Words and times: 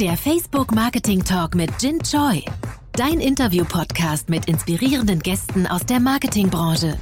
Der 0.00 0.16
Facebook 0.16 0.72
Marketing 0.72 1.24
Talk 1.24 1.56
mit 1.56 1.70
Jin 1.80 1.98
Choi. 2.00 2.44
Dein 2.92 3.18
Interview-Podcast 3.18 4.28
mit 4.28 4.46
inspirierenden 4.46 5.18
Gästen 5.18 5.66
aus 5.66 5.84
der 5.86 5.98
Marketingbranche. 5.98 6.96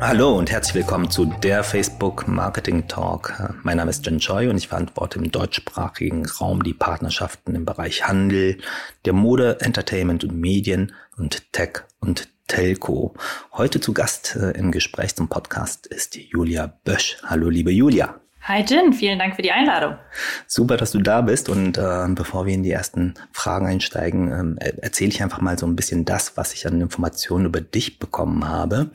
Hallo 0.00 0.38
und 0.38 0.52
herzlich 0.52 0.76
willkommen 0.76 1.10
zu 1.10 1.24
der 1.24 1.64
Facebook 1.64 2.28
Marketing 2.28 2.86
Talk. 2.86 3.52
Mein 3.64 3.78
Name 3.78 3.90
ist 3.90 4.06
Jen 4.06 4.20
Choi 4.20 4.48
und 4.48 4.58
ich 4.58 4.68
verantworte 4.68 5.18
im 5.18 5.32
deutschsprachigen 5.32 6.24
Raum 6.24 6.62
die 6.62 6.74
Partnerschaften 6.74 7.56
im 7.56 7.64
Bereich 7.64 8.06
Handel, 8.06 8.58
der 9.06 9.12
Mode, 9.12 9.60
Entertainment 9.60 10.22
und 10.22 10.36
Medien 10.36 10.92
und 11.16 11.52
Tech 11.52 11.82
und 11.98 12.28
Telco. 12.46 13.14
Heute 13.54 13.80
zu 13.80 13.92
Gast 13.92 14.36
äh, 14.36 14.52
im 14.52 14.70
Gespräch 14.70 15.16
zum 15.16 15.26
Podcast 15.26 15.88
ist 15.88 16.14
Julia 16.14 16.72
Bösch. 16.84 17.16
Hallo, 17.24 17.48
liebe 17.48 17.72
Julia. 17.72 18.20
Hi 18.48 18.64
Jin, 18.66 18.94
vielen 18.94 19.18
Dank 19.18 19.36
für 19.36 19.42
die 19.42 19.52
Einladung. 19.52 19.98
Super, 20.46 20.78
dass 20.78 20.92
du 20.92 21.00
da 21.00 21.20
bist. 21.20 21.50
Und 21.50 21.76
äh, 21.76 22.06
bevor 22.08 22.46
wir 22.46 22.54
in 22.54 22.62
die 22.62 22.70
ersten 22.70 23.12
Fragen 23.30 23.66
einsteigen, 23.66 24.32
ähm, 24.32 24.56
erzähle 24.58 25.10
ich 25.10 25.22
einfach 25.22 25.42
mal 25.42 25.58
so 25.58 25.66
ein 25.66 25.76
bisschen 25.76 26.06
das, 26.06 26.38
was 26.38 26.54
ich 26.54 26.66
an 26.66 26.80
Informationen 26.80 27.44
über 27.44 27.60
dich 27.60 27.98
bekommen 27.98 28.48
habe. 28.48 28.88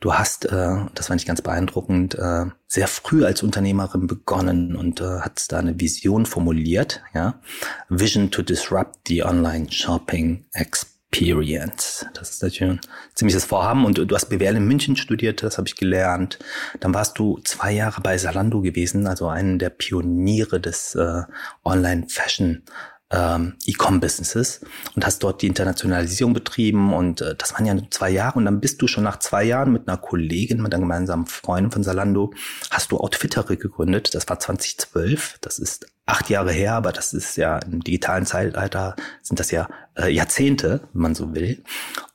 Du 0.00 0.12
hast, 0.12 0.44
äh, 0.52 0.76
das 0.94 1.06
fand 1.06 1.18
ich 1.18 1.26
ganz 1.26 1.40
beeindruckend, 1.40 2.16
äh, 2.16 2.44
sehr 2.66 2.88
früh 2.88 3.24
als 3.24 3.42
Unternehmerin 3.42 4.06
begonnen 4.06 4.76
und 4.76 5.00
äh, 5.00 5.20
hast 5.20 5.50
da 5.50 5.60
eine 5.60 5.80
Vision 5.80 6.26
formuliert, 6.26 7.00
ja. 7.14 7.40
Vision 7.88 8.30
to 8.30 8.42
disrupt 8.42 9.08
the 9.08 9.24
online 9.24 9.72
shopping 9.72 10.44
experience. 10.52 10.89
Experience. 11.12 12.06
Das 12.14 12.30
ist 12.30 12.42
natürlich 12.42 12.72
ein 12.72 12.80
ziemliches 13.14 13.44
Vorhaben. 13.44 13.84
Und 13.84 13.98
du 13.98 14.14
hast 14.14 14.26
BWL 14.26 14.56
in 14.56 14.66
München 14.66 14.96
studiert, 14.96 15.42
das 15.42 15.58
habe 15.58 15.66
ich 15.66 15.76
gelernt. 15.76 16.38
Dann 16.78 16.94
warst 16.94 17.18
du 17.18 17.38
zwei 17.44 17.72
Jahre 17.72 18.00
bei 18.00 18.16
Salando 18.16 18.60
gewesen, 18.60 19.06
also 19.06 19.28
einen 19.28 19.58
der 19.58 19.70
Pioniere 19.70 20.60
des 20.60 20.94
äh, 20.94 21.22
Online-Fashion 21.64 22.62
ähm, 23.10 23.54
E-Com-Businesses 23.66 24.60
und 24.94 25.04
hast 25.04 25.22
dort 25.22 25.42
die 25.42 25.48
Internationalisierung 25.48 26.32
betrieben 26.32 26.94
und 26.94 27.20
äh, 27.20 27.34
das 27.34 27.52
waren 27.54 27.66
ja 27.66 27.76
zwei 27.90 28.10
Jahre 28.10 28.38
und 28.38 28.44
dann 28.44 28.60
bist 28.60 28.80
du 28.80 28.86
schon 28.86 29.04
nach 29.04 29.18
zwei 29.18 29.42
Jahren 29.42 29.72
mit 29.72 29.88
einer 29.88 29.96
Kollegin, 29.96 30.62
mit 30.62 30.72
einer 30.72 30.80
gemeinsamen 30.80 31.26
Freundin 31.26 31.72
von 31.72 31.82
Salando, 31.82 32.32
hast 32.70 32.92
du 32.92 32.98
Outfittery 32.98 33.56
gegründet. 33.56 34.14
Das 34.14 34.28
war 34.28 34.38
2012. 34.38 35.38
Das 35.40 35.58
ist 35.58 35.86
acht 36.06 36.30
Jahre 36.30 36.52
her, 36.52 36.74
aber 36.74 36.92
das 36.92 37.12
ist 37.12 37.36
ja 37.36 37.58
im 37.58 37.82
digitalen 37.82 38.26
Zeitalter 38.26 38.94
sind 39.22 39.40
das 39.40 39.50
ja 39.50 39.68
äh, 39.96 40.08
Jahrzehnte, 40.08 40.82
wenn 40.92 41.02
man 41.02 41.14
so 41.14 41.34
will. 41.34 41.64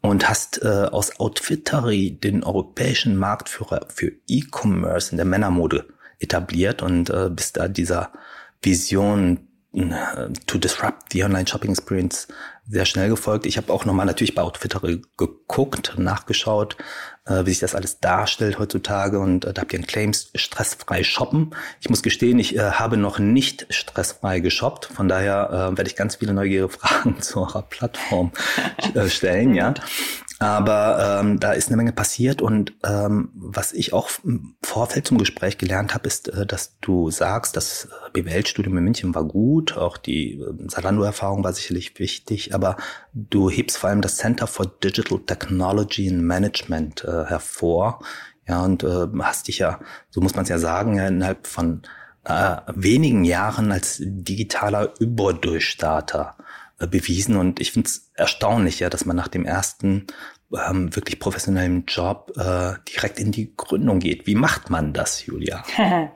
Und 0.01 0.29
hast 0.29 0.61
äh, 0.63 0.87
aus 0.91 1.19
Outfittery 1.19 2.11
den 2.11 2.43
europäischen 2.43 3.17
Marktführer 3.17 3.87
für 3.89 4.13
E-Commerce 4.27 5.11
in 5.11 5.17
der 5.17 5.25
Männermode 5.25 5.87
etabliert 6.19 6.81
und 6.81 7.09
äh, 7.09 7.29
bist 7.29 7.57
da 7.57 7.67
dieser 7.67 8.11
Vision 8.61 9.47
to 10.47 10.57
disrupt 10.57 11.11
the 11.11 11.23
online 11.23 11.45
shopping 11.45 11.71
experience 11.71 12.27
sehr 12.67 12.85
schnell 12.85 13.09
gefolgt. 13.09 13.45
Ich 13.45 13.57
habe 13.57 13.71
auch 13.71 13.85
nochmal 13.85 14.05
natürlich 14.05 14.33
bei 14.33 14.41
Outfittery 14.41 15.01
geguckt, 15.17 15.93
nachgeschaut, 15.97 16.77
äh, 17.25 17.45
wie 17.45 17.51
sich 17.51 17.59
das 17.59 17.75
alles 17.75 17.99
darstellt 17.99 18.57
heutzutage 18.57 19.19
und 19.19 19.45
äh, 19.45 19.53
da 19.53 19.61
habt 19.61 19.73
ihr 19.73 19.79
einen 19.79 19.87
Claims 19.87 20.31
stressfrei 20.33 21.03
shoppen. 21.03 21.51
Ich 21.79 21.89
muss 21.89 22.01
gestehen, 22.01 22.39
ich 22.39 22.55
äh, 22.55 22.71
habe 22.71 22.97
noch 22.97 23.19
nicht 23.19 23.67
stressfrei 23.69 24.39
geshoppt, 24.39 24.85
von 24.85 25.07
daher 25.07 25.49
äh, 25.51 25.77
werde 25.77 25.89
ich 25.89 25.95
ganz 25.95 26.15
viele 26.15 26.33
neugierige 26.33 26.69
Fragen 26.77 27.21
zu 27.21 27.41
eurer 27.41 27.61
Plattform 27.61 28.31
äh, 28.93 29.09
stellen, 29.09 29.53
ja. 29.53 29.73
Aber 30.39 31.21
ähm, 31.21 31.39
da 31.39 31.53
ist 31.53 31.67
eine 31.67 31.77
Menge 31.77 31.93
passiert 31.93 32.41
und 32.41 32.73
ähm, 32.83 33.29
was 33.33 33.71
ich 33.71 33.93
auch 33.93 34.09
im 34.25 34.55
Vorfeld 34.61 35.07
zum 35.07 35.17
Gespräch 35.17 35.57
gelernt 35.57 35.93
habe, 35.93 36.07
ist, 36.07 36.27
äh, 36.27 36.45
dass 36.45 36.77
du 36.81 37.09
sagst, 37.09 37.55
das 37.55 37.85
äh, 37.85 38.21
BWL-Studium 38.21 38.77
in 38.77 38.83
München 38.83 39.15
war 39.15 39.23
gut, 39.23 39.77
auch 39.77 39.95
die 39.95 40.41
äh, 40.41 40.53
Salando-Erfahrung 40.67 41.43
war 41.45 41.53
sicherlich 41.53 41.97
wichtig, 41.99 42.53
aber 42.53 42.75
du 43.13 43.49
hebst 43.49 43.77
vor 43.77 43.89
allem 43.89 44.01
das 44.01 44.17
Center 44.17 44.45
for 44.45 44.65
Digital 44.65 45.19
Technology 45.25 46.09
and 46.09 46.23
Management 46.23 47.05
äh, 47.05 47.25
hervor. 47.25 48.01
Ja, 48.47 48.63
und 48.63 48.83
äh, 48.83 49.07
hast 49.21 49.47
dich 49.47 49.59
ja, 49.59 49.79
so 50.09 50.21
muss 50.21 50.35
man 50.35 50.43
es 50.43 50.49
ja 50.49 50.59
sagen, 50.59 50.97
ja, 50.97 51.07
innerhalb 51.07 51.47
von 51.47 51.81
äh, 52.25 52.57
wenigen 52.75 53.23
Jahren 53.23 53.71
als 53.71 54.01
digitaler 54.03 54.93
Überdurchstarter 54.99 56.35
bewiesen. 56.79 57.35
Und 57.37 57.59
ich 57.59 57.71
finde 57.71 57.87
es 57.87 58.11
erstaunlich, 58.13 58.79
ja, 58.79 58.89
dass 58.89 59.05
man 59.05 59.15
nach 59.15 59.27
dem 59.27 59.45
ersten 59.45 60.07
ähm, 60.67 60.95
wirklich 60.95 61.19
professionellen 61.19 61.85
Job 61.85 62.33
äh, 62.37 62.73
direkt 62.93 63.19
in 63.19 63.31
die 63.31 63.53
Gründung 63.55 63.99
geht. 63.99 64.27
Wie 64.27 64.35
macht 64.35 64.69
man 64.69 64.93
das, 64.93 65.25
Julia? 65.25 65.63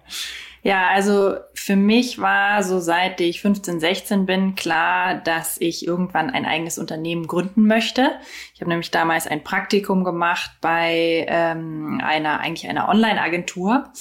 Ja, 0.62 0.90
also 0.90 1.36
für 1.54 1.78
mich 1.78 2.20
war 2.20 2.64
so 2.64 2.80
seit 2.80 3.22
ich 3.22 3.42
15, 3.42 3.80
16 3.80 4.26
bin 4.26 4.56
klar, 4.56 5.16
dass 5.16 5.60
ich 5.60 5.88
irgendwann 5.88 6.30
ein 6.30 6.46
eigenes 6.46 6.78
Unternehmen 6.78 7.28
gründen 7.28 7.66
möchte. 7.66 8.12
Ich 8.54 8.60
habe 8.60 8.70
nämlich 8.70 8.92
damals 8.92 9.26
ein 9.26 9.44
Praktikum 9.44 10.04
gemacht 10.04 10.52
bei 10.60 11.26
ähm, 11.30 12.02
einer 12.04 12.42
eigentlich 12.42 12.70
einer 12.70 12.90
Online-Agentur 12.90 13.92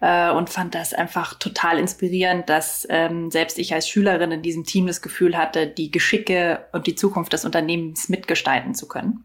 äh, 0.00 0.30
und 0.30 0.50
fand 0.50 0.74
das 0.74 0.92
einfach 0.92 1.34
total 1.34 1.78
inspirierend, 1.78 2.48
dass 2.48 2.84
ähm, 2.90 3.30
selbst 3.30 3.58
ich 3.58 3.72
als 3.72 3.88
Schülerin 3.88 4.32
in 4.32 4.42
diesem 4.42 4.64
Team 4.64 4.88
das 4.88 5.02
Gefühl 5.02 5.36
hatte, 5.36 5.68
die 5.68 5.92
Geschicke 5.92 6.66
und 6.72 6.88
die 6.88 6.96
Zukunft 6.96 7.32
des 7.32 7.44
Unternehmens 7.44 8.08
mitgestalten 8.08 8.74
zu 8.74 8.88
können. 8.88 9.24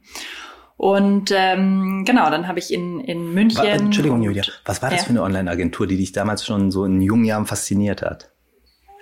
Und 0.78 1.32
ähm, 1.36 2.04
genau, 2.06 2.30
dann 2.30 2.48
habe 2.48 2.60
ich 2.60 2.74
in, 2.74 3.00
in 3.00 3.34
München. 3.34 3.64
War, 3.64 3.66
Entschuldigung, 3.66 4.22
Julia, 4.22 4.44
was 4.66 4.82
war 4.82 4.90
das 4.90 5.02
ja. 5.02 5.06
für 5.06 5.10
eine 5.12 5.24
Online-Agentur, 5.24 5.88
die 5.88 5.98
dich 5.98 6.12
damals 6.12 6.46
schon 6.46 6.72
so 6.72 6.86
in 6.86 7.02
jungen 7.02 7.26
Jahren 7.26 7.46
fasziniert 7.46 8.02
hat? 8.02 8.32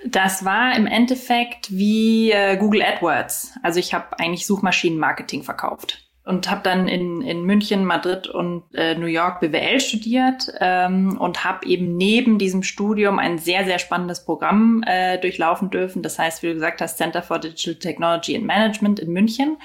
Das 0.05 0.43
war 0.43 0.75
im 0.75 0.87
Endeffekt 0.87 1.71
wie 1.71 2.31
äh, 2.31 2.57
Google 2.57 2.81
AdWords. 2.81 3.53
Also 3.61 3.79
ich 3.79 3.93
habe 3.93 4.19
eigentlich 4.19 4.47
Suchmaschinenmarketing 4.47 5.43
verkauft 5.43 6.03
und 6.23 6.49
habe 6.49 6.61
dann 6.63 6.87
in, 6.87 7.21
in 7.21 7.43
München, 7.43 7.85
Madrid 7.85 8.27
und 8.27 8.63
äh, 8.73 8.95
New 8.95 9.07
York 9.07 9.39
BWL 9.39 9.79
studiert 9.79 10.51
ähm, 10.59 11.17
und 11.19 11.43
habe 11.43 11.65
eben 11.65 11.97
neben 11.97 12.37
diesem 12.37 12.63
Studium 12.63 13.17
ein 13.17 13.37
sehr, 13.37 13.65
sehr 13.65 13.79
spannendes 13.79 14.23
Programm 14.23 14.83
äh, 14.85 15.17
durchlaufen 15.17 15.69
dürfen. 15.71 16.03
Das 16.03 16.19
heißt, 16.19 16.43
wie 16.43 16.47
du 16.47 16.53
gesagt 16.55 16.81
hast, 16.81 16.97
Center 16.97 17.23
for 17.23 17.39
Digital 17.39 17.75
Technology 17.75 18.35
and 18.35 18.45
Management 18.45 18.99
in 18.99 19.11
München. 19.11 19.57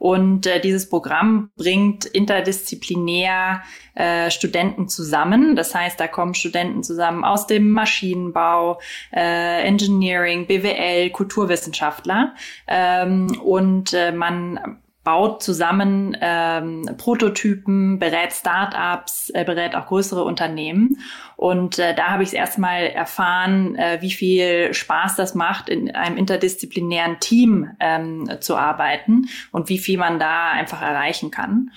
Und 0.00 0.46
äh, 0.46 0.60
dieses 0.60 0.88
Programm 0.88 1.50
bringt 1.58 2.06
interdisziplinär 2.06 3.62
äh, 3.94 4.30
Studenten 4.30 4.88
zusammen. 4.88 5.56
Das 5.56 5.74
heißt, 5.74 6.00
da 6.00 6.08
kommen 6.08 6.32
Studenten 6.32 6.82
zusammen 6.82 7.22
aus 7.22 7.46
dem 7.46 7.70
Maschinenbau, 7.70 8.80
äh, 9.14 9.62
Engineering, 9.62 10.46
BWL, 10.46 11.10
Kulturwissenschaftler. 11.10 12.34
Ähm, 12.66 13.38
und 13.42 13.92
äh, 13.92 14.10
man 14.10 14.78
baut 15.02 15.42
zusammen 15.42 16.16
ähm, 16.20 16.88
Prototypen, 16.98 17.98
berät 17.98 18.32
Startups, 18.32 19.30
äh, 19.30 19.44
berät 19.44 19.74
auch 19.74 19.86
größere 19.86 20.24
Unternehmen. 20.24 20.98
Und 21.36 21.78
äh, 21.78 21.94
da 21.94 22.10
habe 22.10 22.22
ich 22.22 22.30
es 22.30 22.32
erstmal 22.34 22.82
erfahren, 22.82 23.76
äh, 23.76 23.98
wie 24.02 24.10
viel 24.10 24.74
Spaß 24.74 25.16
das 25.16 25.34
macht, 25.34 25.70
in 25.70 25.94
einem 25.94 26.18
interdisziplinären 26.18 27.18
Team 27.18 27.70
ähm, 27.80 28.28
zu 28.40 28.56
arbeiten 28.56 29.28
und 29.52 29.70
wie 29.70 29.78
viel 29.78 29.98
man 29.98 30.18
da 30.18 30.50
einfach 30.50 30.82
erreichen 30.82 31.30
kann. 31.30 31.70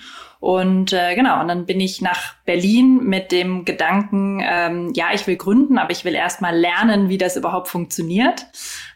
Und 0.44 0.92
äh, 0.92 1.14
genau, 1.14 1.40
und 1.40 1.48
dann 1.48 1.64
bin 1.64 1.80
ich 1.80 2.02
nach 2.02 2.34
Berlin 2.44 3.02
mit 3.02 3.32
dem 3.32 3.64
Gedanken, 3.64 4.42
ähm, 4.44 4.92
ja, 4.94 5.06
ich 5.14 5.26
will 5.26 5.36
gründen, 5.36 5.78
aber 5.78 5.90
ich 5.90 6.04
will 6.04 6.14
erst 6.14 6.42
mal 6.42 6.54
lernen, 6.54 7.08
wie 7.08 7.16
das 7.16 7.38
überhaupt 7.38 7.68
funktioniert. 7.68 8.44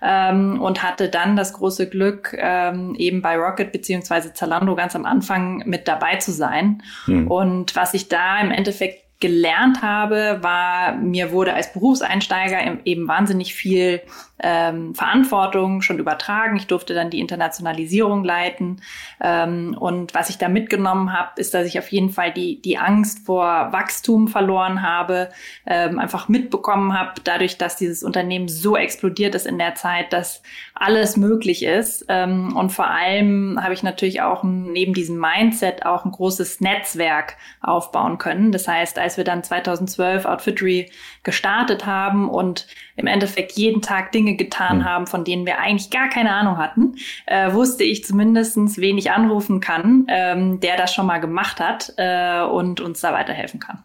Ähm, 0.03 0.60
und 0.60 0.82
hatte 0.82 1.08
dann 1.08 1.37
das 1.37 1.54
große 1.54 1.88
Glück, 1.88 2.37
ähm, 2.38 2.94
eben 2.97 3.22
bei 3.22 3.38
Rocket 3.38 3.72
beziehungsweise 3.72 4.34
Zalando 4.34 4.76
ganz 4.76 4.94
am 4.94 5.06
Anfang 5.06 5.62
mit 5.64 5.88
dabei 5.88 6.16
zu 6.16 6.32
sein. 6.32 6.82
Hm. 7.06 7.28
Und 7.28 7.75
was 7.75 7.94
ich 7.94 8.08
da 8.08 8.38
im 8.41 8.50
Endeffekt 8.50 9.04
gelernt 9.19 9.81
habe, 9.81 10.41
war, 10.42 10.97
mir 10.97 11.32
wurde 11.32 11.54
als 11.54 11.72
Berufseinsteiger 11.72 12.58
eben 12.84 13.08
wahnsinnig 13.08 13.54
viel 13.54 14.02
ähm, 14.40 14.94
Verantwortung 14.94 15.82
schon 15.82 15.99
übertragen. 15.99 16.56
Ich 16.56 16.67
durfte 16.67 16.94
dann 16.94 17.11
die 17.11 17.20
Internationalisierung 17.20 18.25
leiten. 18.25 18.81
Ähm, 19.20 19.76
und 19.79 20.14
was 20.14 20.31
ich 20.31 20.38
da 20.38 20.49
mitgenommen 20.49 21.12
habe, 21.12 21.32
ist, 21.37 21.55
dass 21.55 21.67
ich 21.67 21.79
auf 21.79 21.90
jeden 21.90 22.11
Fall 22.11 22.32
die, 22.32 22.61
die 22.61 22.79
Angst 22.79 23.26
vor 23.26 23.73
Wachstum 23.73 24.29
verloren 24.29 24.82
habe, 24.82 25.31
ähm, 25.67 25.99
einfach 25.99 26.29
mitbekommen 26.29 26.99
habe, 26.99 27.20
dadurch, 27.25 27.58
dass 27.58 27.76
dieses 27.76 28.02
Unternehmen 28.02 28.49
so 28.49 28.76
explodiert 28.76 29.35
ist 29.35 29.46
in 29.46 29.58
der 29.58 29.75
Zeit, 29.75 30.12
dass 30.12 30.43
alles 30.75 31.17
möglich 31.17 31.64
ist. 31.64 32.05
Ähm, 32.08 32.56
und 32.56 32.70
vor 32.70 32.88
allem 32.88 33.58
habe 33.62 33.75
ich 33.75 33.82
natürlich 33.82 34.23
auch 34.23 34.44
neben 34.44 34.94
diesem 34.94 35.19
Mindset 35.19 35.84
auch 35.84 36.05
ein 36.05 36.12
großes 36.12 36.61
Netzwerk 36.61 37.37
aufbauen 37.61 38.19
können. 38.19 38.52
Das 38.52 38.69
heißt, 38.69 38.99
als 38.99 39.17
wir 39.17 39.25
dann 39.25 39.43
2012 39.43 40.25
Outfittery 40.25 40.91
gestartet 41.23 41.87
haben 41.87 42.29
und 42.29 42.67
im 42.97 43.06
Endeffekt 43.06 43.53
jeden 43.53 43.82
Tag 43.82 44.12
Dinge 44.12 44.37
getan 44.37 44.79
mhm. 44.79 44.85
haben, 44.85 45.06
von 45.06 45.25
denen 45.25 45.47
wir 45.47 45.59
eigentlich 45.59 45.91
gar 45.91 46.09
keine 46.09 46.32
Ahnung 46.32 46.59
hatten, 46.59 46.97
äh, 47.26 47.53
wusste 47.53 47.85
ich 47.85 48.05
zumindestens, 48.05 48.79
wen 48.79 48.99
ich 48.99 49.11
anrufen 49.11 49.61
kann, 49.61 50.06
ähm, 50.09 50.61
der 50.61 50.76
das 50.76 50.94
schon 50.94 51.06
mal 51.06 51.19
gemacht 51.19 51.61
hat 51.61 51.93
äh, 51.97 52.43
und 52.43 52.81
uns 52.81 53.00
da 53.00 53.12
weiterhelfen 53.12 53.61
kann. 53.61 53.82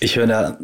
Ich 0.00 0.16
höre 0.16 0.26
da 0.26 0.58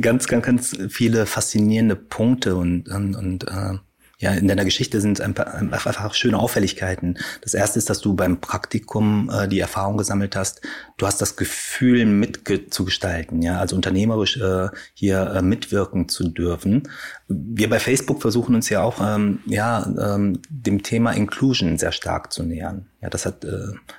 ganz, 0.00 0.26
ganz, 0.26 0.44
ganz 0.44 0.76
viele 0.88 1.26
faszinierende 1.26 1.96
Punkte 1.96 2.56
und, 2.56 2.88
und, 2.88 3.14
und 3.14 3.44
äh, 3.44 3.78
ja, 4.20 4.32
in 4.32 4.48
deiner 4.48 4.64
Geschichte 4.64 5.00
sind 5.00 5.20
ein 5.20 5.34
paar, 5.34 5.54
einfach 5.54 6.12
schöne 6.12 6.38
Auffälligkeiten. 6.38 7.18
Das 7.40 7.54
erste 7.54 7.78
ist, 7.78 7.88
dass 7.88 8.00
du 8.00 8.14
beim 8.14 8.40
Praktikum 8.40 9.30
äh, 9.32 9.46
die 9.46 9.60
Erfahrung 9.60 9.96
gesammelt 9.96 10.34
hast, 10.34 10.60
du 10.96 11.06
hast 11.06 11.20
das 11.22 11.36
Gefühl, 11.36 12.04
mitzugestalten, 12.04 13.42
ja, 13.42 13.60
also 13.60 13.76
unternehmerisch 13.76 14.36
äh, 14.38 14.68
hier 14.94 15.34
äh, 15.36 15.42
mitwirken 15.42 16.08
zu 16.08 16.28
dürfen. 16.28 16.88
Wir 17.30 17.68
bei 17.68 17.78
Facebook 17.78 18.22
versuchen 18.22 18.54
uns 18.54 18.70
ja 18.70 18.82
auch, 18.82 19.00
ähm, 19.02 19.40
ja, 19.44 19.86
ähm, 20.00 20.40
dem 20.48 20.82
Thema 20.82 21.12
Inclusion 21.12 21.76
sehr 21.76 21.92
stark 21.92 22.32
zu 22.32 22.42
nähern. 22.42 22.86
Ja, 23.02 23.10
das 23.10 23.26
hat 23.26 23.44
äh, 23.44 23.48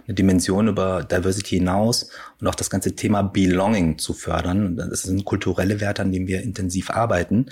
eine 0.07 0.15
Dimension 0.15 0.67
über 0.67 1.03
Diversity 1.03 1.57
hinaus 1.57 2.09
und 2.41 2.47
auch 2.47 2.55
das 2.55 2.71
ganze 2.71 2.95
Thema 2.95 3.21
Belonging 3.21 3.99
zu 3.99 4.13
fördern. 4.13 4.77
Das 4.77 5.03
sind 5.03 5.25
kulturelle 5.25 5.79
Werte, 5.79 6.01
an 6.01 6.11
denen 6.11 6.27
wir 6.27 6.41
intensiv 6.41 6.89
arbeiten. 6.89 7.47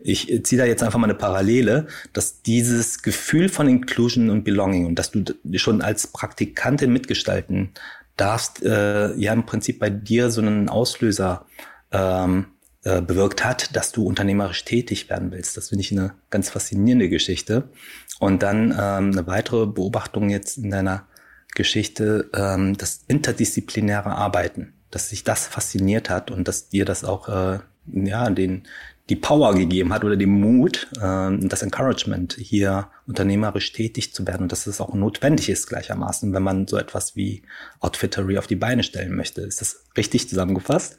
Ich 0.00 0.42
ziehe 0.44 0.60
da 0.60 0.66
jetzt 0.66 0.82
einfach 0.82 0.98
mal 0.98 1.06
eine 1.06 1.14
Parallele, 1.14 1.86
dass 2.12 2.42
dieses 2.42 3.02
Gefühl 3.02 3.48
von 3.48 3.68
Inclusion 3.68 4.30
und 4.30 4.42
Belonging 4.42 4.86
und 4.86 4.96
dass 4.98 5.12
du 5.12 5.22
schon 5.54 5.80
als 5.80 6.08
Praktikantin 6.08 6.92
mitgestalten 6.92 7.70
darfst, 8.16 8.62
äh, 8.64 9.14
ja 9.14 9.32
im 9.32 9.46
Prinzip 9.46 9.78
bei 9.78 9.90
dir 9.90 10.30
so 10.30 10.40
einen 10.40 10.68
Auslöser 10.68 11.46
ähm, 11.92 12.46
äh, 12.82 13.02
bewirkt 13.02 13.44
hat, 13.44 13.76
dass 13.76 13.92
du 13.92 14.04
unternehmerisch 14.04 14.64
tätig 14.64 15.10
werden 15.10 15.32
willst. 15.32 15.56
Das 15.56 15.68
finde 15.68 15.82
ich 15.82 15.92
eine 15.92 16.14
ganz 16.30 16.50
faszinierende 16.50 17.08
Geschichte. 17.08 17.68
Und 18.18 18.42
dann 18.42 18.70
ähm, 18.72 19.12
eine 19.12 19.26
weitere 19.26 19.66
Beobachtung 19.66 20.30
jetzt 20.30 20.56
in 20.58 20.70
deiner 20.70 21.06
Geschichte, 21.54 22.30
ähm, 22.34 22.76
das 22.76 23.04
interdisziplinäre 23.06 24.10
Arbeiten, 24.10 24.72
dass 24.90 25.10
sich 25.10 25.24
das 25.24 25.46
fasziniert 25.46 26.08
hat 26.10 26.30
und 26.30 26.48
dass 26.48 26.68
dir 26.68 26.84
das 26.84 27.04
auch 27.04 27.28
äh, 27.28 27.58
ja 27.86 28.30
den 28.30 28.66
die 29.10 29.16
Power 29.16 29.54
gegeben 29.54 29.92
hat 29.92 30.04
oder 30.04 30.16
den 30.16 30.30
Mut, 30.30 30.86
äh, 31.02 31.36
das 31.38 31.62
Encouragement, 31.62 32.36
hier 32.38 32.88
unternehmerisch 33.06 33.72
tätig 33.72 34.14
zu 34.14 34.26
werden 34.26 34.42
und 34.42 34.52
dass 34.52 34.66
es 34.66 34.80
auch 34.80 34.94
notwendig 34.94 35.48
ist 35.50 35.66
gleichermaßen, 35.66 36.32
wenn 36.32 36.42
man 36.42 36.66
so 36.68 36.78
etwas 36.78 37.16
wie 37.16 37.42
Outfittery 37.80 38.38
auf 38.38 38.46
die 38.46 38.56
Beine 38.56 38.84
stellen 38.84 39.14
möchte. 39.14 39.42
Ist 39.42 39.60
das 39.60 39.84
richtig 39.96 40.28
zusammengefasst? 40.28 40.98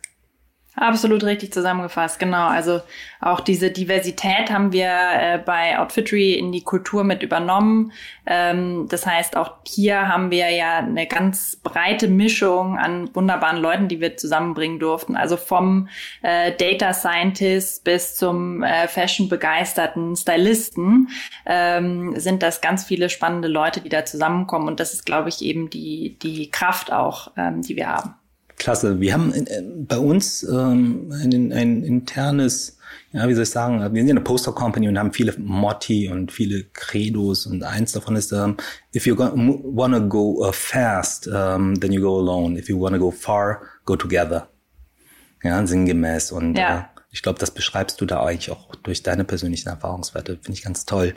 Absolut 0.77 1.25
richtig 1.25 1.51
zusammengefasst, 1.51 2.17
genau. 2.17 2.47
Also 2.47 2.79
auch 3.19 3.41
diese 3.41 3.71
Diversität 3.71 4.49
haben 4.49 4.71
wir 4.71 4.87
äh, 4.87 5.37
bei 5.37 5.77
Outfittery 5.77 6.33
in 6.35 6.53
die 6.53 6.63
Kultur 6.63 7.03
mit 7.03 7.23
übernommen. 7.23 7.91
Ähm, 8.25 8.87
das 8.87 9.05
heißt, 9.05 9.35
auch 9.35 9.57
hier 9.67 10.07
haben 10.07 10.31
wir 10.31 10.49
ja 10.49 10.77
eine 10.77 11.07
ganz 11.07 11.57
breite 11.57 12.07
Mischung 12.07 12.77
an 12.77 13.13
wunderbaren 13.13 13.57
Leuten, 13.57 13.89
die 13.89 13.99
wir 13.99 14.15
zusammenbringen 14.15 14.79
durften. 14.79 15.17
Also 15.17 15.35
vom 15.35 15.89
äh, 16.21 16.53
Data 16.53 16.93
Scientist 16.93 17.83
bis 17.83 18.15
zum 18.15 18.63
äh, 18.63 18.87
Fashion-begeisterten 18.87 20.15
Stylisten 20.15 21.09
ähm, 21.45 22.17
sind 22.17 22.43
das 22.43 22.61
ganz 22.61 22.85
viele 22.85 23.09
spannende 23.09 23.49
Leute, 23.49 23.81
die 23.81 23.89
da 23.89 24.05
zusammenkommen. 24.05 24.69
Und 24.69 24.79
das 24.79 24.93
ist, 24.93 25.05
glaube 25.05 25.27
ich, 25.27 25.41
eben 25.41 25.69
die, 25.69 26.17
die 26.21 26.49
Kraft 26.49 26.93
auch, 26.93 27.31
ähm, 27.35 27.61
die 27.61 27.75
wir 27.75 27.89
haben. 27.89 28.20
Klasse. 28.61 28.99
Wir 28.99 29.13
haben 29.13 29.33
äh, 29.33 29.63
bei 29.63 29.97
uns 29.97 30.43
ähm, 30.43 31.11
ein, 31.11 31.51
ein 31.51 31.83
internes, 31.83 32.77
ja, 33.11 33.27
wie 33.27 33.33
soll 33.33 33.41
ich 33.41 33.49
sagen, 33.49 33.79
wir 33.79 34.01
sind 34.01 34.07
ja 34.07 34.13
eine 34.13 34.21
Poster 34.21 34.51
Company 34.51 34.87
und 34.87 34.99
haben 34.99 35.13
viele 35.13 35.33
Motti 35.39 36.09
und 36.09 36.31
viele 36.31 36.65
Credos 36.65 37.47
und 37.47 37.63
eins 37.63 37.93
davon 37.93 38.15
ist, 38.15 38.31
um, 38.31 38.57
if 38.95 39.07
you 39.07 39.17
wanna 39.17 39.97
go 39.97 40.47
uh, 40.47 40.51
fast, 40.51 41.27
um, 41.27 41.73
then 41.79 41.91
you 41.91 42.01
go 42.01 42.19
alone. 42.19 42.55
If 42.57 42.69
you 42.69 42.79
wanna 42.79 42.99
go 42.99 43.09
far, 43.09 43.63
go 43.85 43.95
together. 43.95 44.47
Ja, 45.43 45.65
sinngemäß 45.65 46.31
und 46.31 46.55
ja. 46.55 46.81
Äh, 46.81 46.83
ich 47.09 47.23
glaube, 47.23 47.39
das 47.39 47.49
beschreibst 47.49 47.99
du 47.99 48.05
da 48.05 48.23
eigentlich 48.23 48.51
auch 48.51 48.75
durch 48.75 49.01
deine 49.01 49.25
persönlichen 49.25 49.69
Erfahrungswerte. 49.69 50.33
Finde 50.35 50.53
ich 50.53 50.63
ganz 50.63 50.85
toll. 50.85 51.15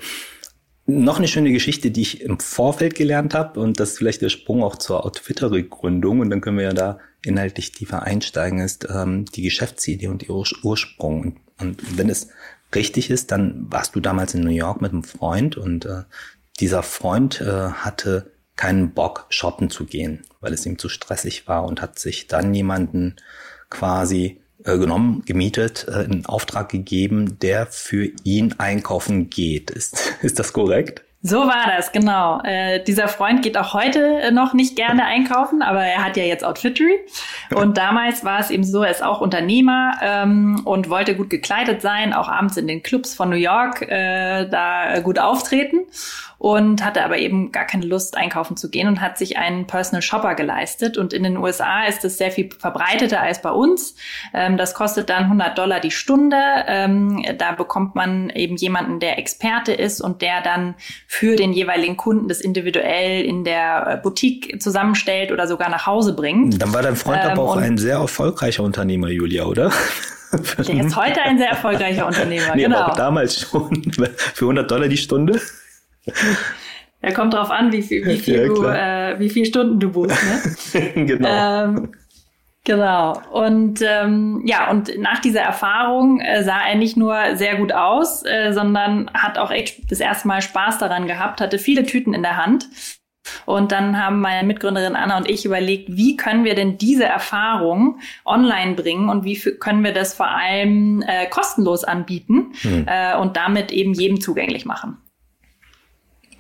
Noch 0.86 1.18
eine 1.18 1.28
schöne 1.28 1.52
Geschichte, 1.52 1.90
die 1.90 2.00
ich 2.00 2.22
im 2.22 2.40
Vorfeld 2.40 2.94
gelernt 2.94 3.34
habe 3.34 3.60
und 3.60 3.78
das 3.78 3.90
ist 3.90 3.98
vielleicht 3.98 4.22
der 4.22 4.30
Sprung 4.30 4.62
auch 4.62 4.76
zur 4.76 5.04
Outfittery-Gründung 5.04 6.20
und 6.20 6.30
dann 6.30 6.40
können 6.40 6.56
wir 6.56 6.64
ja 6.64 6.72
da 6.72 6.98
inhaltlich 7.26 7.72
tiefer 7.72 8.02
einsteigen, 8.02 8.60
ist 8.60 8.88
ähm, 8.90 9.24
die 9.26 9.42
Geschäftsidee 9.42 10.08
und 10.08 10.22
ihr 10.22 10.30
Ursprung. 10.62 11.22
Und, 11.22 11.36
und 11.60 11.98
wenn 11.98 12.08
es 12.08 12.28
richtig 12.74 13.10
ist, 13.10 13.30
dann 13.30 13.66
warst 13.70 13.94
du 13.94 14.00
damals 14.00 14.34
in 14.34 14.42
New 14.42 14.50
York 14.50 14.80
mit 14.80 14.92
einem 14.92 15.04
Freund 15.04 15.56
und 15.56 15.84
äh, 15.86 16.02
dieser 16.60 16.82
Freund 16.82 17.40
äh, 17.40 17.70
hatte 17.70 18.30
keinen 18.56 18.92
Bock, 18.92 19.26
shoppen 19.30 19.70
zu 19.70 19.84
gehen, 19.84 20.22
weil 20.40 20.52
es 20.52 20.64
ihm 20.64 20.78
zu 20.78 20.88
stressig 20.88 21.48
war 21.48 21.64
und 21.64 21.82
hat 21.82 21.98
sich 21.98 22.28
dann 22.28 22.54
jemanden 22.54 23.16
quasi 23.68 24.40
äh, 24.64 24.78
genommen, 24.78 25.22
gemietet, 25.26 25.86
äh, 25.88 26.04
in 26.04 26.26
Auftrag 26.26 26.68
gegeben, 26.68 27.38
der 27.40 27.66
für 27.66 28.10
ihn 28.22 28.54
einkaufen 28.58 29.28
geht. 29.30 29.70
Ist, 29.74 30.14
ist 30.22 30.38
das 30.38 30.52
korrekt? 30.52 31.03
So 31.26 31.38
war 31.38 31.72
das, 31.74 31.90
genau. 31.90 32.42
Äh, 32.44 32.84
dieser 32.84 33.08
Freund 33.08 33.40
geht 33.40 33.56
auch 33.56 33.72
heute 33.72 34.20
äh, 34.20 34.30
noch 34.30 34.52
nicht 34.52 34.76
gerne 34.76 35.06
einkaufen, 35.06 35.62
aber 35.62 35.82
er 35.82 36.04
hat 36.04 36.18
ja 36.18 36.22
jetzt 36.22 36.44
Outfittery. 36.44 36.98
Und 37.54 37.78
damals 37.78 38.26
war 38.26 38.40
es 38.40 38.50
eben 38.50 38.62
so, 38.62 38.82
er 38.82 38.90
ist 38.90 39.02
auch 39.02 39.22
Unternehmer 39.22 39.92
ähm, 40.02 40.60
und 40.66 40.90
wollte 40.90 41.16
gut 41.16 41.30
gekleidet 41.30 41.80
sein, 41.80 42.12
auch 42.12 42.28
abends 42.28 42.58
in 42.58 42.66
den 42.66 42.82
Clubs 42.82 43.14
von 43.14 43.30
New 43.30 43.36
York 43.36 43.80
äh, 43.88 44.46
da 44.50 45.00
gut 45.00 45.18
auftreten 45.18 45.86
und 46.38 46.84
hatte 46.84 47.04
aber 47.04 47.18
eben 47.18 47.52
gar 47.52 47.64
keine 47.64 47.86
Lust, 47.86 48.16
einkaufen 48.16 48.56
zu 48.56 48.70
gehen 48.70 48.88
und 48.88 49.00
hat 49.00 49.18
sich 49.18 49.38
einen 49.38 49.66
Personal 49.66 50.02
Shopper 50.02 50.34
geleistet. 50.34 50.98
Und 50.98 51.12
in 51.12 51.22
den 51.22 51.36
USA 51.36 51.84
ist 51.86 52.04
das 52.04 52.18
sehr 52.18 52.30
viel 52.30 52.50
verbreiteter 52.58 53.20
als 53.20 53.40
bei 53.40 53.50
uns. 53.50 53.94
Ähm, 54.32 54.56
das 54.56 54.74
kostet 54.74 55.08
dann 55.08 55.24
100 55.24 55.56
Dollar 55.56 55.80
die 55.80 55.90
Stunde. 55.90 56.36
Ähm, 56.66 57.24
da 57.38 57.52
bekommt 57.52 57.94
man 57.94 58.30
eben 58.30 58.56
jemanden, 58.56 59.00
der 59.00 59.18
Experte 59.18 59.72
ist 59.72 60.00
und 60.00 60.22
der 60.22 60.42
dann 60.42 60.74
für 61.06 61.36
den 61.36 61.52
jeweiligen 61.52 61.96
Kunden 61.96 62.28
das 62.28 62.40
individuell 62.40 63.24
in 63.24 63.44
der 63.44 63.86
äh, 63.86 63.96
Boutique 63.96 64.60
zusammenstellt 64.60 65.32
oder 65.32 65.46
sogar 65.46 65.70
nach 65.70 65.86
Hause 65.86 66.14
bringt. 66.14 66.60
Dann 66.60 66.72
war 66.74 66.82
dein 66.82 66.96
Freund 66.96 67.20
ähm, 67.24 67.30
aber 67.30 67.42
auch 67.42 67.56
ein 67.56 67.78
sehr 67.78 67.96
erfolgreicher 67.96 68.62
Unternehmer, 68.62 69.08
Julia, 69.08 69.44
oder? 69.44 69.70
Der 70.58 70.84
ist 70.84 70.96
heute 70.96 71.22
ein 71.22 71.38
sehr 71.38 71.50
erfolgreicher 71.50 72.06
Unternehmer. 72.08 72.54
Nee, 72.54 72.64
genau. 72.64 72.78
aber 72.78 72.92
auch 72.92 72.96
damals 72.96 73.40
schon. 73.40 73.82
Für 74.34 74.46
100 74.46 74.70
Dollar 74.70 74.88
die 74.88 74.96
Stunde? 74.96 75.40
Ja, 77.04 77.12
kommt 77.12 77.34
drauf 77.34 77.50
an, 77.50 77.70
wie 77.70 77.82
viel, 77.82 78.04
wie 78.06 78.16
viel, 78.16 78.40
ja, 78.40 78.46
du, 78.46 78.64
äh, 78.64 79.20
wie 79.20 79.28
viel 79.28 79.44
Stunden 79.44 79.78
du 79.78 79.92
buchst. 79.92 80.16
Ne? 80.74 81.04
genau. 81.06 81.64
Ähm, 81.64 81.92
genau. 82.64 83.20
Und 83.30 83.82
ähm, 83.82 84.42
ja, 84.46 84.70
und 84.70 84.98
nach 84.98 85.18
dieser 85.18 85.42
Erfahrung 85.42 86.20
äh, 86.20 86.42
sah 86.44 86.66
er 86.66 86.76
nicht 86.76 86.96
nur 86.96 87.14
sehr 87.34 87.56
gut 87.56 87.72
aus, 87.72 88.24
äh, 88.24 88.52
sondern 88.52 89.10
hat 89.12 89.36
auch 89.36 89.50
echt 89.50 89.90
das 89.90 90.00
erste 90.00 90.28
Mal 90.28 90.40
Spaß 90.40 90.78
daran 90.78 91.06
gehabt, 91.06 91.42
hatte 91.42 91.58
viele 91.58 91.84
Tüten 91.84 92.14
in 92.14 92.22
der 92.22 92.38
Hand. 92.38 92.68
Und 93.46 93.72
dann 93.72 94.02
haben 94.02 94.20
meine 94.20 94.46
Mitgründerin 94.46 94.96
Anna 94.96 95.16
und 95.16 95.28
ich 95.28 95.44
überlegt, 95.44 95.96
wie 95.96 96.16
können 96.16 96.44
wir 96.44 96.54
denn 96.54 96.78
diese 96.78 97.04
Erfahrung 97.04 97.98
online 98.24 98.74
bringen 98.74 99.08
und 99.08 99.24
wie 99.24 99.38
können 99.38 99.82
wir 99.82 99.92
das 99.92 100.14
vor 100.14 100.28
allem 100.28 101.02
äh, 101.06 101.26
kostenlos 101.26 101.84
anbieten 101.84 102.52
hm. 102.60 102.86
äh, 102.86 103.16
und 103.16 103.36
damit 103.36 103.72
eben 103.72 103.94
jedem 103.94 104.20
zugänglich 104.20 104.64
machen. 104.66 104.98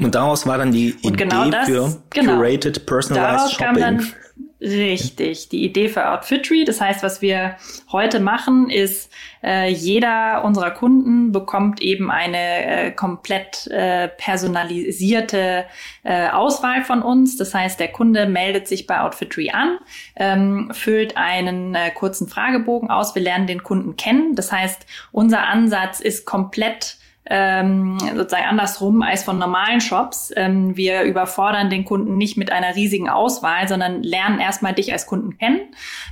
Und 0.04 0.14
daraus 0.14 0.46
war 0.46 0.58
dann 0.58 0.70
die 0.70 0.94
und 1.02 1.14
Idee 1.14 1.24
genau 1.24 1.50
das, 1.50 1.66
für 1.66 1.96
genau. 2.10 2.36
Curated 2.36 2.84
Personalized 2.86 3.36
daraus 3.36 3.52
Shopping. 3.52 3.66
Kam 3.66 3.80
dann, 3.80 4.12
richtig, 4.60 5.48
die 5.48 5.64
Idee 5.64 5.88
für 5.88 6.10
Outfitry. 6.10 6.64
Das 6.64 6.80
heißt, 6.80 7.02
was 7.02 7.22
wir 7.22 7.56
heute 7.90 8.20
machen, 8.20 8.70
ist, 8.70 9.10
äh, 9.42 9.70
jeder 9.70 10.44
unserer 10.44 10.70
Kunden 10.70 11.32
bekommt 11.32 11.80
eben 11.82 12.10
eine 12.10 12.38
äh, 12.38 12.90
komplett 12.90 13.66
äh, 13.68 14.08
personalisierte 14.08 15.64
äh, 16.02 16.28
Auswahl 16.28 16.82
von 16.84 17.02
uns. 17.02 17.36
Das 17.36 17.54
heißt, 17.54 17.78
der 17.78 17.88
Kunde 17.88 18.26
meldet 18.26 18.68
sich 18.68 18.86
bei 18.86 19.00
Outfitry 19.00 19.50
an, 19.50 19.78
ähm, 20.16 20.70
füllt 20.72 21.16
einen 21.16 21.74
äh, 21.74 21.90
kurzen 21.90 22.28
Fragebogen 22.28 22.90
aus. 22.90 23.14
Wir 23.14 23.22
lernen 23.22 23.46
den 23.46 23.62
Kunden 23.62 23.96
kennen. 23.96 24.34
Das 24.34 24.50
heißt, 24.50 24.86
unser 25.12 25.46
Ansatz 25.46 26.00
ist 26.00 26.24
komplett 26.26 26.98
ähm, 27.26 27.98
sozusagen 28.14 28.48
andersrum 28.48 29.02
als 29.02 29.24
von 29.24 29.38
normalen 29.38 29.80
Shops. 29.80 30.32
Ähm, 30.36 30.76
wir 30.76 31.02
überfordern 31.02 31.70
den 31.70 31.84
Kunden 31.84 32.16
nicht 32.16 32.36
mit 32.36 32.52
einer 32.52 32.76
riesigen 32.76 33.08
Auswahl, 33.08 33.66
sondern 33.66 34.02
lernen 34.02 34.40
erstmal 34.40 34.74
dich 34.74 34.92
als 34.92 35.06
Kunden 35.06 35.38
kennen. 35.38 35.60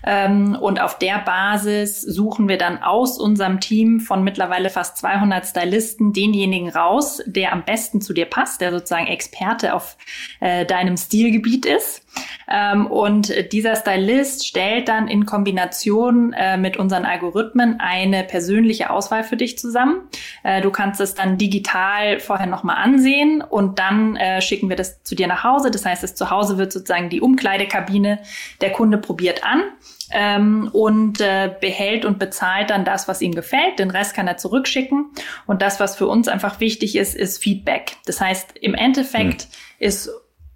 Ähm, 0.04 0.56
und 0.58 0.80
auf 0.80 0.98
der 0.98 1.18
Basis 1.18 2.00
suchen 2.00 2.48
wir 2.48 2.56
dann 2.56 2.82
aus 2.82 3.18
unserem 3.18 3.60
Team 3.60 4.00
von 4.00 4.24
mittlerweile 4.24 4.70
fast 4.70 4.96
200 4.98 5.46
Stylisten 5.46 6.12
denjenigen 6.14 6.70
raus, 6.70 7.22
der 7.26 7.52
am 7.52 7.64
besten 7.64 8.00
zu 8.00 8.14
dir 8.14 8.26
passt, 8.26 8.60
der 8.60 8.72
sozusagen 8.72 9.06
Experte 9.06 9.74
auf 9.74 9.98
äh, 10.40 10.64
deinem 10.64 10.96
Stilgebiet 10.96 11.66
ist. 11.66 12.06
Ähm, 12.48 12.86
und 12.86 13.52
dieser 13.52 13.76
Stylist 13.76 14.46
stellt 14.46 14.88
dann 14.88 15.08
in 15.08 15.26
Kombination 15.26 16.32
äh, 16.32 16.56
mit 16.56 16.76
unseren 16.76 17.04
Algorithmen 17.04 17.80
eine 17.80 18.24
persönliche 18.24 18.90
Auswahl 18.90 19.24
für 19.24 19.36
dich 19.36 19.58
zusammen. 19.58 20.08
Äh, 20.42 20.60
du 20.60 20.70
kannst 20.70 21.00
es 21.02 21.14
dann 21.14 21.38
digital 21.38 22.20
vorher 22.20 22.46
nochmal 22.46 22.76
ansehen 22.76 23.42
und 23.42 23.78
dann 23.78 24.16
äh, 24.16 24.40
schicken 24.40 24.68
wir 24.68 24.76
das 24.76 25.02
zu 25.02 25.14
dir 25.14 25.26
nach 25.26 25.44
Hause. 25.44 25.70
Das 25.70 25.84
heißt, 25.84 26.02
es 26.04 26.14
zu 26.14 26.30
Hause 26.30 26.58
wird 26.58 26.72
sozusagen 26.72 27.10
die 27.10 27.20
Umkleidekabine. 27.20 28.20
Der 28.60 28.72
Kunde 28.72 28.98
probiert 28.98 29.44
an 29.44 29.62
ähm, 30.10 30.70
und 30.72 31.20
äh, 31.20 31.54
behält 31.60 32.04
und 32.04 32.18
bezahlt 32.18 32.70
dann 32.70 32.84
das, 32.84 33.08
was 33.08 33.20
ihm 33.20 33.34
gefällt. 33.34 33.78
Den 33.78 33.90
Rest 33.90 34.14
kann 34.14 34.28
er 34.28 34.36
zurückschicken. 34.36 35.06
Und 35.46 35.62
das, 35.62 35.80
was 35.80 35.96
für 35.96 36.06
uns 36.06 36.28
einfach 36.28 36.60
wichtig 36.60 36.96
ist, 36.96 37.14
ist 37.14 37.42
Feedback. 37.42 37.96
Das 38.06 38.20
heißt, 38.20 38.56
im 38.58 38.74
Endeffekt 38.74 39.42
hm. 39.42 39.48
ist 39.78 40.10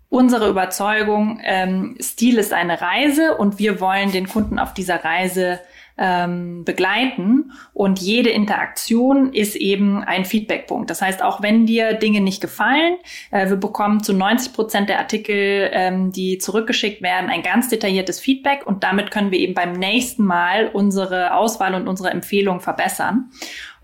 unsere 0.08 0.48
Überzeugung, 0.48 1.40
ähm, 1.42 1.96
Stil 2.00 2.38
ist 2.38 2.52
eine 2.52 2.80
Reise 2.80 3.36
und 3.36 3.58
wir 3.58 3.80
wollen 3.80 4.12
den 4.12 4.28
Kunden 4.28 4.58
auf 4.58 4.72
dieser 4.72 5.04
Reise 5.04 5.60
ähm, 5.98 6.64
begleiten. 6.64 7.52
Und 7.72 8.00
jede 8.00 8.30
Interaktion 8.30 9.32
ist 9.32 9.56
eben 9.56 10.02
ein 10.04 10.24
Feedbackpunkt. 10.24 10.90
Das 10.90 11.02
heißt, 11.02 11.22
auch 11.22 11.42
wenn 11.42 11.66
dir 11.66 11.94
Dinge 11.94 12.20
nicht 12.20 12.40
gefallen, 12.40 12.96
äh, 13.30 13.48
wir 13.48 13.56
bekommen 13.56 14.02
zu 14.02 14.12
90 14.12 14.52
Prozent 14.52 14.88
der 14.88 14.98
Artikel, 14.98 15.70
ähm, 15.72 16.12
die 16.12 16.38
zurückgeschickt 16.38 17.02
werden, 17.02 17.30
ein 17.30 17.42
ganz 17.42 17.68
detailliertes 17.68 18.20
Feedback 18.20 18.66
und 18.66 18.84
damit 18.84 19.10
können 19.10 19.30
wir 19.30 19.38
eben 19.38 19.54
beim 19.54 19.72
nächsten 19.72 20.24
Mal 20.24 20.68
unsere 20.72 21.34
Auswahl 21.34 21.74
und 21.74 21.88
unsere 21.88 22.10
Empfehlung 22.10 22.60
verbessern. 22.60 23.30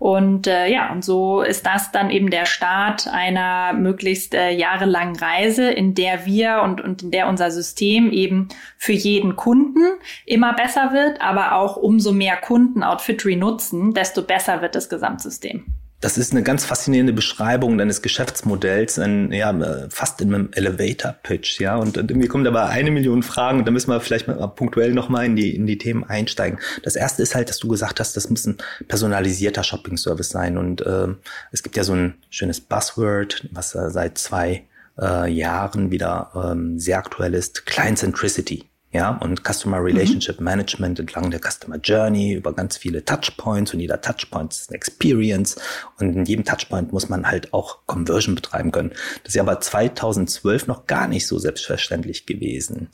Und 0.03 0.47
äh, 0.47 0.67
ja, 0.67 0.91
und 0.91 1.05
so 1.05 1.43
ist 1.43 1.65
das 1.65 1.93
dann 1.93 2.09
eben 2.09 2.29
der 2.29 2.45
Start 2.45 3.07
einer 3.07 3.71
möglichst 3.71 4.33
äh, 4.33 4.49
jahrelangen 4.49 5.15
Reise, 5.15 5.71
in 5.71 5.95
der 5.95 6.25
wir 6.25 6.61
und, 6.61 6.81
und 6.81 7.03
in 7.03 7.11
der 7.11 7.29
unser 7.29 7.51
System 7.51 8.11
eben 8.11 8.49
für 8.77 8.91
jeden 8.91 9.37
Kunden 9.37 9.81
immer 10.25 10.51
besser 10.55 10.91
wird, 10.91 11.21
aber 11.21 11.55
auch 11.55 11.77
umso 11.77 12.11
mehr 12.11 12.35
Kunden 12.35 12.83
Outfittery 12.83 13.37
nutzen, 13.37 13.93
desto 13.93 14.23
besser 14.23 14.61
wird 14.61 14.75
das 14.75 14.89
Gesamtsystem. 14.89 15.63
Das 16.03 16.17
ist 16.17 16.33
eine 16.33 16.43
ganz 16.43 16.65
faszinierende 16.65 17.13
Beschreibung 17.13 17.77
deines 17.77 18.01
Geschäftsmodells, 18.01 18.99
ein, 18.99 19.31
ja, 19.31 19.87
fast 19.89 20.19
in 20.19 20.35
einem 20.35 20.49
Elevator-Pitch, 20.51 21.61
ja. 21.61 21.77
Und, 21.77 21.97
und 21.97 22.11
irgendwie 22.11 22.27
kommt 22.27 22.45
aber 22.45 22.65
eine 22.65 22.91
Million 22.91 23.23
Fragen 23.23 23.59
und 23.59 23.65
da 23.65 23.71
müssen 23.71 23.89
wir 23.89 24.01
vielleicht 24.01 24.27
mal 24.27 24.35
punktuell 24.47 24.91
nochmal 24.91 25.25
in 25.25 25.37
die, 25.37 25.55
in 25.55 25.65
die 25.65 25.77
Themen 25.77 26.03
einsteigen. 26.03 26.59
Das 26.83 26.97
erste 26.97 27.23
ist 27.23 27.35
halt, 27.35 27.47
dass 27.47 27.59
du 27.59 27.69
gesagt 27.69 28.01
hast, 28.01 28.17
das 28.17 28.29
muss 28.29 28.45
ein 28.45 28.57
personalisierter 28.89 29.63
Shopping-Service 29.63 30.27
sein. 30.27 30.57
Und 30.57 30.83
ähm, 30.85 31.19
es 31.53 31.63
gibt 31.63 31.77
ja 31.77 31.85
so 31.85 31.93
ein 31.93 32.15
schönes 32.29 32.59
Buzzword, 32.59 33.47
was 33.53 33.73
äh, 33.73 33.89
seit 33.89 34.17
zwei 34.17 34.65
äh, 34.99 35.31
Jahren 35.31 35.89
wieder 35.89 36.31
ähm, 36.35 36.79
sehr 36.79 36.97
aktuell 36.97 37.33
ist, 37.33 37.65
Client 37.65 37.97
Centricity 37.97 38.65
ja, 38.93 39.17
und 39.17 39.41
Customer 39.43 39.79
mhm. 39.79 39.85
Relationship 39.85 40.39
mhm. 40.39 40.45
Management 40.45 40.99
entlang 40.99 41.31
der 41.31 41.41
Customer 41.41 41.77
Journey 41.77 42.33
über 42.33 42.53
ganz 42.53 42.77
viele 42.77 43.03
Touchpoints 43.03 43.73
und 43.73 43.79
jeder 43.79 43.99
Touchpoint 43.99 44.53
ist 44.53 44.69
eine 44.69 44.77
Experience 44.77 45.57
und 45.99 46.15
in 46.15 46.25
jedem 46.25 46.45
Touchpoint 46.45 46.93
muss 46.93 47.09
man 47.09 47.25
halt 47.25 47.53
auch 47.53 47.79
Conversion 47.87 48.35
betreiben 48.35 48.71
können. 48.71 48.91
Das 49.23 49.29
ist 49.29 49.35
ja 49.35 49.41
aber 49.41 49.59
2012 49.59 50.67
noch 50.67 50.85
gar 50.85 51.07
nicht 51.07 51.27
so 51.27 51.39
selbstverständlich 51.39 52.27
gewesen. 52.27 52.89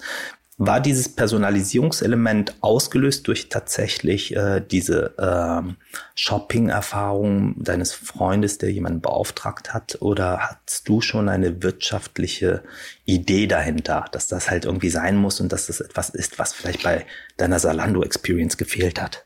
War 0.62 0.82
dieses 0.82 1.08
Personalisierungselement 1.08 2.54
ausgelöst 2.60 3.26
durch 3.30 3.48
tatsächlich 3.48 4.36
äh, 4.36 4.60
diese 4.60 5.18
äh, 5.18 5.74
Shopping-Erfahrung 6.16 7.64
deines 7.64 7.94
Freundes, 7.94 8.58
der 8.58 8.70
jemanden 8.70 9.00
beauftragt 9.00 9.74
hat? 9.74 10.02
Oder 10.02 10.40
hast 10.42 10.90
du 10.90 11.00
schon 11.00 11.30
eine 11.30 11.64
wirtschaftliche 11.64 12.62
Idee 13.06 13.48
dahinter, 13.48 14.04
dass 14.12 14.28
das 14.28 14.52
halt 14.52 14.66
irgendwie 14.66 14.90
sein 14.90 15.16
muss 15.16 15.40
und 15.40 15.54
dass 15.54 15.68
das 15.68 15.80
etwas 15.80 16.10
ist, 16.10 16.40
was 16.40 16.52
vielleicht 16.52 16.84
bei 16.84 17.06
deiner 17.38 17.60
Salando-Experience 17.60 18.58
gefehlt 18.58 19.02
hat? 19.02 19.26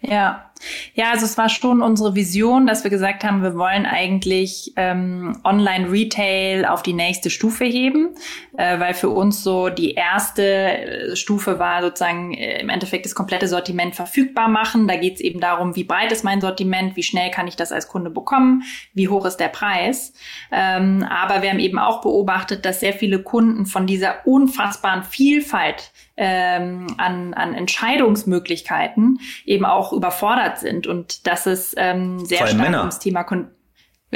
Ja, 0.00 0.51
ja, 0.94 1.10
also 1.10 1.24
es 1.24 1.38
war 1.38 1.48
schon 1.48 1.82
unsere 1.82 2.14
Vision, 2.14 2.66
dass 2.66 2.84
wir 2.84 2.90
gesagt 2.90 3.24
haben, 3.24 3.42
wir 3.42 3.56
wollen 3.56 3.86
eigentlich 3.86 4.72
ähm, 4.76 5.38
Online-Retail 5.44 6.66
auf 6.66 6.82
die 6.82 6.92
nächste 6.92 7.30
Stufe 7.30 7.64
heben, 7.64 8.14
äh, 8.56 8.78
weil 8.78 8.94
für 8.94 9.08
uns 9.08 9.42
so 9.42 9.68
die 9.68 9.94
erste 9.94 10.42
äh, 10.42 11.16
Stufe 11.16 11.58
war 11.58 11.82
sozusagen 11.82 12.34
äh, 12.34 12.60
im 12.60 12.68
Endeffekt 12.68 13.04
das 13.04 13.14
komplette 13.14 13.48
Sortiment 13.48 13.94
verfügbar 13.94 14.48
machen. 14.48 14.88
Da 14.88 14.96
geht 14.96 15.14
es 15.14 15.20
eben 15.20 15.40
darum, 15.40 15.76
wie 15.76 15.84
breit 15.84 16.12
ist 16.12 16.24
mein 16.24 16.40
Sortiment, 16.40 16.96
wie 16.96 17.02
schnell 17.02 17.30
kann 17.30 17.48
ich 17.48 17.56
das 17.56 17.72
als 17.72 17.88
Kunde 17.88 18.10
bekommen, 18.10 18.62
wie 18.94 19.08
hoch 19.08 19.24
ist 19.24 19.38
der 19.38 19.48
Preis. 19.48 20.12
Ähm, 20.50 21.04
aber 21.08 21.42
wir 21.42 21.50
haben 21.50 21.58
eben 21.58 21.78
auch 21.78 22.00
beobachtet, 22.00 22.64
dass 22.64 22.80
sehr 22.80 22.92
viele 22.92 23.22
Kunden 23.22 23.66
von 23.66 23.86
dieser 23.86 24.26
unfassbaren 24.26 25.02
Vielfalt 25.02 25.92
ähm, 26.16 26.86
an, 26.98 27.34
an 27.34 27.54
Entscheidungsmöglichkeiten 27.54 29.18
eben 29.44 29.64
auch 29.64 29.92
überfordert 29.92 30.51
sind 30.58 30.86
und 30.86 31.26
dass 31.26 31.46
es 31.46 31.74
ähm, 31.76 32.24
sehr 32.24 32.46
stark 32.46 32.56
Männer. 32.56 32.80
ums 32.80 32.98
Thema 32.98 33.24
Kon 33.24 33.48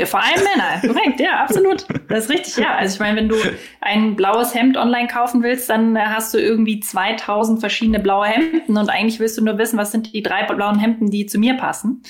vor 0.04 0.20
allem 0.22 0.44
Männer, 0.44 0.80
korrekt, 0.94 1.20
ja, 1.20 1.40
absolut. 1.42 1.86
Das 2.08 2.24
ist 2.24 2.30
richtig, 2.30 2.58
ja. 2.58 2.76
Also 2.76 2.94
ich 2.94 3.00
meine, 3.00 3.16
wenn 3.16 3.30
du 3.30 3.36
ein 3.80 4.14
blaues 4.14 4.54
Hemd 4.54 4.76
online 4.76 5.08
kaufen 5.08 5.42
willst, 5.42 5.70
dann 5.70 5.98
hast 5.98 6.34
du 6.34 6.38
irgendwie 6.38 6.80
2000 6.80 7.60
verschiedene 7.60 7.98
blaue 7.98 8.26
Hemden 8.26 8.76
und 8.76 8.90
eigentlich 8.90 9.20
willst 9.20 9.38
du 9.38 9.42
nur 9.44 9.56
wissen, 9.56 9.78
was 9.78 9.92
sind 9.92 10.12
die 10.12 10.22
drei 10.22 10.42
blauen 10.44 10.78
Hemden, 10.78 11.10
die 11.10 11.24
zu 11.24 11.38
mir 11.38 11.54
passen. 11.54 12.02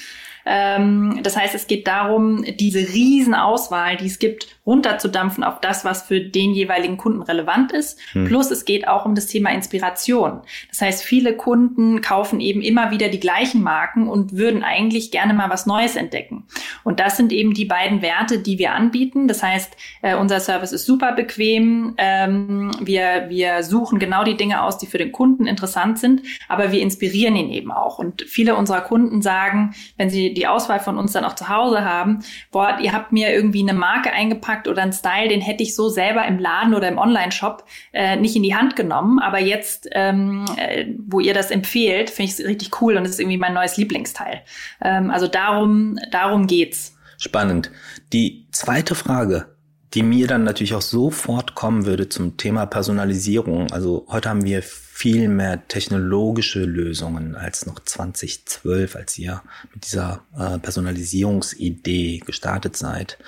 Ähm, 0.45 1.21
das 1.23 1.37
heißt, 1.37 1.55
es 1.55 1.69
geht 1.69 1.87
darum, 1.87 2.45
diese 2.59 2.81
Riesenauswahl, 2.81 3.97
die 3.97 4.07
es 4.07 4.19
gibt, 4.19 4.56
runterzudampfen 4.67 5.45
auf 5.45 5.61
das, 5.61 5.85
was 5.85 6.03
für 6.03 6.21
den 6.21 6.53
jeweiligen 6.53 6.97
Kunden 6.97 7.23
relevant 7.23 7.73
ist. 7.73 7.99
Hm. 8.13 8.25
Plus 8.27 8.51
es 8.51 8.65
geht 8.65 8.89
auch 8.89 9.05
um 9.05 9.15
das 9.15 9.27
Thema 9.27 9.51
Inspiration. 9.53 10.43
Das 10.69 10.81
heißt, 10.81 11.05
viele 11.05 11.37
Kunden 11.37 12.01
kaufen 12.01 12.41
eben 12.41 12.63
immer 12.63 12.91
wieder 12.91 13.09
die 13.09 13.21
gleichen 13.21 13.63
Marken 13.63 14.09
und 14.09 14.37
würden 14.37 14.65
eigentlich 14.65 15.11
gerne 15.11 15.35
mal 15.35 15.51
was 15.51 15.67
Neues 15.67 15.95
entdecken. 15.95 16.45
Und 16.83 16.99
das 16.99 17.17
sind 17.17 17.33
eben 17.33 17.55
die 17.55 17.65
beiden 17.65 18.03
Werte, 18.03 18.41
die 18.41 18.59
wir 18.59 18.73
anbieten. 18.73 19.29
Das 19.29 19.43
heißt, 19.43 19.77
äh, 20.03 20.17
unser 20.17 20.41
Service 20.41 20.73
ist 20.73 20.85
super 20.85 21.13
bequem. 21.13 21.95
Ähm, 21.99 22.73
wir, 22.81 23.27
wir 23.29 23.63
suchen 23.63 23.99
genau 23.99 24.25
die 24.25 24.37
Dinge 24.37 24.63
aus, 24.63 24.79
die 24.79 24.87
für 24.87 24.99
den 24.99 25.13
Kunden 25.13 25.47
interessant 25.47 25.99
sind, 25.99 26.23
aber 26.49 26.73
wir 26.73 26.81
inspirieren 26.81 27.37
ihn 27.37 27.51
eben 27.51 27.71
auch. 27.71 27.99
Und 27.99 28.23
viele 28.23 28.57
unserer 28.57 28.81
Kunden 28.81 29.23
sagen, 29.23 29.75
wenn 29.97 30.11
sie 30.11 30.35
die 30.35 30.49
Auswahl 30.49 30.81
von 30.81 30.99
uns 30.99 31.13
dann 31.13 31.25
auch 31.25 31.35
zu 31.35 31.49
Hause 31.49 31.85
haben, 31.85 32.21
boah, 32.51 32.79
ihr 32.81 32.93
habt 32.93 33.13
mir 33.13 33.33
irgendwie 33.33 33.63
eine 33.63 33.79
Marke 33.79 34.13
eingepackt 34.13 34.56
oder 34.69 34.83
einen 34.83 34.93
Style, 34.93 35.29
den 35.29 35.41
hätte 35.41 35.63
ich 35.63 35.75
so 35.75 35.89
selber 35.89 36.27
im 36.27 36.39
Laden 36.39 36.75
oder 36.75 36.89
im 36.89 36.99
Online-Shop 36.99 37.65
äh, 37.93 38.17
nicht 38.17 38.37
in 38.37 38.43
die 38.43 38.55
Hand 38.55 38.77
genommen. 38.77 39.19
Aber 39.19 39.39
jetzt, 39.39 39.89
ähm, 39.93 40.45
äh, 40.57 40.87
wo 41.07 41.21
ihr 41.21 41.35
das 41.35 41.51
empfehlt, 41.51 42.11
finde 42.11 42.31
ich 42.31 42.39
es 42.39 42.47
richtig 42.47 42.81
cool 42.81 42.97
und 42.97 43.05
es 43.05 43.13
ist 43.13 43.21
irgendwie 43.21 43.39
mein 43.39 43.55
neues 43.55 43.77
Lieblingsteil. 43.77 44.43
Ähm, 44.83 45.11
also 45.11 45.27
darum, 45.29 45.99
darum 46.11 46.47
geht's. 46.47 46.97
Spannend. 47.19 47.71
Die 48.13 48.47
zweite 48.51 48.95
Frage, 48.95 49.57
die 49.95 50.03
mir 50.03 50.27
dann 50.27 50.45
natürlich 50.45 50.75
auch 50.75 50.83
sofort 50.83 51.55
kommen 51.55 51.87
würde 51.87 52.09
zum 52.09 52.37
Thema 52.37 52.67
Personalisierung. 52.67 53.73
Also 53.73 54.07
heute 54.09 54.29
haben 54.29 54.45
wir 54.45 54.63
viel 54.63 55.29
mehr 55.29 55.67
technologische 55.69 56.65
Lösungen 56.65 57.35
als 57.35 57.67
noch 57.67 57.81
2012, 57.81 58.97
als 58.97 59.17
ihr 59.19 59.43
mit 59.73 59.87
dieser 59.87 60.21
äh, 60.39 60.59
Personalisierungsidee 60.59 62.23
gestartet 62.27 62.77
seid. 62.77 63.19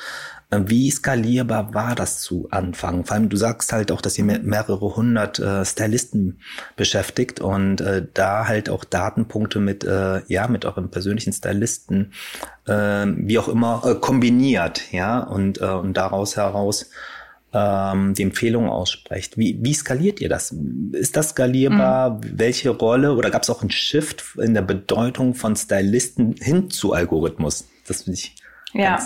Äh, 0.50 0.60
wie 0.66 0.90
skalierbar 0.90 1.74
war 1.74 1.94
das 1.94 2.20
zu 2.20 2.48
Anfang? 2.50 3.04
Vor 3.04 3.16
allem, 3.16 3.28
du 3.28 3.36
sagst 3.36 3.72
halt 3.72 3.92
auch, 3.92 4.00
dass 4.00 4.18
ihr 4.18 4.24
mehrere 4.24 4.96
hundert 4.96 5.38
äh, 5.38 5.64
Stylisten 5.64 6.40
beschäftigt 6.76 7.40
und 7.40 7.80
äh, 7.80 8.06
da 8.14 8.46
halt 8.46 8.68
auch 8.70 8.84
Datenpunkte 8.84 9.60
mit, 9.60 9.84
äh, 9.84 10.22
ja, 10.26 10.48
mit 10.48 10.64
eurem 10.64 10.90
persönlichen 10.90 11.32
Stylisten, 11.32 12.12
äh, 12.66 12.72
wie 12.72 13.38
auch 13.38 13.48
immer, 13.48 13.82
äh, 13.84 13.94
kombiniert, 13.94 14.92
ja, 14.92 15.20
und, 15.20 15.60
äh, 15.60 15.66
und 15.66 15.94
daraus 15.96 16.36
heraus 16.36 16.90
ähm, 17.52 18.14
die 18.14 18.22
Empfehlung 18.22 18.68
aussprecht. 18.68 19.38
Wie, 19.38 19.58
wie 19.62 19.74
skaliert 19.74 20.20
ihr 20.20 20.28
das? 20.28 20.54
Ist 20.92 21.16
das 21.16 21.30
skalierbar? 21.30 22.10
Mhm. 22.10 22.20
Welche 22.34 22.70
Rolle 22.70 23.14
oder 23.14 23.30
gab 23.30 23.42
es 23.42 23.50
auch 23.50 23.62
einen 23.62 23.70
Shift 23.70 24.24
in 24.36 24.54
der 24.54 24.62
Bedeutung 24.62 25.34
von 25.34 25.56
Stylisten 25.56 26.34
hin 26.38 26.70
zu 26.70 26.92
Algorithmus? 26.92 27.66
Das 27.86 28.02
finde 28.02 28.18
ich. 28.18 28.36
Ja. 28.74 28.98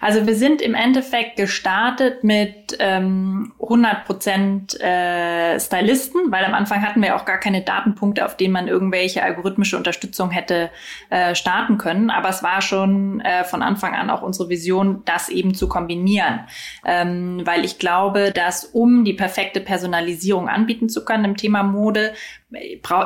Also 0.00 0.26
wir 0.26 0.34
sind 0.34 0.62
im 0.62 0.74
Endeffekt 0.74 1.36
gestartet 1.36 2.24
mit 2.24 2.76
ähm, 2.78 3.52
100 3.60 4.04
Prozent 4.04 4.80
äh, 4.80 5.58
Stylisten, 5.58 6.30
weil 6.30 6.44
am 6.44 6.54
Anfang 6.54 6.82
hatten 6.82 7.02
wir 7.02 7.16
auch 7.16 7.24
gar 7.24 7.38
keine 7.38 7.62
Datenpunkte, 7.62 8.24
auf 8.24 8.36
denen 8.36 8.52
man 8.52 8.68
irgendwelche 8.68 9.22
algorithmische 9.22 9.76
Unterstützung 9.76 10.30
hätte 10.30 10.70
äh, 11.10 11.34
starten 11.34 11.78
können. 11.78 12.10
Aber 12.10 12.28
es 12.28 12.42
war 12.42 12.62
schon 12.62 13.20
äh, 13.20 13.44
von 13.44 13.62
Anfang 13.62 13.94
an 13.94 14.10
auch 14.10 14.22
unsere 14.22 14.48
Vision, 14.48 15.02
das 15.04 15.28
eben 15.28 15.54
zu 15.54 15.68
kombinieren, 15.68 16.40
ähm, 16.84 17.42
weil 17.44 17.64
ich 17.64 17.78
glaube, 17.78 18.32
dass 18.32 18.64
um 18.64 19.04
die 19.04 19.14
perfekte 19.14 19.60
Personalisierung 19.60 20.48
anbieten 20.48 20.88
zu 20.88 21.04
können 21.04 21.24
im 21.24 21.36
Thema 21.36 21.62
Mode, 21.62 22.12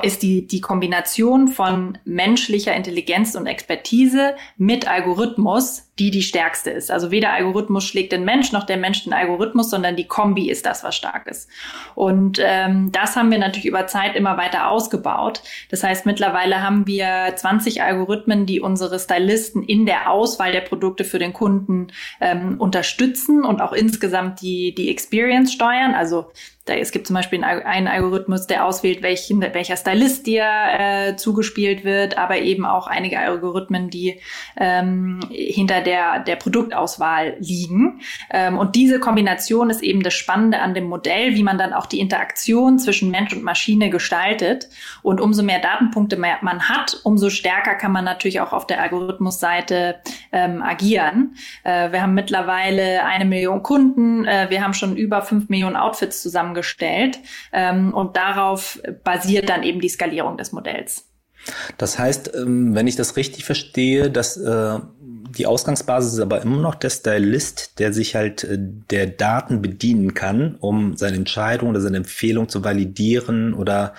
ist 0.03 0.23
die, 0.23 0.47
die 0.47 0.61
Kombination 0.61 1.49
von 1.49 1.99
menschlicher 2.05 2.75
Intelligenz 2.77 3.35
und 3.35 3.47
Expertise 3.47 4.37
mit 4.57 4.89
Algorithmus, 4.89 5.91
die 5.99 6.13
die 6.13 6.23
stärkste 6.23 6.71
ist. 6.71 6.93
Also 6.93 7.11
weder 7.11 7.33
Algorithmus 7.33 7.85
schlägt 7.85 8.13
den 8.13 8.25
Mensch 8.25 8.53
noch 8.53 8.65
der 8.65 8.77
Mensch 8.77 9.03
den 9.03 9.13
Algorithmus, 9.13 9.69
sondern 9.69 9.97
die 9.97 10.07
Kombi 10.07 10.49
ist 10.49 10.65
das, 10.65 10.85
was 10.85 10.95
stark 10.95 11.27
ist. 11.27 11.51
Und 11.97 12.41
ähm, 12.41 12.93
das 12.93 13.17
haben 13.17 13.33
wir 13.33 13.39
natürlich 13.39 13.67
über 13.67 13.89
Zeit 13.89 14.15
immer 14.15 14.37
weiter 14.37 14.69
ausgebaut. 14.69 15.43
Das 15.71 15.83
heißt, 15.83 16.07
mittlerweile 16.07 16.63
haben 16.63 16.87
wir 16.87 17.33
20 17.35 17.83
Algorithmen, 17.83 18.47
die 18.47 18.61
unsere 18.61 19.01
Stylisten 19.01 19.65
in 19.65 19.87
der 19.87 20.09
Auswahl 20.11 20.53
der 20.53 20.61
Produkte 20.61 21.03
für 21.03 21.19
den 21.19 21.33
Kunden 21.33 21.89
ähm, 22.21 22.61
unterstützen 22.61 23.45
und 23.45 23.61
auch 23.61 23.73
insgesamt 23.73 24.41
die, 24.41 24.73
die 24.75 24.89
Experience 24.89 25.53
steuern. 25.53 25.95
Also 25.95 26.31
da, 26.65 26.75
es 26.75 26.93
gibt 26.93 27.09
zum 27.09 27.15
Beispiel 27.15 27.43
einen 27.43 27.89
Algorithmus, 27.89 28.47
der 28.47 28.65
auswählt, 28.65 29.03
welchen, 29.03 29.41
welcher 29.41 29.77
Stylist 29.77 30.27
dir 30.27 30.45
äh, 30.45 31.17
zugespielt 31.17 31.83
wird, 31.83 32.17
aber 32.17 32.39
eben 32.39 32.65
auch 32.65 32.87
einige 32.87 33.19
Algorithmen, 33.19 33.91
die 33.91 34.21
ähm, 34.57 35.19
hinter 35.31 35.81
der, 35.81 36.21
der 36.21 36.37
Produktauswahl 36.37 37.37
liegen. 37.41 38.01
Ähm, 38.31 38.59
und 38.59 38.77
diese 38.77 39.01
Kombination 39.01 39.71
ist 39.71 39.83
eben 39.83 40.05
das 40.05 40.15
Spannende 40.15 40.61
an 40.61 40.75
dem 40.75 40.85
Modell, 40.85 41.35
wie 41.35 41.43
man 41.43 41.59
dann 41.59 41.73
auch 41.73 41.87
die 41.87 41.99
Interaktion 41.99 42.79
zwischen 42.79 43.11
Mensch 43.11 43.33
und 43.33 43.43
Maschine 43.43 43.91
gestaltet. 43.91 44.69
Und 45.03 45.21
umso 45.21 45.43
mehr 45.43 45.59
Datenpunkte 45.59 46.17
man 46.17 46.69
hat, 46.69 47.01
umso 47.03 47.29
stärker 47.29 47.75
kann 47.75 47.91
man 47.91 48.05
natürlich 48.05 48.41
auch 48.41 48.53
auf 48.53 48.69
der 48.69 48.81
Algorithmusseite 48.81 49.97
ähm, 50.31 50.63
agieren. 50.63 51.35
Äh, 51.65 51.91
wir 51.91 52.03
haben 52.03 52.15
mittlerweile 52.15 53.05
eine 53.05 53.25
Million 53.25 53.65
Kunden, 53.65 54.25
äh, 54.27 54.47
wir 54.49 54.63
haben 54.63 54.75
schon 54.75 54.97
über 54.97 55.23
fünf 55.23 55.49
Millionen 55.49 55.75
Outfits 55.75 56.23
zusammen 56.23 56.52
zusammengestellt. 56.53 57.19
Ähm, 57.53 57.95
und 57.95 58.17
darauf 58.17 58.81
basiert 59.05 59.49
dann 59.49 59.63
eben 59.63 59.81
die 59.81 59.89
Skalierung 59.89 60.37
des 60.37 60.53
Modells. 60.53 61.09
Das 61.77 61.99
heißt, 61.99 62.35
ähm, 62.37 62.75
wenn 62.75 62.87
ich 62.87 62.97
das 62.97 63.17
richtig 63.17 63.45
verstehe, 63.45 64.11
dass 64.11 64.37
äh, 64.37 64.79
die 65.37 65.47
Ausgangsbasis 65.47 66.15
ist 66.15 66.21
aber 66.21 66.43
immer 66.43 66.59
noch 66.59 66.75
der 66.75 66.91
Stylist, 66.91 67.81
der 67.81 67.93
sich 67.93 68.15
halt 68.15 68.45
äh, 68.45 68.59
der 68.59 69.07
Daten 69.07 69.61
bedienen 69.61 70.15
kann, 70.15 70.57
um 70.61 70.97
seine 70.97 71.17
Entscheidung 71.17 71.71
oder 71.71 71.81
seine 71.81 71.97
Empfehlung 71.97 72.49
zu 72.49 72.63
validieren 72.63 73.55
oder 73.55 73.95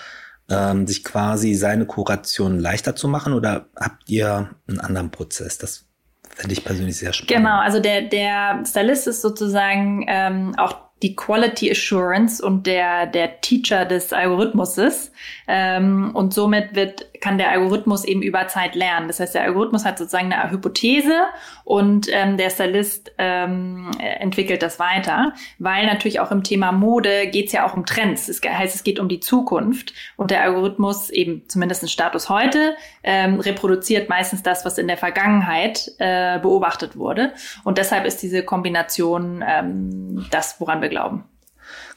ähm, 0.49 0.87
sich 0.87 1.03
quasi 1.03 1.53
seine 1.55 1.85
Kuration 1.85 2.59
leichter 2.59 2.95
zu 2.95 3.09
machen? 3.09 3.33
Oder 3.33 3.67
habt 3.75 4.09
ihr 4.09 4.51
einen 4.67 4.79
anderen 4.79 5.11
Prozess? 5.11 5.57
Das 5.57 5.85
finde 6.33 6.53
ich 6.53 6.63
persönlich 6.63 6.97
sehr 6.97 7.11
spannend. 7.11 7.43
Genau, 7.43 7.59
also 7.59 7.79
der, 7.81 8.03
der 8.03 8.63
Stylist 8.65 9.07
ist 9.07 9.21
sozusagen 9.21 10.05
ähm, 10.07 10.55
auch 10.57 10.92
die 11.03 11.15
Quality 11.15 11.69
Assurance 11.71 12.43
und 12.43 12.65
der, 12.65 13.05
der 13.05 13.41
Teacher 13.41 13.85
des 13.85 14.13
Algorithmuses. 14.13 15.11
Ähm, 15.47 16.11
und 16.13 16.33
somit 16.33 16.75
wird, 16.75 17.13
kann 17.21 17.37
der 17.37 17.51
Algorithmus 17.51 18.05
eben 18.05 18.21
über 18.21 18.47
Zeit 18.47 18.75
lernen. 18.75 19.07
Das 19.07 19.19
heißt, 19.19 19.35
der 19.35 19.43
Algorithmus 19.43 19.85
hat 19.85 19.97
sozusagen 19.97 20.31
eine 20.31 20.51
Hypothese 20.51 21.25
und 21.63 22.07
ähm, 22.11 22.37
der 22.37 22.49
Stylist 22.49 23.11
ähm, 23.17 23.91
entwickelt 23.99 24.61
das 24.61 24.79
weiter, 24.79 25.33
weil 25.59 25.85
natürlich 25.85 26.19
auch 26.19 26.31
im 26.31 26.43
Thema 26.43 26.71
Mode 26.71 27.27
geht 27.27 27.47
es 27.47 27.51
ja 27.53 27.65
auch 27.65 27.75
um 27.75 27.85
Trends. 27.85 28.27
Das 28.27 28.41
heißt, 28.41 28.75
es 28.75 28.83
geht 28.83 28.99
um 28.99 29.09
die 29.09 29.19
Zukunft 29.19 29.93
und 30.17 30.31
der 30.31 30.43
Algorithmus 30.43 31.09
eben 31.09 31.43
zumindest 31.47 31.83
ein 31.83 31.89
Status 31.89 32.29
heute 32.29 32.75
ähm, 33.03 33.39
reproduziert 33.39 34.09
meistens 34.09 34.43
das, 34.43 34.65
was 34.65 34.77
in 34.77 34.87
der 34.87 34.97
Vergangenheit 34.97 35.91
äh, 35.99 36.39
beobachtet 36.39 36.95
wurde. 36.97 37.33
Und 37.63 37.77
deshalb 37.77 38.05
ist 38.05 38.21
diese 38.21 38.43
Kombination 38.43 39.43
ähm, 39.47 40.25
das, 40.31 40.59
woran 40.59 40.81
wir 40.81 40.89
glauben. 40.89 41.25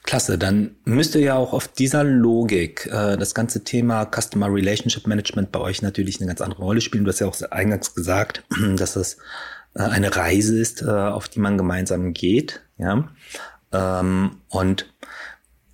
Klasse, 0.06 0.38
dann 0.38 0.76
müsste 0.84 1.18
ja 1.18 1.34
auch 1.34 1.52
auf 1.52 1.68
dieser 1.68 2.04
Logik 2.04 2.86
äh, 2.86 3.16
das 3.16 3.34
ganze 3.34 3.64
Thema 3.64 4.06
Customer 4.06 4.52
Relationship 4.52 5.06
Management 5.06 5.52
bei 5.52 5.60
euch 5.60 5.82
natürlich 5.82 6.20
eine 6.20 6.28
ganz 6.28 6.40
andere 6.40 6.62
Rolle 6.62 6.80
spielen. 6.80 7.04
Du 7.04 7.10
hast 7.10 7.18
ja 7.18 7.26
auch 7.26 7.40
eingangs 7.50 7.94
gesagt, 7.94 8.44
dass 8.76 8.94
das 8.94 9.18
äh, 9.74 9.82
eine 9.82 10.14
Reise 10.14 10.58
ist, 10.58 10.82
äh, 10.82 10.86
auf 10.86 11.28
die 11.28 11.40
man 11.40 11.58
gemeinsam 11.58 12.14
geht. 12.14 12.62
Ja, 12.78 13.08
ähm, 13.72 14.38
und 14.48 14.86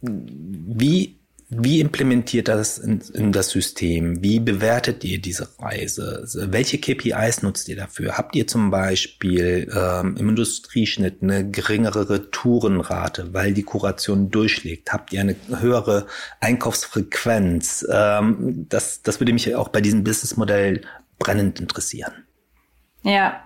wie 0.01 1.22
wie 1.55 1.81
implementiert 1.81 2.49
das 2.49 2.79
in, 2.79 3.03
in, 3.13 3.31
das 3.31 3.51
System? 3.51 4.23
Wie 4.23 4.41
bewertet 4.41 5.05
ihr 5.05 5.21
diese 5.21 5.49
Reise? 5.59 6.25
Welche 6.51 6.79
KPIs 6.79 7.43
nutzt 7.43 7.69
ihr 7.69 7.77
dafür? 7.77 8.17
Habt 8.17 8.35
ihr 8.35 8.47
zum 8.47 8.71
Beispiel 8.71 9.71
ähm, 9.75 10.17
im 10.19 10.31
Industrieschnitt 10.31 11.23
eine 11.23 11.49
geringere 11.51 12.09
Retourenrate, 12.09 13.35
weil 13.35 13.53
die 13.53 13.65
Kuration 13.65 14.31
durchschlägt? 14.31 14.93
Habt 14.93 15.13
ihr 15.13 15.21
eine 15.21 15.37
höhere 15.61 16.07
Einkaufsfrequenz? 16.41 17.87
Ähm, 17.91 18.67
das, 18.71 19.03
das 19.03 19.21
würde 19.21 19.35
mich 19.35 19.55
auch 19.55 19.69
bei 19.69 19.83
diesem 19.83 20.05
Businessmodell 20.05 20.81
brennend 21.19 21.61
interessieren. 21.61 22.13
Ja. 23.03 23.43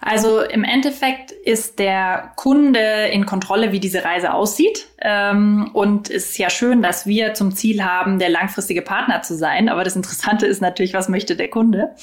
Also 0.00 0.40
im 0.40 0.62
Endeffekt 0.64 1.32
ist 1.32 1.78
der 1.78 2.32
Kunde 2.36 3.06
in 3.10 3.26
Kontrolle, 3.26 3.72
wie 3.72 3.80
diese 3.80 4.04
Reise 4.04 4.34
aussieht. 4.34 4.86
Ähm, 5.00 5.70
und 5.72 6.10
es 6.10 6.30
ist 6.30 6.38
ja 6.38 6.50
schön, 6.50 6.82
dass 6.82 7.06
wir 7.06 7.34
zum 7.34 7.54
Ziel 7.54 7.82
haben, 7.82 8.18
der 8.18 8.28
langfristige 8.28 8.82
Partner 8.82 9.22
zu 9.22 9.36
sein. 9.36 9.68
Aber 9.68 9.84
das 9.84 9.96
Interessante 9.96 10.46
ist 10.46 10.60
natürlich, 10.60 10.94
was 10.94 11.08
möchte 11.08 11.36
der 11.36 11.48
Kunde? 11.48 11.94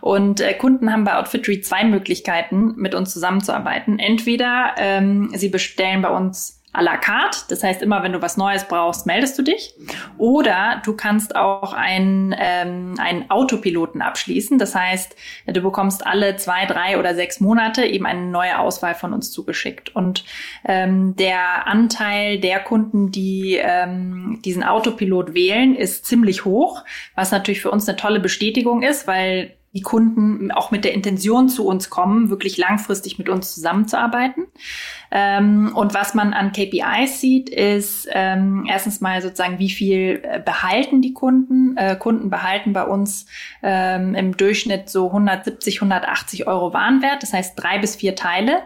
Und 0.00 0.40
äh, 0.40 0.54
Kunden 0.54 0.92
haben 0.92 1.04
bei 1.04 1.16
Outfitry 1.16 1.60
zwei 1.60 1.84
Möglichkeiten, 1.84 2.74
mit 2.76 2.94
uns 2.94 3.12
zusammenzuarbeiten. 3.12 3.98
Entweder 3.98 4.74
ähm, 4.76 5.32
sie 5.34 5.48
bestellen 5.48 6.02
bei 6.02 6.10
uns 6.10 6.59
à 6.72 6.82
la 6.82 6.96
carte. 6.96 7.44
Das 7.48 7.62
heißt, 7.64 7.82
immer 7.82 8.02
wenn 8.02 8.12
du 8.12 8.22
was 8.22 8.36
Neues 8.36 8.64
brauchst, 8.64 9.06
meldest 9.06 9.38
du 9.38 9.42
dich. 9.42 9.74
Oder 10.18 10.80
du 10.84 10.94
kannst 10.94 11.34
auch 11.34 11.72
einen, 11.72 12.34
ähm, 12.38 12.94
einen 12.98 13.30
Autopiloten 13.30 14.02
abschließen. 14.02 14.58
Das 14.58 14.74
heißt, 14.74 15.16
du 15.46 15.60
bekommst 15.60 16.06
alle 16.06 16.36
zwei, 16.36 16.66
drei 16.66 16.98
oder 16.98 17.14
sechs 17.14 17.40
Monate 17.40 17.84
eben 17.84 18.06
eine 18.06 18.22
neue 18.22 18.58
Auswahl 18.58 18.94
von 18.94 19.12
uns 19.12 19.32
zugeschickt. 19.32 19.94
Und 19.96 20.24
ähm, 20.64 21.16
der 21.16 21.66
Anteil 21.66 22.38
der 22.38 22.60
Kunden, 22.60 23.10
die 23.10 23.58
ähm, 23.60 24.40
diesen 24.44 24.62
Autopilot 24.62 25.34
wählen, 25.34 25.74
ist 25.74 26.06
ziemlich 26.06 26.44
hoch, 26.44 26.84
was 27.16 27.32
natürlich 27.32 27.62
für 27.62 27.70
uns 27.70 27.88
eine 27.88 27.96
tolle 27.96 28.20
Bestätigung 28.20 28.82
ist, 28.82 29.06
weil 29.06 29.56
die 29.72 29.82
Kunden 29.82 30.50
auch 30.50 30.70
mit 30.70 30.84
der 30.84 30.94
Intention 30.94 31.48
zu 31.48 31.66
uns 31.66 31.90
kommen, 31.90 32.28
wirklich 32.28 32.56
langfristig 32.56 33.18
mit 33.18 33.28
uns 33.28 33.54
zusammenzuarbeiten. 33.54 34.46
Ähm, 35.10 35.72
und 35.74 35.94
was 35.94 36.14
man 36.14 36.32
an 36.32 36.52
KPIs 36.52 37.20
sieht, 37.20 37.50
ist 37.50 38.08
ähm, 38.12 38.66
erstens 38.68 39.00
mal 39.00 39.20
sozusagen, 39.22 39.58
wie 39.58 39.70
viel 39.70 40.22
äh, 40.22 40.40
behalten 40.40 41.02
die 41.02 41.12
Kunden. 41.12 41.76
Äh, 41.76 41.96
Kunden 41.96 42.30
behalten 42.30 42.72
bei 42.72 42.84
uns 42.84 43.26
ähm, 43.62 44.14
im 44.14 44.36
Durchschnitt 44.36 44.88
so 44.88 45.06
170, 45.06 45.76
180 45.82 46.46
Euro 46.46 46.72
Warenwert, 46.72 47.22
das 47.22 47.32
heißt 47.32 47.60
drei 47.60 47.78
bis 47.78 47.96
vier 47.96 48.14
Teile. 48.14 48.62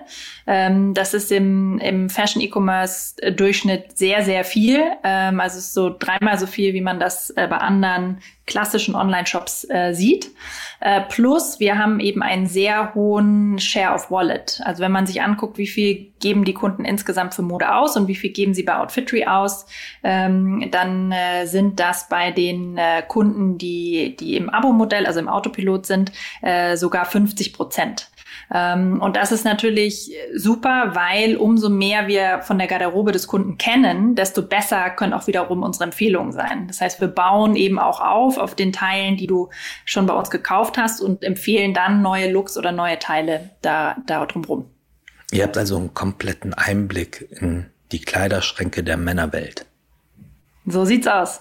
Ähm, 0.46 0.92
das 0.92 1.14
ist 1.14 1.32
im, 1.32 1.78
im 1.78 2.10
Fashion 2.10 2.42
E-Commerce 2.42 3.14
Durchschnitt 3.32 3.96
sehr, 3.96 4.22
sehr 4.22 4.44
viel. 4.44 4.82
Ähm, 5.02 5.40
also 5.40 5.58
es 5.58 5.66
ist 5.66 5.74
so 5.74 5.94
dreimal 5.98 6.38
so 6.38 6.46
viel, 6.46 6.74
wie 6.74 6.82
man 6.82 7.00
das 7.00 7.30
äh, 7.30 7.46
bei 7.48 7.56
anderen 7.56 8.18
klassischen 8.46 8.94
Online-Shops 8.94 9.66
äh, 9.70 9.94
sieht. 9.94 10.30
Äh, 10.80 11.00
plus 11.08 11.60
wir 11.60 11.78
haben 11.78 11.98
eben 12.00 12.22
einen 12.22 12.46
sehr 12.46 12.94
hohen 12.94 13.58
Share 13.58 13.94
of 13.94 14.10
Wallet. 14.10 14.60
Also 14.64 14.82
wenn 14.82 14.92
man 14.92 15.06
sich 15.06 15.22
anguckt, 15.22 15.56
wie 15.56 15.66
viel 15.66 16.12
geben 16.20 16.33
die 16.42 16.54
Kunden 16.54 16.84
insgesamt 16.84 17.34
für 17.34 17.42
Mode 17.42 17.72
aus 17.72 17.96
und 17.96 18.08
wie 18.08 18.16
viel 18.16 18.30
geben 18.30 18.54
sie 18.54 18.64
bei 18.64 18.76
Outfitry 18.76 19.26
aus, 19.26 19.66
ähm, 20.02 20.68
dann 20.72 21.12
äh, 21.12 21.46
sind 21.46 21.78
das 21.78 22.08
bei 22.08 22.32
den 22.32 22.76
äh, 22.76 23.02
Kunden, 23.06 23.58
die, 23.58 24.16
die 24.18 24.36
im 24.36 24.50
Abo-Modell, 24.50 25.06
also 25.06 25.20
im 25.20 25.28
Autopilot 25.28 25.86
sind, 25.86 26.10
äh, 26.42 26.76
sogar 26.76 27.04
50 27.04 27.52
Prozent. 27.52 28.08
Ähm, 28.52 29.00
und 29.00 29.16
das 29.16 29.32
ist 29.32 29.44
natürlich 29.44 30.12
super, 30.34 30.94
weil 30.94 31.36
umso 31.36 31.68
mehr 31.68 32.06
wir 32.08 32.40
von 32.42 32.58
der 32.58 32.66
Garderobe 32.66 33.12
des 33.12 33.26
Kunden 33.26 33.58
kennen, 33.58 34.14
desto 34.14 34.42
besser 34.42 34.90
können 34.90 35.12
auch 35.12 35.26
wiederum 35.26 35.62
unsere 35.62 35.84
Empfehlungen 35.84 36.32
sein. 36.32 36.66
Das 36.68 36.80
heißt, 36.80 37.00
wir 37.00 37.08
bauen 37.08 37.56
eben 37.56 37.78
auch 37.78 38.00
auf 38.00 38.38
auf 38.38 38.54
den 38.54 38.72
Teilen, 38.72 39.16
die 39.16 39.26
du 39.26 39.50
schon 39.84 40.06
bei 40.06 40.14
uns 40.14 40.30
gekauft 40.30 40.78
hast 40.78 41.00
und 41.00 41.22
empfehlen 41.24 41.74
dann 41.74 42.02
neue 42.02 42.30
Looks 42.30 42.56
oder 42.56 42.72
neue 42.72 42.98
Teile 42.98 43.50
da, 43.62 43.96
da 44.06 44.26
drumherum. 44.26 44.73
Ihr 45.34 45.42
habt 45.42 45.58
also 45.58 45.76
einen 45.76 45.92
kompletten 45.94 46.54
Einblick 46.54 47.26
in 47.40 47.66
die 47.90 48.00
Kleiderschränke 48.00 48.84
der 48.84 48.96
Männerwelt. 48.96 49.66
So 50.64 50.84
sieht's 50.84 51.08
aus. 51.08 51.40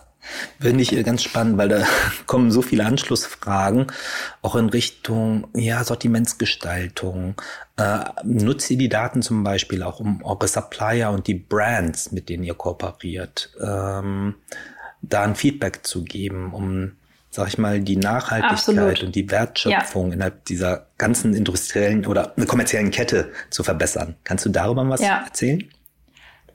Finde 0.60 0.82
ich 0.82 1.06
ganz 1.06 1.21
spannend, 1.21 1.60
weil 1.60 1.69
da 1.69 1.86
kommen 2.25 2.49
so 2.49 2.63
viele 2.63 2.88
Anschlussfragen, 2.88 3.91
auch 4.41 4.56
in 4.56 4.69
Richtung 4.69 5.47
ja, 5.53 5.84
Sortimentsgestaltung. 5.84 7.39
Äh, 7.77 8.06
nutzt 8.23 8.71
ihr 8.71 8.79
die 8.79 8.89
Daten 8.89 9.21
zum 9.21 9.43
Beispiel 9.43 9.84
auch, 9.84 9.99
um 9.99 10.23
eure 10.23 10.47
Supplier 10.47 11.12
und 11.12 11.27
die 11.27 11.36
Brands, 11.36 12.12
mit 12.12 12.29
denen 12.29 12.43
ihr 12.43 12.56
kooperiert, 12.56 13.53
ähm, 13.62 14.34
da 15.03 15.21
ein 15.21 15.36
Feedback 15.36 15.86
zu 15.86 16.03
geben, 16.03 16.51
um 16.51 16.93
sag 17.34 17.48
ich 17.48 17.58
mal, 17.58 17.80
die 17.80 17.98
Nachhaltigkeit 17.98 18.52
Absolut. 18.52 19.04
und 19.04 19.15
die 19.15 19.30
Wertschöpfung 19.32 20.10
ja. 20.10 20.13
innerhalb 20.13 20.46
dieser 20.46 20.86
ganzen 21.00 21.34
industriellen 21.34 22.06
oder 22.06 22.34
kommerziellen 22.48 22.91
Kette 22.91 23.32
zu 23.50 23.63
verbessern. 23.63 24.15
Kannst 24.24 24.46
du 24.46 24.50
darüber 24.50 24.88
was 24.88 25.02
ja. 25.02 25.24
erzählen? 25.26 25.67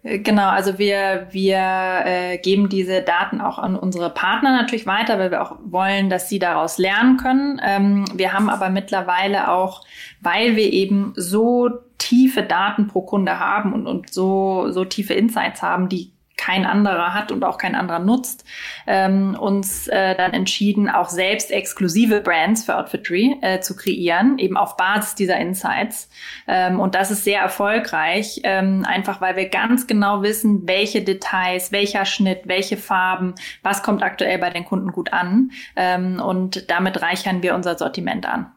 Äh, 0.05 0.21
genau, 0.21 0.49
also 0.49 0.79
wir, 0.79 1.27
wir 1.33 1.59
äh, 2.05 2.39
geben 2.39 2.69
diese 2.69 3.03
Daten 3.03 3.41
auch 3.41 3.59
an 3.59 3.75
unsere 3.75 4.11
Partner 4.11 4.53
natürlich 4.53 4.87
weiter, 4.87 5.19
weil 5.19 5.33
wir 5.33 5.43
auch 5.43 5.57
wollen, 5.65 6.11
dass 6.11 6.29
sie 6.29 6.39
daraus 6.39 6.79
lernen 6.79 7.17
können. 7.17 7.61
Ähm, 7.65 8.05
wir 8.15 8.33
haben 8.33 8.49
aber 8.49 8.71
mittlerweile 8.71 9.51
auch, 9.51 9.85
weil 10.21 10.55
wir 10.55 10.73
eben 10.73 11.13
so 11.17 11.71
tiefe 11.99 12.45
Daten 12.45 12.87
pro 12.87 13.03
Kunde 13.03 13.41
haben 13.41 13.73
und, 13.73 13.89
und 13.89 14.13
so, 14.13 14.71
so 14.71 14.85
tiefe 14.85 15.15
Insights 15.15 15.61
haben, 15.61 15.89
die 15.89 16.13
kein 16.39 16.65
anderer 16.65 17.13
hat 17.13 17.31
und 17.31 17.45
auch 17.45 17.59
kein 17.59 17.75
anderer 17.75 17.99
nutzt, 17.99 18.45
ähm, 18.87 19.37
uns 19.39 19.89
äh, 19.89 20.15
dann 20.15 20.33
entschieden, 20.33 20.89
auch 20.89 21.11
selbst 21.11 21.51
exklusive 21.51 22.21
Brands 22.21 22.65
für 22.65 22.77
Outfitry 22.77 23.37
äh, 23.43 23.61
zu 23.61 23.77
kreieren, 23.77 24.39
eben 24.39 24.57
auf 24.57 24.77
Basis 24.77 25.15
dieser 25.15 25.37
Insights. 25.37 26.09
Ähm, 26.47 26.81
und 26.81 26.95
das 26.95 27.11
ist 27.11 27.25
sehr 27.25 27.41
erfolgreich, 27.41 28.41
ähm, 28.45 28.87
einfach 28.89 29.21
weil 29.21 29.37
wir 29.37 29.49
ganz 29.49 29.87
genau 29.87 30.23
wissen, 30.23 30.67
welche 30.67 31.03
Details, 31.03 31.73
welcher 31.73 32.07
Schnitt, 32.07 32.43
welche 32.45 32.77
Farben, 32.77 33.35
was 33.63 33.83
kommt 33.83 34.03
aktuell 34.03 34.39
bei 34.39 34.51
den 34.51 34.65
Kunden 34.65 34.93
gut 34.93 35.13
an. 35.13 35.51
Ähm, 35.77 36.21
und 36.21 36.71
damit 36.71 37.03
reichern 37.03 37.43
wir 37.43 37.55
unser 37.55 37.77
Sortiment 37.77 38.27
an. 38.27 38.53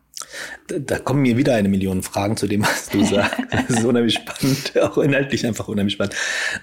Da 0.68 1.00
kommen 1.00 1.22
mir 1.22 1.38
wieder 1.38 1.56
eine 1.56 1.70
Million 1.70 2.04
Fragen 2.04 2.38
zu 2.38 2.48
dem, 2.48 2.62
was 2.62 2.90
du 2.90 3.04
sagst. 3.06 3.38
Das 3.52 3.70
ist 3.70 3.86
unheimlich 3.86 4.16
spannend, 4.16 4.74
auch 4.82 4.98
inhaltlich 4.98 5.46
einfach 5.46 5.68
unheimlich 5.68 5.94
spannend. 5.94 6.16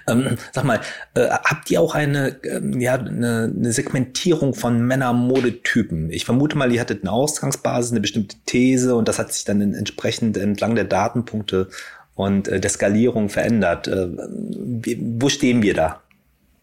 Ähm, 0.07 0.37
sag 0.51 0.63
mal, 0.63 0.79
äh, 1.15 1.27
habt 1.29 1.69
ihr 1.69 1.81
auch 1.81 1.95
eine, 1.95 2.37
ähm, 2.43 2.79
ja, 2.79 2.95
eine, 2.95 3.53
eine 3.55 3.71
Segmentierung 3.71 4.53
von 4.53 4.85
Männer-Modetypen? 4.85 6.11
Ich 6.11 6.25
vermute 6.25 6.57
mal, 6.57 6.71
ihr 6.71 6.81
hattet 6.81 7.03
eine 7.03 7.11
Ausgangsbasis, 7.11 7.91
eine 7.91 8.01
bestimmte 8.01 8.37
These 8.45 8.95
und 8.95 9.07
das 9.07 9.19
hat 9.19 9.33
sich 9.33 9.45
dann 9.45 9.61
entsprechend 9.73 10.37
entlang 10.37 10.75
der 10.75 10.85
Datenpunkte 10.85 11.69
und 12.15 12.47
äh, 12.47 12.59
der 12.59 12.69
Skalierung 12.69 13.29
verändert. 13.29 13.87
Äh, 13.87 14.09
wie, 14.09 14.97
wo 14.99 15.29
stehen 15.29 15.61
wir 15.61 15.73
da? 15.73 16.01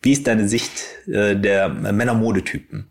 Wie 0.02 0.12
ist 0.12 0.26
deine 0.26 0.48
Sicht 0.48 0.72
äh, 1.06 1.34
der 1.34 1.68
Männer-Modetypen? 1.68 2.86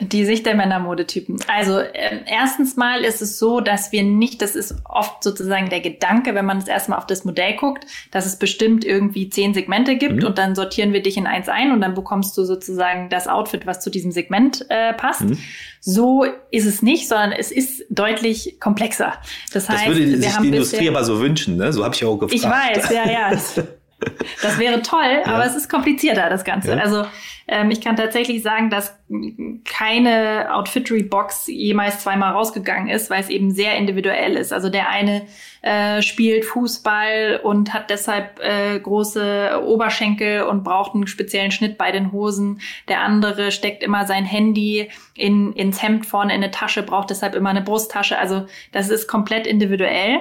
Die 0.00 0.24
Sicht 0.24 0.46
der 0.46 0.54
Männermodetypen. 0.54 1.38
Also 1.46 1.78
äh, 1.78 2.20
erstens 2.26 2.76
mal 2.76 3.04
ist 3.04 3.22
es 3.22 3.38
so, 3.38 3.60
dass 3.60 3.92
wir 3.92 4.02
nicht, 4.02 4.42
das 4.42 4.56
ist 4.56 4.74
oft 4.84 5.22
sozusagen 5.22 5.68
der 5.68 5.80
Gedanke, 5.80 6.34
wenn 6.34 6.44
man 6.44 6.58
das 6.58 6.68
erstmal 6.68 6.98
auf 6.98 7.06
das 7.06 7.24
Modell 7.24 7.56
guckt, 7.56 7.86
dass 8.10 8.26
es 8.26 8.36
bestimmt 8.36 8.84
irgendwie 8.84 9.28
zehn 9.28 9.54
Segmente 9.54 9.96
gibt 9.96 10.22
mhm. 10.22 10.26
und 10.26 10.38
dann 10.38 10.54
sortieren 10.54 10.92
wir 10.92 11.02
dich 11.02 11.16
in 11.16 11.26
eins 11.26 11.48
ein 11.48 11.72
und 11.72 11.80
dann 11.80 11.94
bekommst 11.94 12.36
du 12.36 12.44
sozusagen 12.44 13.08
das 13.10 13.28
Outfit, 13.28 13.66
was 13.66 13.80
zu 13.80 13.90
diesem 13.90 14.10
Segment 14.10 14.66
äh, 14.68 14.94
passt. 14.94 15.22
Mhm. 15.22 15.38
So 15.80 16.24
ist 16.50 16.66
es 16.66 16.82
nicht, 16.82 17.08
sondern 17.08 17.32
es 17.32 17.50
ist 17.50 17.84
deutlich 17.90 18.58
komplexer. 18.60 19.14
Das 19.52 19.68
heißt, 19.68 19.86
das 19.86 19.96
würde 19.96 20.16
sich 20.16 20.36
die 20.36 20.48
Industrie 20.48 20.88
aber 20.88 21.04
so 21.04 21.20
wünschen, 21.20 21.56
ne? 21.56 21.72
So 21.72 21.84
habe 21.84 21.94
ich 21.94 22.04
auch 22.04 22.16
gefragt. 22.16 22.34
Ich 22.34 22.44
weiß, 22.44 22.90
ja, 22.90 23.10
ja. 23.10 23.30
Das 24.42 24.58
wäre 24.58 24.80
toll, 24.82 25.20
ja. 25.24 25.32
aber 25.32 25.44
es 25.44 25.54
ist 25.54 25.68
komplizierter, 25.68 26.30
das 26.30 26.44
Ganze. 26.44 26.70
Ja. 26.70 26.78
Also 26.78 27.04
ähm, 27.50 27.72
ich 27.72 27.80
kann 27.80 27.96
tatsächlich 27.96 28.42
sagen, 28.42 28.70
dass 28.70 28.96
keine 29.64 30.54
Outfittery-Box 30.54 31.48
jemals 31.48 31.98
zweimal 32.00 32.32
rausgegangen 32.32 32.88
ist, 32.88 33.10
weil 33.10 33.20
es 33.20 33.28
eben 33.28 33.50
sehr 33.50 33.76
individuell 33.76 34.36
ist. 34.36 34.52
Also 34.52 34.68
der 34.68 34.88
eine 34.88 35.22
äh, 35.62 36.00
spielt 36.00 36.44
Fußball 36.44 37.40
und 37.42 37.74
hat 37.74 37.90
deshalb 37.90 38.38
äh, 38.40 38.78
große 38.78 39.62
Oberschenkel 39.66 40.42
und 40.42 40.62
braucht 40.62 40.94
einen 40.94 41.08
speziellen 41.08 41.50
Schnitt 41.50 41.76
bei 41.76 41.90
den 41.90 42.12
Hosen. 42.12 42.60
Der 42.88 43.00
andere 43.00 43.50
steckt 43.50 43.82
immer 43.82 44.06
sein 44.06 44.24
Handy 44.24 44.88
in, 45.14 45.52
ins 45.54 45.82
Hemd 45.82 46.06
vorne 46.06 46.32
in 46.32 46.42
eine 46.42 46.52
Tasche, 46.52 46.84
braucht 46.84 47.10
deshalb 47.10 47.34
immer 47.34 47.50
eine 47.50 47.62
Brusttasche. 47.62 48.16
Also 48.16 48.46
das 48.70 48.90
ist 48.90 49.08
komplett 49.08 49.46
individuell 49.46 50.20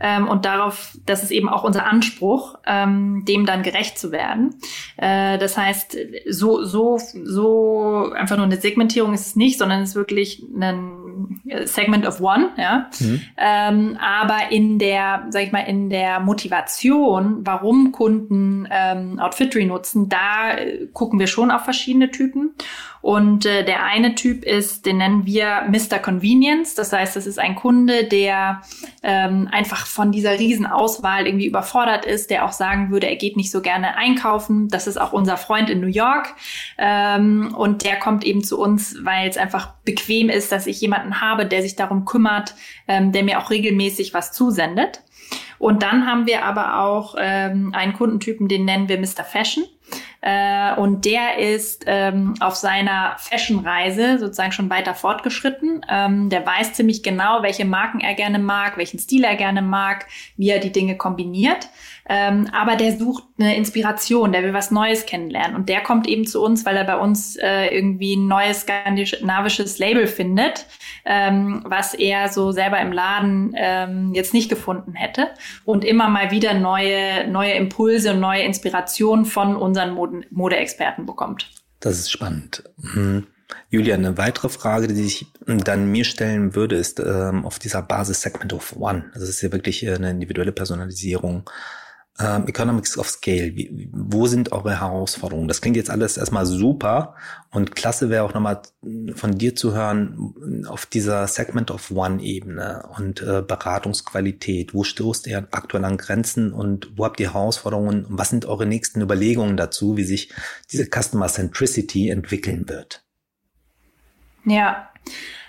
ähm, 0.00 0.26
und 0.26 0.46
darauf, 0.46 0.96
das 1.04 1.22
ist 1.22 1.30
eben 1.30 1.50
auch 1.50 1.62
unser 1.62 1.86
Anspruch, 1.86 2.56
ähm, 2.66 3.24
dem 3.28 3.44
dann 3.44 3.62
gerecht 3.62 3.98
zu 3.98 4.12
werden. 4.12 4.54
Äh, 4.96 5.36
das 5.36 5.58
heißt, 5.58 5.96
so 6.26 6.69
so 6.70 6.98
so 7.24 8.12
einfach 8.14 8.36
nur 8.36 8.46
eine 8.46 8.60
Segmentierung 8.60 9.12
ist 9.12 9.26
es 9.26 9.36
nicht, 9.36 9.58
sondern 9.58 9.82
es 9.82 9.90
ist 9.90 9.96
wirklich 9.96 10.42
ein 10.42 11.09
Segment 11.64 12.06
of 12.06 12.20
One, 12.20 12.50
ja. 12.56 12.90
Mhm. 12.98 13.20
Ähm, 13.36 13.98
aber 14.00 14.50
in 14.50 14.78
der, 14.78 15.26
sag 15.30 15.42
ich 15.42 15.52
mal, 15.52 15.60
in 15.60 15.90
der 15.90 16.20
Motivation, 16.20 17.46
warum 17.46 17.92
Kunden 17.92 18.68
ähm, 18.70 19.18
Outfittery 19.18 19.66
nutzen, 19.66 20.08
da 20.08 20.52
äh, 20.56 20.86
gucken 20.92 21.18
wir 21.18 21.26
schon 21.26 21.50
auf 21.50 21.64
verschiedene 21.64 22.10
Typen. 22.10 22.54
Und 23.02 23.46
äh, 23.46 23.64
der 23.64 23.84
eine 23.84 24.14
Typ 24.14 24.44
ist, 24.44 24.84
den 24.84 24.98
nennen 24.98 25.24
wir 25.24 25.62
Mr. 25.68 25.98
Convenience. 25.98 26.74
Das 26.74 26.92
heißt, 26.92 27.16
es 27.16 27.26
ist 27.26 27.38
ein 27.38 27.54
Kunde, 27.54 28.04
der 28.04 28.60
ähm, 29.02 29.48
einfach 29.50 29.86
von 29.86 30.12
dieser 30.12 30.38
Riesenauswahl 30.38 31.26
irgendwie 31.26 31.46
überfordert 31.46 32.04
ist, 32.04 32.30
der 32.30 32.44
auch 32.44 32.52
sagen 32.52 32.90
würde, 32.90 33.08
er 33.08 33.16
geht 33.16 33.36
nicht 33.36 33.50
so 33.50 33.62
gerne 33.62 33.96
einkaufen. 33.96 34.68
Das 34.68 34.86
ist 34.86 35.00
auch 35.00 35.12
unser 35.12 35.38
Freund 35.38 35.70
in 35.70 35.80
New 35.80 35.86
York. 35.86 36.34
Ähm, 36.76 37.54
und 37.56 37.84
der 37.84 37.96
kommt 37.98 38.24
eben 38.24 38.44
zu 38.44 38.60
uns, 38.60 38.96
weil 39.02 39.30
es 39.30 39.38
einfach 39.38 39.72
bequem 39.90 40.28
ist, 40.28 40.52
dass 40.52 40.66
ich 40.66 40.80
jemanden 40.80 41.20
habe, 41.20 41.46
der 41.46 41.62
sich 41.62 41.76
darum 41.76 42.04
kümmert, 42.04 42.54
ähm, 42.86 43.12
der 43.12 43.24
mir 43.24 43.38
auch 43.40 43.50
regelmäßig 43.50 44.14
was 44.14 44.32
zusendet. 44.32 45.02
Und 45.58 45.82
dann 45.82 46.06
haben 46.06 46.26
wir 46.26 46.44
aber 46.44 46.80
auch 46.80 47.16
ähm, 47.18 47.74
einen 47.74 47.92
Kundentypen, 47.92 48.48
den 48.48 48.64
nennen 48.64 48.88
wir 48.88 48.98
Mr. 48.98 49.24
Fashion. 49.24 49.64
Äh, 50.22 50.74
und 50.74 51.04
der 51.04 51.38
ist 51.38 51.84
ähm, 51.86 52.34
auf 52.40 52.54
seiner 52.54 53.16
Fashion-Reise 53.18 54.18
sozusagen 54.18 54.52
schon 54.52 54.70
weiter 54.70 54.94
fortgeschritten. 54.94 55.84
Ähm, 55.88 56.30
der 56.30 56.46
weiß 56.46 56.74
ziemlich 56.74 57.02
genau, 57.02 57.42
welche 57.42 57.64
Marken 57.64 58.00
er 58.00 58.14
gerne 58.14 58.38
mag, 58.38 58.76
welchen 58.76 58.98
Stil 58.98 59.24
er 59.24 59.36
gerne 59.36 59.62
mag, 59.62 60.06
wie 60.36 60.50
er 60.50 60.60
die 60.60 60.72
Dinge 60.72 60.96
kombiniert. 60.96 61.68
Ähm, 62.12 62.48
aber 62.50 62.74
der 62.74 62.98
sucht 62.98 63.22
eine 63.38 63.56
Inspiration, 63.56 64.32
der 64.32 64.42
will 64.42 64.52
was 64.52 64.72
Neues 64.72 65.06
kennenlernen. 65.06 65.54
Und 65.54 65.68
der 65.68 65.80
kommt 65.80 66.08
eben 66.08 66.26
zu 66.26 66.42
uns, 66.42 66.66
weil 66.66 66.76
er 66.76 66.82
bei 66.82 66.96
uns 66.96 67.36
äh, 67.36 67.66
irgendwie 67.66 68.16
ein 68.16 68.26
neues 68.26 68.62
skandinavisches 68.62 69.78
Label 69.78 70.08
findet, 70.08 70.66
ähm, 71.04 71.62
was 71.64 71.94
er 71.94 72.28
so 72.28 72.50
selber 72.50 72.80
im 72.80 72.90
Laden 72.90 73.54
ähm, 73.56 74.12
jetzt 74.12 74.34
nicht 74.34 74.48
gefunden 74.48 74.94
hätte. 74.94 75.28
Und 75.64 75.84
immer 75.84 76.08
mal 76.08 76.32
wieder 76.32 76.52
neue, 76.52 77.28
neue 77.28 77.52
Impulse 77.52 78.12
und 78.12 78.18
neue 78.18 78.42
Inspirationen 78.42 79.24
von 79.24 79.54
unseren 79.54 79.94
Moden 79.94 80.26
Modeexperten 80.30 81.06
bekommt. 81.06 81.48
Das 81.78 81.96
ist 81.96 82.10
spannend. 82.10 82.64
Mhm. 82.78 83.28
Julia, 83.68 83.94
eine 83.94 84.18
weitere 84.18 84.48
Frage, 84.48 84.88
die 84.88 85.06
ich 85.06 85.26
dann 85.46 85.92
mir 85.92 86.04
stellen 86.04 86.56
würde, 86.56 86.74
ist 86.74 86.98
ähm, 86.98 87.44
auf 87.46 87.60
dieser 87.60 87.82
Basis 87.82 88.20
Segment 88.20 88.52
of 88.52 88.74
One. 88.76 89.12
Das 89.14 89.22
ist 89.22 89.42
ja 89.42 89.52
wirklich 89.52 89.88
eine 89.88 90.10
individuelle 90.10 90.50
Personalisierung 90.50 91.48
ähm, 92.22 92.46
Economics 92.46 92.98
of 92.98 93.08
Scale, 93.08 93.56
wie, 93.56 93.88
wo 93.92 94.26
sind 94.26 94.52
eure 94.52 94.80
Herausforderungen? 94.80 95.48
Das 95.48 95.60
klingt 95.60 95.76
jetzt 95.76 95.90
alles 95.90 96.16
erstmal 96.16 96.46
super 96.46 97.14
und 97.50 97.74
klasse 97.74 98.10
wäre 98.10 98.24
auch 98.24 98.34
nochmal 98.34 98.62
von 99.14 99.38
dir 99.38 99.54
zu 99.54 99.74
hören 99.74 100.64
auf 100.68 100.86
dieser 100.86 101.26
Segment 101.26 101.70
of 101.70 101.90
One-Ebene 101.90 102.88
und 102.96 103.22
äh, 103.22 103.42
Beratungsqualität. 103.42 104.74
Wo 104.74 104.84
stoßt 104.84 105.26
ihr 105.26 105.48
aktuell 105.50 105.84
an 105.84 105.96
Grenzen 105.96 106.52
und 106.52 106.92
wo 106.96 107.04
habt 107.04 107.20
ihr 107.20 107.32
Herausforderungen 107.32 108.04
und 108.04 108.18
was 108.18 108.30
sind 108.30 108.44
eure 108.46 108.66
nächsten 108.66 109.00
Überlegungen 109.00 109.56
dazu, 109.56 109.96
wie 109.96 110.04
sich 110.04 110.32
diese 110.70 110.86
Customer 110.86 111.28
Centricity 111.28 112.10
entwickeln 112.10 112.68
wird? 112.68 113.02
Ja, 114.44 114.90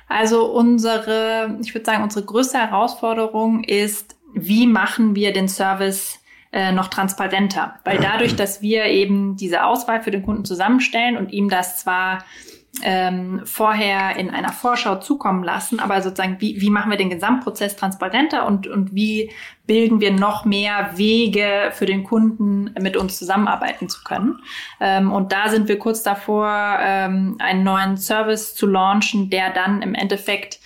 also 0.08 0.52
unsere, 0.52 1.58
ich 1.62 1.74
würde 1.74 1.86
sagen, 1.86 2.04
unsere 2.04 2.26
größte 2.26 2.58
Herausforderung 2.58 3.64
ist, 3.64 4.16
wie 4.34 4.68
machen 4.68 5.16
wir 5.16 5.34
den 5.34 5.48
Service 5.48 6.21
äh, 6.52 6.72
noch 6.72 6.88
transparenter. 6.88 7.76
Weil 7.84 8.00
dadurch, 8.00 8.36
dass 8.38 8.62
wir 8.62 8.86
eben 8.86 9.36
diese 9.36 9.64
Auswahl 9.66 10.02
für 10.02 10.12
den 10.12 10.24
Kunden 10.24 10.46
zusammenstellen 10.46 11.18
und 11.18 11.32
ihm 11.32 11.50
das 11.50 11.80
zwar 11.80 12.24
ähm, 12.84 13.42
vorher 13.44 14.16
in 14.16 14.30
einer 14.30 14.54
Vorschau 14.54 14.96
zukommen 14.96 15.44
lassen, 15.44 15.80
aber 15.80 16.02
sozusagen, 16.02 16.38
wie, 16.40 16.62
wie 16.62 16.70
machen 16.70 16.90
wir 16.90 16.98
den 16.98 17.10
Gesamtprozess 17.10 17.76
transparenter 17.76 18.46
und, 18.46 18.66
und 18.68 18.96
wie 18.96 19.32
bilden 19.68 20.00
wir 20.00 20.12
noch 20.12 20.46
mehr 20.46 20.92
Wege 20.96 21.72
für 21.74 21.86
den 21.86 22.04
Kunden, 22.04 22.74
mit 22.80 22.96
uns 22.96 23.18
zusammenarbeiten 23.18 23.90
zu 23.90 24.04
können. 24.04 24.40
Ähm, 24.80 25.12
und 25.12 25.32
da 25.32 25.50
sind 25.50 25.68
wir 25.68 25.80
kurz 25.80 26.02
davor, 26.02 26.78
ähm, 26.82 27.36
einen 27.40 27.64
neuen 27.64 27.98
Service 27.98 28.56
zu 28.56 28.68
launchen, 28.68 29.30
der 29.30 29.52
dann 29.52 29.82
im 29.82 29.94
Endeffekt 29.94 30.60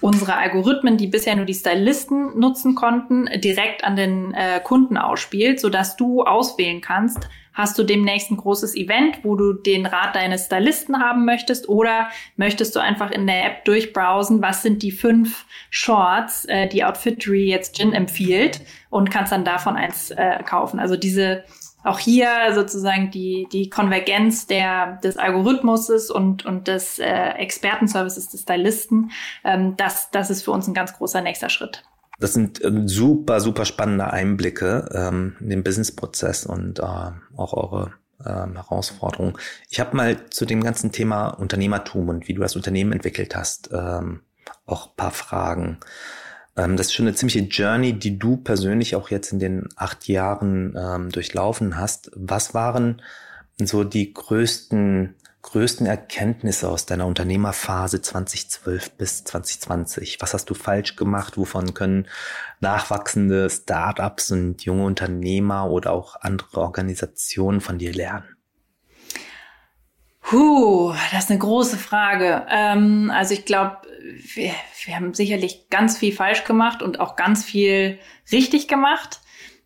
unsere 0.00 0.36
Algorithmen, 0.36 0.96
die 0.96 1.06
bisher 1.06 1.36
nur 1.36 1.44
die 1.44 1.54
Stylisten 1.54 2.38
nutzen 2.38 2.74
konnten, 2.74 3.28
direkt 3.40 3.84
an 3.84 3.96
den 3.96 4.34
äh, 4.34 4.60
Kunden 4.60 4.96
ausspielt, 4.96 5.60
so 5.60 5.68
dass 5.68 5.96
du 5.96 6.22
auswählen 6.22 6.80
kannst, 6.80 7.28
hast 7.52 7.78
du 7.78 7.82
demnächst 7.82 8.30
ein 8.30 8.36
großes 8.36 8.74
Event, 8.74 9.20
wo 9.22 9.36
du 9.36 9.52
den 9.52 9.86
Rat 9.86 10.14
deines 10.14 10.46
Stylisten 10.46 11.00
haben 11.00 11.24
möchtest 11.24 11.68
oder 11.68 12.08
möchtest 12.36 12.74
du 12.74 12.80
einfach 12.80 13.10
in 13.10 13.26
der 13.26 13.44
App 13.44 13.64
durchbrowsen, 13.64 14.40
was 14.40 14.62
sind 14.62 14.82
die 14.82 14.92
fünf 14.92 15.44
Shorts, 15.68 16.44
äh, 16.46 16.68
die 16.68 16.84
Outfittery 16.84 17.48
jetzt 17.48 17.76
Gin 17.76 17.92
empfiehlt 17.92 18.60
und 18.88 19.10
kannst 19.10 19.32
dann 19.32 19.44
davon 19.44 19.76
eins 19.76 20.10
äh, 20.10 20.42
kaufen. 20.44 20.80
Also 20.80 20.96
diese 20.96 21.44
auch 21.84 21.98
hier 21.98 22.28
sozusagen 22.54 23.10
die, 23.10 23.46
die 23.52 23.70
Konvergenz 23.70 24.46
der, 24.46 24.98
des 25.02 25.16
Algorithmuses 25.16 26.10
und, 26.10 26.44
und 26.44 26.68
des 26.68 26.98
äh, 26.98 27.30
Expertenservices 27.38 28.28
des 28.28 28.42
Stylisten, 28.42 29.10
ähm, 29.44 29.76
das, 29.76 30.10
das 30.10 30.30
ist 30.30 30.42
für 30.42 30.50
uns 30.50 30.66
ein 30.68 30.74
ganz 30.74 30.92
großer 30.92 31.20
nächster 31.20 31.48
Schritt. 31.48 31.82
Das 32.18 32.34
sind 32.34 32.62
äh, 32.62 32.70
super, 32.84 33.40
super 33.40 33.64
spannende 33.64 34.12
Einblicke 34.12 34.88
ähm, 34.92 35.36
in 35.40 35.48
den 35.48 35.64
Businessprozess 35.64 36.44
und 36.44 36.78
äh, 36.78 36.82
auch 36.82 37.54
eure 37.54 37.92
ähm, 38.24 38.56
Herausforderungen. 38.56 39.34
Ich 39.70 39.80
habe 39.80 39.96
mal 39.96 40.28
zu 40.28 40.44
dem 40.44 40.62
ganzen 40.62 40.92
Thema 40.92 41.28
Unternehmertum 41.28 42.08
und 42.08 42.28
wie 42.28 42.34
du 42.34 42.42
das 42.42 42.56
Unternehmen 42.56 42.92
entwickelt 42.92 43.34
hast, 43.34 43.70
ähm, 43.72 44.20
auch 44.66 44.94
paar 44.94 45.10
Fragen. 45.10 45.78
Ähm, 46.60 46.76
das 46.76 46.88
ist 46.88 46.94
schon 46.94 47.06
eine 47.06 47.14
ziemliche 47.14 47.40
Journey, 47.40 47.94
die 47.94 48.18
du 48.18 48.36
persönlich 48.36 48.94
auch 48.94 49.10
jetzt 49.10 49.32
in 49.32 49.38
den 49.38 49.68
acht 49.76 50.08
Jahren 50.08 50.76
ähm, 50.78 51.10
durchlaufen 51.10 51.78
hast. 51.78 52.10
Was 52.14 52.54
waren 52.54 53.02
so 53.58 53.84
die 53.84 54.12
größten 54.12 55.14
größten 55.42 55.86
Erkenntnisse 55.86 56.68
aus 56.68 56.84
deiner 56.84 57.06
Unternehmerphase 57.06 58.02
2012 58.02 58.90
bis 58.92 59.24
2020? 59.24 60.18
Was 60.20 60.34
hast 60.34 60.50
du 60.50 60.54
falsch 60.54 60.96
gemacht? 60.96 61.38
Wovon 61.38 61.72
können 61.72 62.08
nachwachsende 62.60 63.48
Startups 63.48 64.32
und 64.32 64.62
junge 64.66 64.84
Unternehmer 64.84 65.70
oder 65.70 65.92
auch 65.92 66.16
andere 66.20 66.60
Organisationen 66.60 67.62
von 67.62 67.78
dir 67.78 67.94
lernen? 67.94 68.36
Puh, 70.30 70.94
das 71.10 71.24
ist 71.24 71.30
eine 71.30 71.40
große 71.40 71.76
Frage. 71.76 72.46
Ähm, 72.48 73.10
also 73.12 73.34
ich 73.34 73.44
glaube, 73.44 73.78
wir, 74.34 74.52
wir 74.84 74.94
haben 74.94 75.12
sicherlich 75.12 75.68
ganz 75.70 75.98
viel 75.98 76.12
falsch 76.12 76.44
gemacht 76.44 76.82
und 76.82 77.00
auch 77.00 77.16
ganz 77.16 77.44
viel 77.44 77.98
richtig 78.30 78.68
gemacht. 78.68 79.22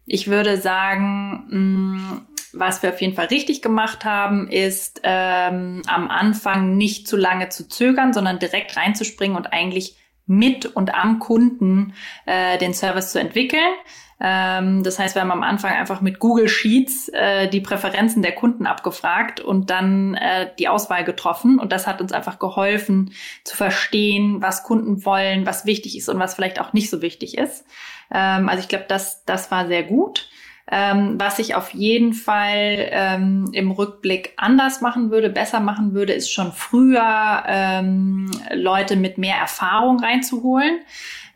Ich 0.06 0.28
würde 0.28 0.56
sagen, 0.56 1.44
mh, 1.50 1.58
mm, 1.58 2.26
was 2.54 2.82
wir 2.82 2.94
auf 2.94 3.00
jeden 3.02 3.14
Fall 3.14 3.26
richtig 3.26 3.60
gemacht 3.60 4.06
haben, 4.06 4.48
ist 4.48 5.02
ähm, 5.02 5.82
am 5.86 6.08
Anfang 6.08 6.78
nicht 6.78 7.08
zu 7.08 7.18
lange 7.18 7.50
zu 7.50 7.68
zögern, 7.68 8.14
sondern 8.14 8.38
direkt 8.38 8.74
reinzuspringen 8.74 9.36
und 9.36 9.52
eigentlich 9.52 9.98
mit 10.24 10.64
und 10.64 10.94
am 10.94 11.18
Kunden 11.18 11.92
äh, 12.24 12.56
den 12.56 12.72
Service 12.72 13.12
zu 13.12 13.20
entwickeln. 13.20 13.74
Ähm, 14.20 14.82
das 14.82 14.98
heißt, 14.98 15.14
wir 15.14 15.22
haben 15.22 15.32
am 15.32 15.42
Anfang 15.42 15.72
einfach 15.72 16.00
mit 16.00 16.18
Google 16.18 16.48
Sheets 16.48 17.08
äh, 17.08 17.48
die 17.48 17.60
Präferenzen 17.60 18.22
der 18.22 18.32
Kunden 18.32 18.66
abgefragt 18.66 19.40
und 19.40 19.70
dann 19.70 20.14
äh, 20.14 20.50
die 20.58 20.68
Auswahl 20.68 21.04
getroffen. 21.04 21.58
Und 21.58 21.72
das 21.72 21.86
hat 21.86 22.00
uns 22.00 22.12
einfach 22.12 22.38
geholfen 22.38 23.12
zu 23.44 23.56
verstehen, 23.56 24.40
was 24.40 24.62
Kunden 24.62 25.04
wollen, 25.04 25.46
was 25.46 25.66
wichtig 25.66 25.96
ist 25.96 26.08
und 26.08 26.18
was 26.18 26.34
vielleicht 26.34 26.60
auch 26.60 26.72
nicht 26.72 26.90
so 26.90 27.02
wichtig 27.02 27.36
ist. 27.36 27.64
Ähm, 28.12 28.48
also 28.48 28.60
ich 28.60 28.68
glaube, 28.68 28.86
das, 28.88 29.24
das 29.24 29.50
war 29.50 29.66
sehr 29.66 29.82
gut. 29.82 30.28
Ähm, 30.70 31.20
was 31.20 31.38
ich 31.38 31.54
auf 31.54 31.74
jeden 31.74 32.14
Fall 32.14 32.88
ähm, 32.90 33.50
im 33.52 33.70
Rückblick 33.70 34.32
anders 34.38 34.80
machen 34.80 35.10
würde, 35.10 35.28
besser 35.28 35.60
machen 35.60 35.92
würde, 35.92 36.14
ist 36.14 36.32
schon 36.32 36.52
früher 36.52 37.42
ähm, 37.46 38.30
Leute 38.50 38.96
mit 38.96 39.18
mehr 39.18 39.36
Erfahrung 39.36 40.00
reinzuholen. 40.00 40.80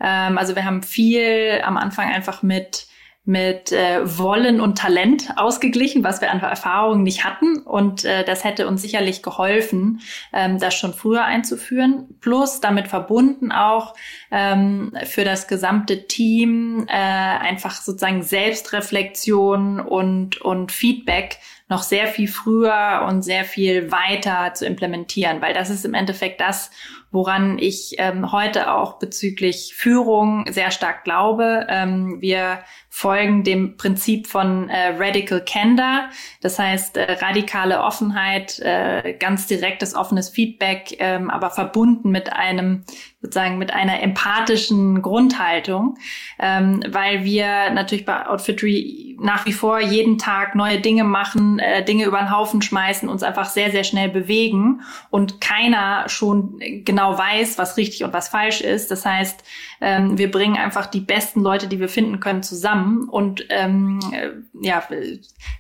Ähm, 0.01 0.39
also 0.39 0.57
wir 0.57 0.65
haben 0.65 0.83
viel 0.83 1.61
am 1.65 1.77
Anfang 1.77 2.09
einfach 2.09 2.43
mit 2.43 2.89
mit 3.29 3.73
äh, 3.73 4.01
Wollen 4.19 4.59
und 4.59 4.79
Talent 4.79 5.35
ausgeglichen, 5.37 6.03
was 6.03 6.23
wir 6.23 6.31
an 6.31 6.41
Erfahrungen 6.41 7.03
nicht 7.03 7.25
hatten. 7.25 7.59
Und 7.59 8.07
äh, 8.07 8.25
das 8.25 8.43
hätte 8.43 8.67
uns 8.67 8.81
sicherlich 8.81 9.23
geholfen, 9.23 10.01
ähm, 10.33 10.59
das 10.59 10.75
schon 10.75 10.95
früher 10.95 11.27
einzuführen. 11.27 12.07
Plus 12.23 12.61
damit 12.61 12.89
verbunden 12.89 13.53
auch 13.53 13.95
ähm, 14.31 14.97
für 15.05 15.25
das 15.25 15.47
gesamte 15.47 16.07
Team 16.07 16.87
äh, 16.89 16.93
einfach 16.93 17.83
sozusagen 17.83 18.23
Selbstreflexion 18.23 19.79
und, 19.79 20.41
und 20.41 20.73
Feedback 20.73 21.37
noch 21.69 21.83
sehr 21.83 22.07
viel 22.07 22.29
früher 22.29 23.05
und 23.07 23.21
sehr 23.21 23.45
viel 23.45 23.93
weiter 23.93 24.55
zu 24.55 24.65
implementieren, 24.65 25.43
weil 25.43 25.53
das 25.53 25.69
ist 25.69 25.85
im 25.85 25.93
Endeffekt 25.93 26.41
das, 26.41 26.71
woran 27.11 27.59
ich 27.59 27.95
ähm, 27.99 28.33
heute 28.33 28.73
auch 28.73 28.99
bezüglich 28.99 29.75
Führung 29.75 30.45
sehr 30.51 30.71
stark 30.71 31.05
glaube. 31.05 31.67
Ähm, 31.69 32.21
wir 32.21 32.61
folgen 32.99 33.45
dem 33.45 33.77
Prinzip 33.77 34.27
von 34.27 34.69
äh, 34.69 34.97
Radical 34.99 35.45
Candor, 35.45 36.09
das 36.41 36.59
heißt 36.59 36.97
äh, 36.97 37.13
radikale 37.25 37.81
Offenheit, 37.81 38.59
äh, 38.59 39.15
ganz 39.21 39.47
direktes 39.47 39.95
offenes 39.95 40.31
Feedback, 40.31 40.97
ähm, 40.99 41.31
aber 41.31 41.51
verbunden 41.51 42.11
mit 42.11 42.33
einem 42.33 42.83
sozusagen 43.21 43.59
mit 43.59 43.73
einer 43.73 44.03
empathischen 44.03 45.01
Grundhaltung, 45.03 45.97
ähm, 46.41 46.83
weil 46.89 47.25
wir 47.25 47.71
natürlich 47.71 48.05
bei 48.05 48.27
Outfittery 48.27 49.17
nach 49.21 49.47
wie 49.47 49.53
vor 49.53 49.81
jeden 49.81 50.19
Tag 50.19 50.55
neue 50.55 50.81
Dinge 50.81 51.05
machen, 51.05 51.59
äh, 51.59 51.85
Dinge 51.85 52.05
über 52.05 52.19
den 52.19 52.31
Haufen 52.31 52.63
schmeißen, 52.63 53.09
uns 53.09 53.23
einfach 53.23 53.47
sehr, 53.47 53.71
sehr 53.71 53.83
schnell 53.85 54.09
bewegen 54.09 54.83
und 55.11 55.41
keiner 55.41 56.09
schon 56.09 56.61
genau 56.85 57.19
weiß, 57.19 57.59
was 57.59 57.77
richtig 57.77 58.03
und 58.05 58.13
was 58.13 58.29
falsch 58.29 58.61
ist. 58.61 58.91
Das 58.91 59.05
heißt, 59.05 59.43
ähm, 59.81 60.19
wir 60.19 60.31
bringen 60.31 60.57
einfach 60.57 60.87
die 60.87 61.01
besten 61.01 61.41
Leute, 61.43 61.67
die 61.67 61.81
wir 61.81 61.89
finden 61.89 62.21
können, 62.21 62.45
zusammen 62.45 62.88
und 62.97 63.45
ähm, 63.51 64.01
äh, 64.13 64.31
ja, 64.61 64.83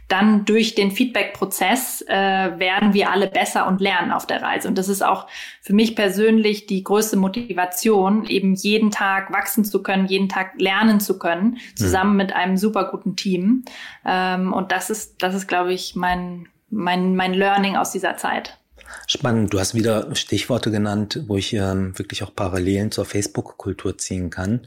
dann 0.08 0.44
durch 0.44 0.74
den 0.74 0.90
Feedback-Prozess 0.90 2.04
äh, 2.08 2.14
werden 2.14 2.94
wir 2.94 3.10
alle 3.10 3.28
besser 3.28 3.66
und 3.66 3.80
lernen 3.80 4.12
auf 4.12 4.26
der 4.26 4.42
Reise. 4.42 4.68
Und 4.68 4.78
das 4.78 4.88
ist 4.88 5.02
auch 5.02 5.26
für 5.60 5.74
mich 5.74 5.94
persönlich 5.94 6.66
die 6.66 6.82
größte 6.82 7.16
Motivation, 7.16 8.24
eben 8.26 8.54
jeden 8.54 8.90
Tag 8.90 9.32
wachsen 9.32 9.64
zu 9.64 9.82
können, 9.82 10.06
jeden 10.06 10.28
Tag 10.28 10.60
lernen 10.60 11.00
zu 11.00 11.18
können, 11.18 11.58
zusammen 11.76 12.12
mhm. 12.12 12.16
mit 12.16 12.32
einem 12.32 12.56
super 12.56 12.90
guten 12.90 13.16
Team. 13.16 13.64
Ähm, 14.06 14.52
und 14.52 14.72
das 14.72 14.90
ist, 14.90 15.22
das 15.22 15.34
ist, 15.34 15.46
glaube 15.46 15.72
ich, 15.72 15.94
mein, 15.94 16.48
mein, 16.70 17.14
mein 17.16 17.34
Learning 17.34 17.76
aus 17.76 17.92
dieser 17.92 18.16
Zeit. 18.16 18.58
Spannend. 19.06 19.52
Du 19.52 19.60
hast 19.60 19.74
wieder 19.74 20.14
Stichworte 20.14 20.70
genannt, 20.70 21.24
wo 21.26 21.36
ich 21.36 21.52
ähm, 21.52 21.98
wirklich 21.98 22.22
auch 22.22 22.34
Parallelen 22.34 22.90
zur 22.90 23.04
Facebook-Kultur 23.04 23.98
ziehen 23.98 24.30
kann. 24.30 24.66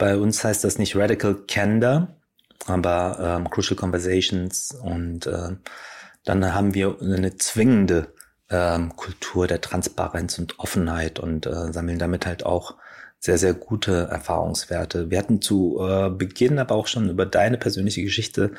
Bei 0.00 0.16
uns 0.16 0.42
heißt 0.42 0.64
das 0.64 0.78
nicht 0.78 0.96
Radical 0.96 1.34
Candor, 1.46 2.08
aber 2.66 3.18
ähm, 3.20 3.50
Crucial 3.50 3.76
Conversations 3.76 4.72
und 4.72 5.26
äh, 5.26 5.50
dann 6.24 6.54
haben 6.54 6.72
wir 6.72 6.96
eine 7.02 7.36
zwingende 7.36 8.14
ähm, 8.48 8.96
Kultur 8.96 9.46
der 9.46 9.60
Transparenz 9.60 10.38
und 10.38 10.58
Offenheit 10.58 11.18
und 11.18 11.44
äh, 11.44 11.70
sammeln 11.74 11.98
damit 11.98 12.24
halt 12.24 12.46
auch 12.46 12.76
sehr, 13.18 13.36
sehr 13.36 13.52
gute 13.52 14.08
Erfahrungswerte. 14.10 15.10
Wir 15.10 15.18
hatten 15.18 15.42
zu 15.42 15.78
äh, 15.86 16.08
Beginn 16.08 16.58
aber 16.58 16.76
auch 16.76 16.86
schon 16.86 17.10
über 17.10 17.26
deine 17.26 17.58
persönliche 17.58 18.02
Geschichte 18.02 18.52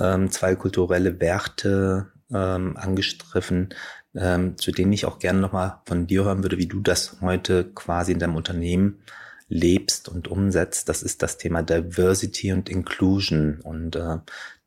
ähm, 0.00 0.30
zwei 0.30 0.54
kulturelle 0.54 1.20
Werte 1.20 2.10
ähm, 2.32 2.74
angestriffen, 2.78 3.74
ähm, 4.14 4.56
zu 4.56 4.72
denen 4.72 4.94
ich 4.94 5.04
auch 5.04 5.18
gerne 5.18 5.40
nochmal 5.40 5.82
von 5.84 6.06
dir 6.06 6.24
hören 6.24 6.42
würde, 6.42 6.56
wie 6.56 6.68
du 6.68 6.80
das 6.80 7.18
heute 7.20 7.70
quasi 7.74 8.12
in 8.12 8.18
deinem 8.18 8.36
Unternehmen 8.36 9.02
lebst 9.48 10.08
und 10.08 10.28
umsetzt. 10.28 10.88
Das 10.88 11.02
ist 11.02 11.22
das 11.22 11.38
Thema 11.38 11.62
Diversity 11.62 12.52
und 12.52 12.68
Inclusion. 12.68 13.60
Und 13.62 13.96
äh, 13.96 14.18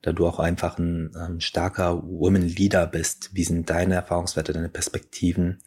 da 0.01 0.11
du 0.13 0.27
auch 0.27 0.39
einfach 0.39 0.77
ein 0.77 1.11
ähm, 1.19 1.39
starker 1.39 2.01
Women 2.03 2.47
Leader 2.47 2.87
bist, 2.87 3.31
wie 3.33 3.43
sind 3.43 3.69
deine 3.69 3.95
Erfahrungswerte, 3.95 4.53
deine 4.53 4.69
Perspektiven 4.69 5.59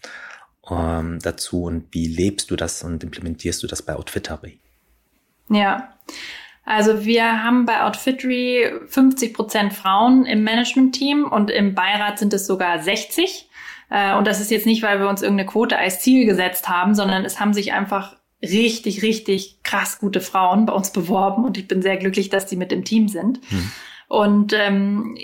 ähm, 0.71 1.19
dazu 1.23 1.65
und 1.65 1.93
wie 1.93 2.07
lebst 2.07 2.51
du 2.51 2.57
das 2.57 2.83
und 2.83 3.03
implementierst 3.03 3.63
du 3.63 3.67
das 3.67 3.83
bei 3.83 3.95
Outfittery? 3.95 4.59
Ja. 5.49 5.97
Also 6.65 7.05
wir 7.05 7.43
haben 7.43 7.67
bei 7.67 7.83
Outfittery 7.83 8.73
50 8.87 9.35
Prozent 9.35 9.73
Frauen 9.73 10.25
im 10.27 10.45
Management-Team 10.45 11.25
und 11.25 11.51
im 11.51 11.75
Beirat 11.75 12.21
sind 12.21 12.33
es 12.33 12.47
sogar 12.47 12.81
60. 12.81 13.51
Äh, 13.91 14.17
und 14.17 14.27
das 14.27 14.41
ist 14.41 14.51
jetzt 14.51 14.67
nicht, 14.67 14.83
weil 14.83 15.01
wir 15.01 15.09
uns 15.09 15.23
irgendeine 15.23 15.51
Quote 15.51 15.77
als 15.77 16.01
Ziel 16.01 16.25
gesetzt 16.25 16.69
haben, 16.69 16.95
sondern 16.95 17.25
es 17.25 17.41
haben 17.41 17.53
sich 17.53 17.73
einfach 17.73 18.17
richtig, 18.43 19.03
richtig 19.03 19.63
krass 19.63 19.99
gute 19.99 20.21
Frauen 20.21 20.67
bei 20.67 20.73
uns 20.73 20.91
beworben 20.93 21.45
und 21.45 21.57
ich 21.57 21.69
bin 21.69 21.83
sehr 21.83 21.97
glücklich, 21.97 22.29
dass 22.29 22.47
die 22.47 22.57
mit 22.57 22.73
im 22.73 22.85
Team 22.85 23.09
sind. 23.09 23.41
Hm. 23.49 23.73
Und 24.13 24.53
ähm, 24.53 25.17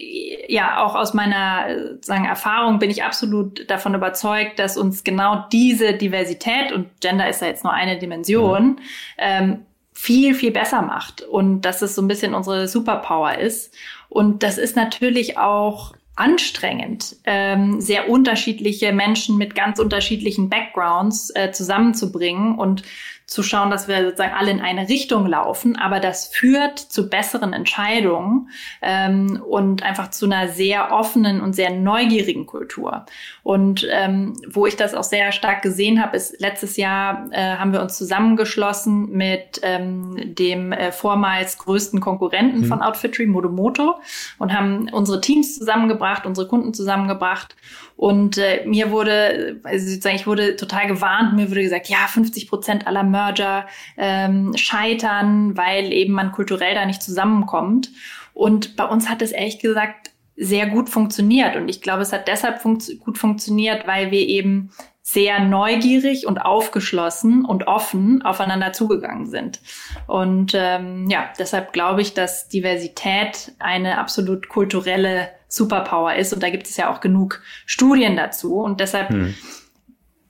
ja, 0.49 0.83
auch 0.83 0.95
aus 0.95 1.13
meiner 1.13 1.99
sagen, 2.01 2.25
Erfahrung 2.25 2.79
bin 2.79 2.89
ich 2.89 3.05
absolut 3.05 3.71
davon 3.71 3.95
überzeugt, 3.95 4.59
dass 4.59 4.79
uns 4.79 5.05
genau 5.05 5.45
diese 5.53 5.93
Diversität, 5.93 6.73
und 6.73 6.89
Gender 7.03 7.29
ist 7.29 7.43
ja 7.43 7.49
jetzt 7.49 7.65
nur 7.65 7.75
eine 7.75 7.99
Dimension, 7.99 8.67
mhm. 8.67 8.79
ähm, 9.19 9.59
viel, 9.93 10.35
viel 10.35 10.53
besser 10.53 10.81
macht. 10.81 11.21
Und 11.21 11.63
dass 11.63 11.83
es 11.83 11.95
so 11.95 12.01
ein 12.01 12.09
bisschen 12.09 12.33
unsere 12.33 12.67
Superpower 12.67 13.37
ist. 13.37 13.75
Und 14.09 14.43
das 14.43 14.57
ist 14.57 14.75
natürlich 14.75 15.37
auch 15.37 15.93
anstrengend, 16.19 17.17
ähm, 17.25 17.81
sehr 17.81 18.09
unterschiedliche 18.09 18.93
Menschen 18.93 19.39
mit 19.39 19.55
ganz 19.55 19.79
unterschiedlichen 19.79 20.49
Backgrounds 20.49 21.31
äh, 21.35 21.53
zusammenzubringen. 21.53 22.57
Und 22.57 22.83
zu 23.29 23.43
schauen, 23.43 23.71
dass 23.71 23.89
wir 23.89 24.03
sozusagen 24.05 24.33
alle 24.33 24.51
in 24.51 24.61
eine 24.63 24.89
Richtung 24.89 25.27
laufen, 25.27 25.77
aber 25.77 26.01
das 26.01 26.29
führt 26.29 26.79
zu 26.79 27.11
besseren 27.11 27.53
Entscheidungen 27.53 28.49
ähm, 28.81 29.43
und 29.47 29.83
einfach 29.83 30.11
zu 30.11 30.25
einer 30.25 30.49
sehr 30.49 30.93
offenen 30.93 31.43
und 31.43 31.53
sehr 31.53 31.71
neugierigen 31.71 32.47
Kultur. 32.47 33.05
Und 33.43 33.87
ähm, 33.93 34.33
wo 34.49 34.65
ich 34.65 34.77
das 34.77 34.95
auch 34.95 35.05
sehr 35.05 35.31
stark 35.33 35.61
gesehen 35.61 36.03
habe, 36.03 36.17
ist 36.17 36.41
letztes 36.41 36.79
Jahr 36.79 37.29
äh, 37.31 37.57
haben 37.57 37.75
wir 37.75 37.83
uns 37.83 37.99
zusammengeschlossen 37.99 39.11
mit 39.11 39.61
ähm, 39.63 40.35
dem 40.35 40.73
äh, 40.73 40.91
vormals 40.91 41.59
größten 41.59 42.01
Konkurrenten 42.01 42.61
mhm. 42.61 42.65
von 42.65 42.81
Outfittery, 42.81 43.27
Modomoto, 43.27 43.97
und 44.39 44.55
haben 44.55 44.89
unsere 44.91 45.21
Teams 45.21 45.59
zusammengebracht, 45.59 46.25
unsere 46.25 46.49
Kunden 46.49 46.73
zusammengebracht 46.73 47.57
und 47.99 48.39
äh, 48.39 48.65
mir 48.65 48.93
wurde, 48.93 49.61
also 49.65 49.89
sozusagen, 49.89 50.15
ich 50.15 50.29
wurde 50.29 50.55
total 50.55 50.87
gewarnt, 50.87 51.35
mir 51.35 51.51
wurde 51.51 51.63
gesagt, 51.63 51.89
ja, 51.89 52.07
50 52.07 52.49
Prozent 52.49 52.87
aller 52.87 53.03
Merger 53.03 53.67
ähm, 53.97 54.53
scheitern, 54.57 55.57
weil 55.57 55.93
eben 55.93 56.13
man 56.13 56.31
kulturell 56.31 56.77
da 56.77 56.87
nicht 56.87 57.03
zusammenkommt. 57.03 57.91
Und 58.35 58.77
bei 58.77 58.85
uns 58.85 59.09
hat 59.09 59.21
es 59.21 59.33
ehrlich 59.33 59.59
gesagt 59.59 60.13
sehr 60.37 60.69
gut 60.69 60.89
funktioniert. 60.89 61.57
Und 61.57 61.69
ich 61.69 61.83
glaube, 61.83 62.03
es 62.03 62.13
hat 62.13 62.29
deshalb 62.29 62.63
funkt 62.63 62.89
gut 63.01 63.19
funktioniert, 63.19 63.89
weil 63.89 64.13
wir 64.13 64.29
eben 64.29 64.71
sehr 65.03 65.41
neugierig 65.41 66.25
und 66.25 66.39
aufgeschlossen 66.39 67.45
und 67.45 67.67
offen 67.67 68.23
aufeinander 68.23 68.73
zugegangen 68.73 69.27
sind. 69.27 69.61
Und 70.07 70.53
ähm, 70.55 71.11
ja, 71.11 71.31
deshalb 71.37 71.73
glaube 71.73 72.03
ich, 72.03 72.15
dass 72.15 72.49
Diversität 72.49 73.51
eine 73.59 73.99
absolut 73.99 74.49
kulturelle 74.49 75.31
Superpower 75.49 76.15
ist. 76.15 76.33
Und 76.33 76.43
da 76.43 76.51
gibt 76.51 76.67
es 76.67 76.77
ja 76.77 76.93
auch 76.93 77.01
genug 77.01 77.43
Studien 77.67 78.17
dazu. 78.17 78.61
Und 78.61 78.81
deshalb 78.81 79.09
hm. 79.11 79.35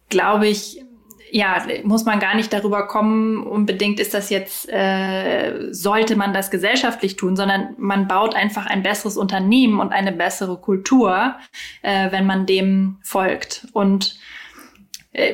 glaube 0.09 0.46
ich, 0.46 0.83
ja, 1.31 1.62
muss 1.85 2.04
man 2.04 2.20
gar 2.20 2.35
nicht 2.35 2.52
darüber 2.52 2.87
kommen, 2.87 3.46
unbedingt 3.46 4.00
ist 4.00 4.14
das 4.14 4.31
jetzt, 4.31 4.68
äh, 4.70 5.68
sollte 5.70 6.16
man 6.16 6.33
das 6.33 6.50
gesellschaftlich 6.50 7.16
tun, 7.16 7.37
sondern 7.37 7.74
man 7.76 8.09
baut 8.09 8.35
einfach 8.35 8.66
ein 8.66 8.83
besseres 8.83 9.16
Unternehmen 9.16 9.81
und 9.81 9.92
eine 9.92 10.12
bessere 10.12 10.59
Kultur, 10.59 11.37
äh, 11.83 12.11
wenn 12.11 12.26
man 12.26 12.46
dem 12.46 12.98
folgt. 13.02 13.66
Und 13.72 14.18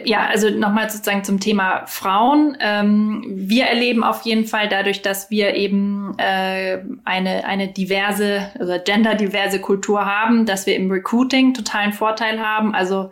ja, 0.04 0.26
also 0.26 0.50
nochmal 0.50 0.88
sozusagen 0.90 1.24
zum 1.24 1.40
Thema 1.40 1.86
Frauen. 1.86 2.56
Ähm, 2.60 3.24
wir 3.26 3.64
erleben 3.64 4.02
auf 4.02 4.22
jeden 4.22 4.46
Fall 4.46 4.68
dadurch, 4.68 5.02
dass 5.02 5.30
wir 5.30 5.54
eben 5.54 6.14
äh, 6.18 6.78
eine, 7.04 7.44
eine 7.44 7.68
diverse, 7.68 8.50
also 8.58 8.74
genderdiverse 8.84 9.60
Kultur 9.60 10.04
haben, 10.04 10.46
dass 10.46 10.66
wir 10.66 10.76
im 10.76 10.90
Recruiting 10.90 11.54
totalen 11.54 11.92
Vorteil 11.92 12.40
haben. 12.40 12.74
Also 12.74 13.10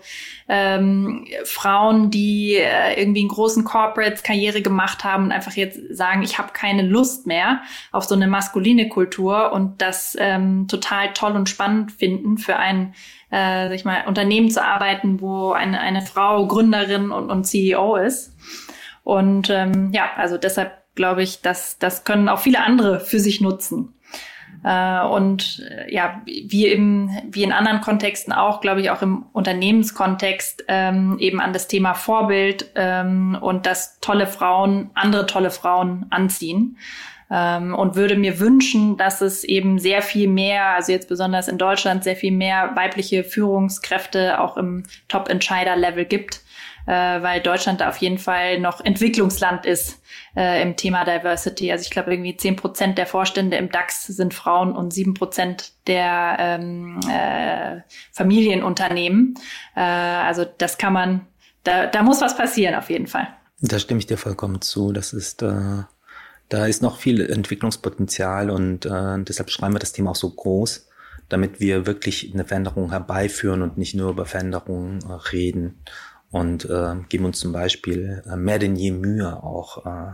ähm, 0.48 1.26
Frauen, 1.44 2.10
die 2.10 2.56
äh, 2.56 3.00
irgendwie 3.00 3.22
in 3.22 3.28
großen 3.28 3.64
Corporates 3.64 4.22
Karriere 4.22 4.62
gemacht 4.62 5.04
haben 5.04 5.24
und 5.24 5.32
einfach 5.32 5.52
jetzt 5.52 5.78
sagen, 5.90 6.22
ich 6.22 6.38
habe 6.38 6.52
keine 6.52 6.82
Lust 6.82 7.26
mehr 7.26 7.62
auf 7.90 8.04
so 8.04 8.14
eine 8.14 8.26
maskuline 8.26 8.88
Kultur 8.88 9.52
und 9.52 9.80
das 9.80 10.16
ähm, 10.18 10.68
total 10.68 11.12
toll 11.12 11.32
und 11.32 11.48
spannend 11.48 11.92
finden 11.92 12.38
für 12.38 12.56
ein 12.56 12.94
äh, 13.32 13.68
sag 13.68 13.74
ich 13.74 13.84
mal, 13.84 14.04
Unternehmen 14.06 14.50
zu 14.50 14.62
arbeiten, 14.62 15.20
wo 15.20 15.52
eine, 15.52 15.80
eine 15.80 16.02
Frau 16.02 16.46
Gründerin 16.46 17.10
und, 17.10 17.30
und 17.30 17.44
CEO 17.44 17.96
ist. 17.96 18.36
Und 19.02 19.50
ähm, 19.50 19.90
ja, 19.92 20.10
also 20.16 20.36
deshalb 20.36 20.72
glaube 20.94 21.22
ich, 21.22 21.40
dass 21.40 21.78
das 21.78 22.04
können 22.04 22.28
auch 22.28 22.40
viele 22.40 22.60
andere 22.60 23.00
für 23.00 23.18
sich 23.18 23.40
nutzen. 23.40 23.94
Äh, 24.64 25.00
und 25.06 25.66
äh, 25.68 25.92
ja, 25.92 26.20
wie 26.26 26.66
im, 26.66 27.10
wie 27.30 27.42
in 27.42 27.52
anderen 27.52 27.80
Kontexten 27.80 28.34
auch, 28.34 28.60
glaube 28.60 28.82
ich, 28.82 28.90
auch 28.90 29.00
im 29.00 29.24
Unternehmenskontext 29.32 30.64
ähm, 30.68 31.16
eben 31.18 31.40
an 31.40 31.54
das 31.54 31.68
Thema 31.68 31.94
Vorbild 31.94 32.70
ähm, 32.74 33.36
und 33.40 33.64
dass 33.64 33.98
tolle 34.00 34.26
Frauen 34.26 34.90
andere 34.94 35.26
tolle 35.26 35.50
Frauen 35.50 36.06
anziehen 36.10 36.76
ähm, 37.32 37.74
und 37.74 37.96
würde 37.96 38.16
mir 38.16 38.38
wünschen, 38.38 38.98
dass 38.98 39.22
es 39.22 39.42
eben 39.42 39.78
sehr 39.78 40.02
viel 40.02 40.28
mehr, 40.28 40.74
also 40.74 40.92
jetzt 40.92 41.08
besonders 41.08 41.48
in 41.48 41.56
Deutschland, 41.56 42.04
sehr 42.04 42.14
viel 42.14 42.32
mehr 42.32 42.72
weibliche 42.74 43.24
Führungskräfte 43.24 44.38
auch 44.38 44.58
im 44.58 44.82
Top-Entscheider-Level 45.08 46.04
gibt, 46.04 46.42
äh, 46.86 46.92
weil 46.92 47.40
Deutschland 47.40 47.80
da 47.80 47.88
auf 47.88 47.96
jeden 47.96 48.18
Fall 48.18 48.60
noch 48.60 48.84
Entwicklungsland 48.84 49.64
ist 49.64 50.02
äh, 50.36 50.60
im 50.60 50.76
Thema 50.76 51.04
Diversity. 51.04 51.72
Also 51.72 51.84
ich 51.84 51.90
glaube, 51.90 52.12
irgendwie 52.12 52.36
zehn 52.36 52.56
Prozent 52.56 52.98
der 52.98 53.06
Vorstände 53.06 53.56
im 53.56 53.70
DAX 53.70 54.06
sind 54.06 54.34
Frauen 54.34 54.76
und 54.76 54.92
sieben 54.92 55.14
Prozent 55.14 55.72
der 55.86 56.36
ähm, 56.38 57.00
äh, 57.10 57.80
Familienunternehmen. 58.12 59.38
Äh, 59.74 59.80
also 59.80 60.44
das 60.58 60.76
kann 60.76 60.92
man, 60.92 61.26
da, 61.64 61.86
da 61.86 62.02
muss 62.02 62.20
was 62.20 62.36
passieren 62.36 62.74
auf 62.74 62.90
jeden 62.90 63.06
Fall. 63.06 63.28
Da 63.62 63.78
stimme 63.78 64.00
ich 64.00 64.06
dir 64.06 64.18
vollkommen 64.18 64.60
zu. 64.60 64.92
Das 64.92 65.14
ist 65.14 65.40
äh, 65.40 65.84
da 66.52 66.66
ist 66.66 66.82
noch 66.82 66.98
viel 66.98 67.30
Entwicklungspotenzial 67.30 68.50
und 68.50 68.84
äh, 68.84 69.22
deshalb 69.22 69.50
schreiben 69.50 69.74
wir 69.74 69.78
das 69.78 69.92
Thema 69.92 70.10
auch 70.10 70.16
so 70.16 70.28
groß, 70.28 70.86
damit 71.30 71.60
wir 71.60 71.86
wirklich 71.86 72.30
eine 72.34 72.44
Veränderung 72.44 72.90
herbeiführen 72.90 73.62
und 73.62 73.78
nicht 73.78 73.94
nur 73.94 74.10
über 74.10 74.26
Veränderungen 74.26 75.00
äh, 75.00 75.12
reden. 75.32 75.82
Und 76.30 76.66
äh, 76.66 76.96
geben 77.08 77.24
uns 77.24 77.38
zum 77.38 77.52
Beispiel 77.52 78.22
äh, 78.26 78.36
mehr 78.36 78.58
denn 78.58 78.76
je 78.76 78.90
Mühe 78.90 79.42
auch 79.42 79.86
äh, 79.86 80.12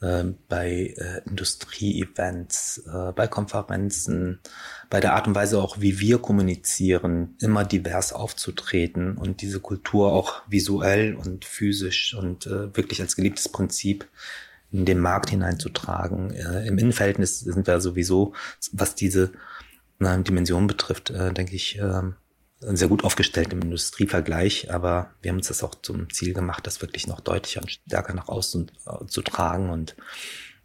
äh, 0.00 0.24
bei 0.48 0.94
äh, 0.96 1.28
Industrie-Events, 1.28 2.84
äh, 2.86 3.12
bei 3.12 3.26
Konferenzen, 3.26 4.38
bei 4.90 5.00
der 5.00 5.14
Art 5.14 5.26
und 5.26 5.34
Weise 5.34 5.60
auch, 5.60 5.80
wie 5.80 5.98
wir 5.98 6.18
kommunizieren, 6.18 7.36
immer 7.40 7.64
divers 7.64 8.12
aufzutreten 8.12 9.16
und 9.16 9.42
diese 9.42 9.58
Kultur 9.58 10.12
auch 10.12 10.42
visuell 10.48 11.16
und 11.16 11.44
physisch 11.44 12.14
und 12.14 12.46
äh, 12.46 12.76
wirklich 12.76 13.00
als 13.00 13.16
geliebtes 13.16 13.48
Prinzip 13.48 14.06
in 14.74 14.84
den 14.84 14.98
Markt 14.98 15.30
hineinzutragen. 15.30 16.32
Äh, 16.32 16.66
Im 16.66 16.78
Innenverhältnis 16.78 17.40
sind 17.40 17.66
wir 17.66 17.80
sowieso, 17.80 18.34
was 18.72 18.96
diese 18.96 19.30
äh, 20.00 20.18
Dimension 20.18 20.66
betrifft, 20.66 21.10
äh, 21.10 21.32
denke 21.32 21.54
ich, 21.54 21.78
äh, 21.78 22.02
sehr 22.60 22.88
gut 22.88 23.04
aufgestellt 23.04 23.52
im 23.52 23.62
Industrievergleich, 23.62 24.72
aber 24.72 25.10
wir 25.22 25.30
haben 25.30 25.36
uns 25.36 25.48
das 25.48 25.62
auch 25.62 25.74
zum 25.76 26.10
Ziel 26.10 26.34
gemacht, 26.34 26.66
das 26.66 26.82
wirklich 26.82 27.06
noch 27.06 27.20
deutlicher 27.20 27.60
und 27.60 27.70
stärker 27.70 28.14
nach 28.14 28.28
außen 28.28 28.70
äh, 28.86 29.06
zu 29.06 29.22
tragen 29.22 29.70
und 29.70 29.94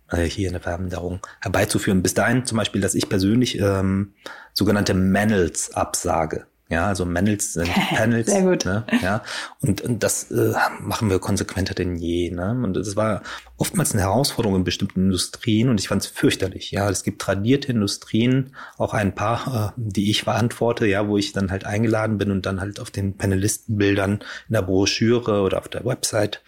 äh, 0.10 0.24
hier 0.24 0.50
eine 0.50 0.60
Veränderung 0.60 1.20
herbeizuführen. 1.42 2.02
Bis 2.02 2.16
dahin 2.16 2.46
zum 2.46 2.58
Beispiel, 2.58 2.82
dass 2.82 2.96
ich 2.96 3.10
persönlich 3.10 3.60
ähm, 3.60 4.14
sogenannte 4.54 4.96
Manels 4.96 5.72
absage. 5.74 6.48
Ja, 6.70 6.86
also 6.86 7.04
Panels 7.04 7.54
sind 7.54 7.70
Panels. 7.96 8.30
Sehr 8.30 8.44
gut. 8.44 8.64
Ne? 8.66 8.86
Ja, 9.02 9.24
und, 9.62 9.82
und 9.82 10.04
das 10.04 10.30
äh, 10.30 10.54
machen 10.82 11.10
wir 11.10 11.18
konsequenter 11.18 11.74
denn 11.74 11.96
je. 11.96 12.30
Ne? 12.30 12.52
Und 12.64 12.76
das 12.76 12.96
war 12.96 13.24
oftmals 13.58 13.94
eine 13.94 14.04
Herausforderung 14.04 14.58
in 14.58 14.64
bestimmten 14.64 15.06
Industrien 15.06 15.70
und 15.70 15.80
ich 15.80 15.88
fand 15.88 16.04
es 16.04 16.08
fürchterlich. 16.08 16.70
Ja, 16.70 16.88
es 16.90 17.04
gibt 17.04 17.22
tradierte 17.22 17.72
Industrien, 17.72 18.56
auch 18.78 18.94
ein 18.94 19.16
paar, 19.16 19.74
äh, 19.76 19.82
die 19.82 20.12
ich 20.12 20.24
verantworte, 20.24 20.86
ja, 20.86 21.08
wo 21.08 21.18
ich 21.18 21.34
dann 21.34 21.50
halt 21.50 21.66
eingeladen 21.66 22.20
bin 22.20 22.30
und 22.30 22.46
dann 22.46 22.62
halt 22.62 22.80
auf 22.80 22.92
den 22.92 23.18
Panelistenbildern 23.18 24.20
in 24.48 24.54
der 24.54 24.62
Broschüre 24.62 25.42
oder 25.42 25.58
auf 25.58 25.70
der 25.70 25.86
Website 25.86 26.44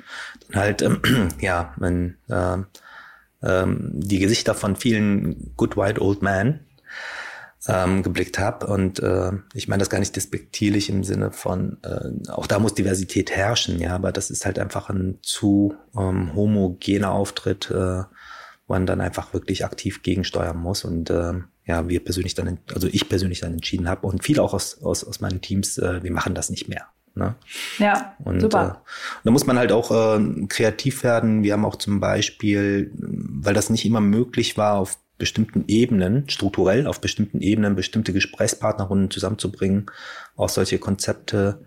dann 0.50 0.62
halt, 0.62 0.82
ähm, 0.84 1.02
ja, 1.40 1.74
wenn 1.78 2.18
äh, 2.30 2.58
ähm, 3.44 3.90
die 3.94 4.20
Gesichter 4.20 4.54
von 4.54 4.76
vielen 4.76 5.56
Good 5.58 5.78
White 5.78 6.02
Old 6.02 6.22
Men 6.22 6.60
ähm, 7.67 8.04
geblickt 8.04 8.39
habe. 8.39 8.67
Und 8.67 9.00
äh, 9.00 9.32
ich 9.54 9.67
meine 9.67 9.80
das 9.80 9.89
gar 9.89 10.00
nicht 10.00 10.15
despektierlich 10.15 10.89
im 10.89 11.04
Sinne 11.04 11.32
von, 11.32 11.78
äh, 11.84 12.30
auch 12.30 12.47
da 12.47 12.60
muss 12.60 12.74
Diversität 12.74 13.32
herrschen, 13.32 13.80
ja, 13.80 13.95
aber 13.95 14.12
das 14.12 14.32
ist 14.32 14.45
halt 14.45 14.60
einfach 14.60 14.89
ein 14.89 15.19
zu 15.21 15.76
ähm, 15.95 16.34
homogener 16.36 17.12
Auftritt, 17.12 17.69
äh, 17.69 18.04
wo 18.67 18.74
man 18.74 18.86
dann 18.86 19.02
einfach 19.02 19.34
wirklich 19.34 19.63
aktiv 19.65 20.02
gegensteuern 20.02 20.58
muss. 20.58 20.84
Und 20.84 21.10
äh, 21.10 21.34
ja, 21.65 21.88
wir 21.88 22.04
persönlich 22.04 22.34
dann, 22.34 22.58
also 22.74 22.88
ich 22.88 23.08
persönlich 23.08 23.41
dann 23.41 23.54
entschieden 23.54 23.88
habe 23.88 24.08
und 24.08 24.24
viele 24.24 24.41
auch 24.41 24.54
aus, 24.54 24.82
aus, 24.82 25.04
aus 25.04 25.21
meinen 25.21 25.41
Teams, 25.41 25.78
äh, 25.78 26.02
wir 26.02 26.12
machen 26.12 26.34
das 26.34 26.50
nicht 26.50 26.67
mehr. 26.67 26.88
Ne? 27.13 27.36
Ja, 27.78 28.15
und, 28.24 28.39
super. 28.39 28.84
Äh, 28.86 29.21
da 29.26 29.32
muss 29.32 29.45
man 29.45 29.60
halt 29.60 29.71
auch 29.71 29.91
äh, 29.91 30.45
kreativ 30.47 31.04
werden. 31.04 31.43
Wir 31.43 31.54
haben 31.54 31.65
auch 31.65 31.76
zum 31.76 32.00
Beispiel, 32.00 32.91
weil 32.95 33.54
das 33.54 33.69
nicht 33.69 33.86
immer 33.86 34.02
möglich 34.02 34.58
war, 34.58 34.80
auf 34.80 34.97
bestimmten 35.22 35.66
Ebenen, 35.68 36.28
strukturell 36.28 36.88
auf 36.88 37.00
bestimmten 37.00 37.42
Ebenen 37.42 37.76
bestimmte 37.76 38.12
Gesprächspartnerrunden 38.12 39.12
zusammenzubringen, 39.12 39.86
auch 40.36 40.50
solche 40.50 40.80
Konzepte 40.80 41.64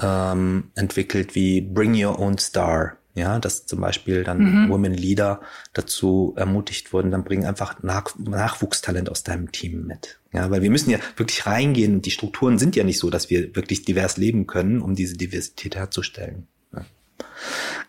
ähm, 0.00 0.70
entwickelt 0.74 1.34
wie 1.34 1.60
Bring 1.60 1.94
Your 1.94 2.18
Own 2.18 2.38
Star. 2.38 2.96
Ja, 3.14 3.38
dass 3.38 3.64
zum 3.64 3.80
Beispiel 3.80 4.24
dann 4.24 4.38
mhm. 4.38 4.68
Women 4.70 4.92
Leader 4.92 5.40
dazu 5.72 6.34
ermutigt 6.36 6.92
wurden, 6.92 7.10
dann 7.10 7.24
bring 7.24 7.46
einfach 7.46 7.82
Nach 7.82 8.14
Nachwuchstalent 8.18 9.10
aus 9.10 9.24
deinem 9.24 9.52
Team 9.52 9.86
mit. 9.86 10.18
Ja, 10.34 10.50
weil 10.50 10.60
wir 10.60 10.70
müssen 10.70 10.90
ja 10.90 10.98
wirklich 11.16 11.46
reingehen 11.46 11.94
und 11.96 12.06
die 12.06 12.10
Strukturen 12.10 12.58
sind 12.58 12.76
ja 12.76 12.84
nicht 12.84 12.98
so, 12.98 13.08
dass 13.08 13.30
wir 13.30 13.56
wirklich 13.56 13.86
divers 13.86 14.18
leben 14.18 14.46
können, 14.46 14.82
um 14.82 14.94
diese 14.94 15.16
Diversität 15.16 15.76
herzustellen. 15.76 16.46
Ja. 16.74 16.84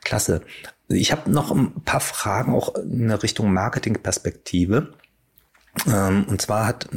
Klasse. 0.03 0.41
Ich 0.87 1.11
habe 1.11 1.29
noch 1.29 1.51
ein 1.51 1.81
paar 1.83 1.99
Fragen 1.99 2.53
auch 2.53 2.75
in 2.75 3.11
Richtung 3.11 3.53
Marketingperspektive. 3.53 4.93
Ähm, 5.85 6.25
und 6.27 6.41
zwar 6.41 6.65
hat, 6.65 6.89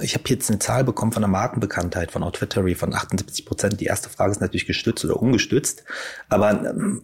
ich 0.00 0.14
habe 0.14 0.24
jetzt 0.28 0.50
eine 0.50 0.58
Zahl 0.58 0.84
bekommen 0.84 1.12
von 1.12 1.22
der 1.22 1.28
Markenbekanntheit 1.28 2.10
von 2.10 2.22
Outfittery 2.22 2.74
von 2.74 2.92
78 2.92 3.46
Prozent. 3.46 3.80
Die 3.80 3.86
erste 3.86 4.10
Frage 4.10 4.32
ist 4.32 4.40
natürlich 4.40 4.66
gestützt 4.66 5.04
oder 5.04 5.16
ungestützt, 5.16 5.84
aber 6.28 6.50
ähm, 6.50 7.02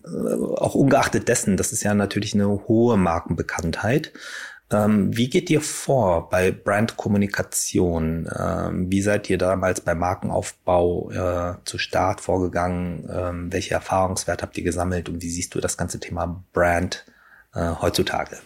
auch 0.56 0.74
ungeachtet 0.74 1.28
dessen, 1.28 1.56
das 1.56 1.72
ist 1.72 1.82
ja 1.82 1.94
natürlich 1.94 2.34
eine 2.34 2.48
hohe 2.68 2.96
Markenbekanntheit. 2.96 4.12
Ähm, 4.72 5.16
wie 5.16 5.28
geht 5.28 5.50
ihr 5.50 5.61
vor 5.61 6.28
bei 6.28 6.52
Brandkommunikation? 6.52 8.28
Ähm, 8.38 8.90
wie 8.90 9.02
seid 9.02 9.28
ihr 9.28 9.38
damals 9.38 9.80
beim 9.80 9.98
Markenaufbau 9.98 11.11
äh, 11.11 11.54
zu 11.64 11.78
Start 11.78 12.20
vorgegangen? 12.20 13.09
Ähm, 13.12 13.52
welche 13.52 13.74
Erfahrungswerte 13.74 14.42
habt 14.42 14.56
ihr 14.56 14.64
gesammelt 14.64 15.09
und 15.09 15.22
wie 15.22 15.30
siehst 15.30 15.54
du 15.54 15.61
das 15.61 15.76
ganze 15.76 15.98
Thema 15.98 16.44
Brand 16.52 17.04
äh, 17.54 17.72
heutzutage? 17.80 18.38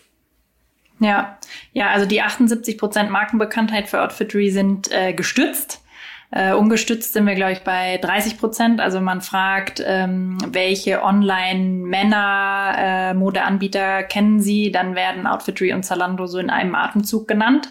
Ja, 1.00 1.38
ja, 1.72 1.90
also 1.90 2.06
die 2.06 2.22
78 2.22 2.78
Prozent 2.78 3.10
Markenbekanntheit 3.10 3.88
für 3.88 4.00
Outfittery 4.00 4.50
sind 4.50 4.90
äh, 4.92 5.12
gestützt. 5.12 5.83
Äh, 6.30 6.54
ungestützt 6.54 7.12
sind 7.12 7.26
wir, 7.26 7.34
glaube 7.34 7.52
ich, 7.52 7.60
bei 7.60 7.98
30 7.98 8.38
Prozent. 8.38 8.80
Also 8.80 9.00
man 9.00 9.20
fragt, 9.20 9.82
ähm, 9.86 10.38
welche 10.46 11.02
Online-Männer-Modeanbieter 11.02 13.98
äh, 14.00 14.04
kennen 14.04 14.40
Sie, 14.40 14.72
dann 14.72 14.94
werden 14.94 15.26
Outfittery 15.26 15.72
und 15.72 15.84
Zalando 15.84 16.26
so 16.26 16.38
in 16.38 16.50
einem 16.50 16.74
Atemzug 16.74 17.28
genannt. 17.28 17.68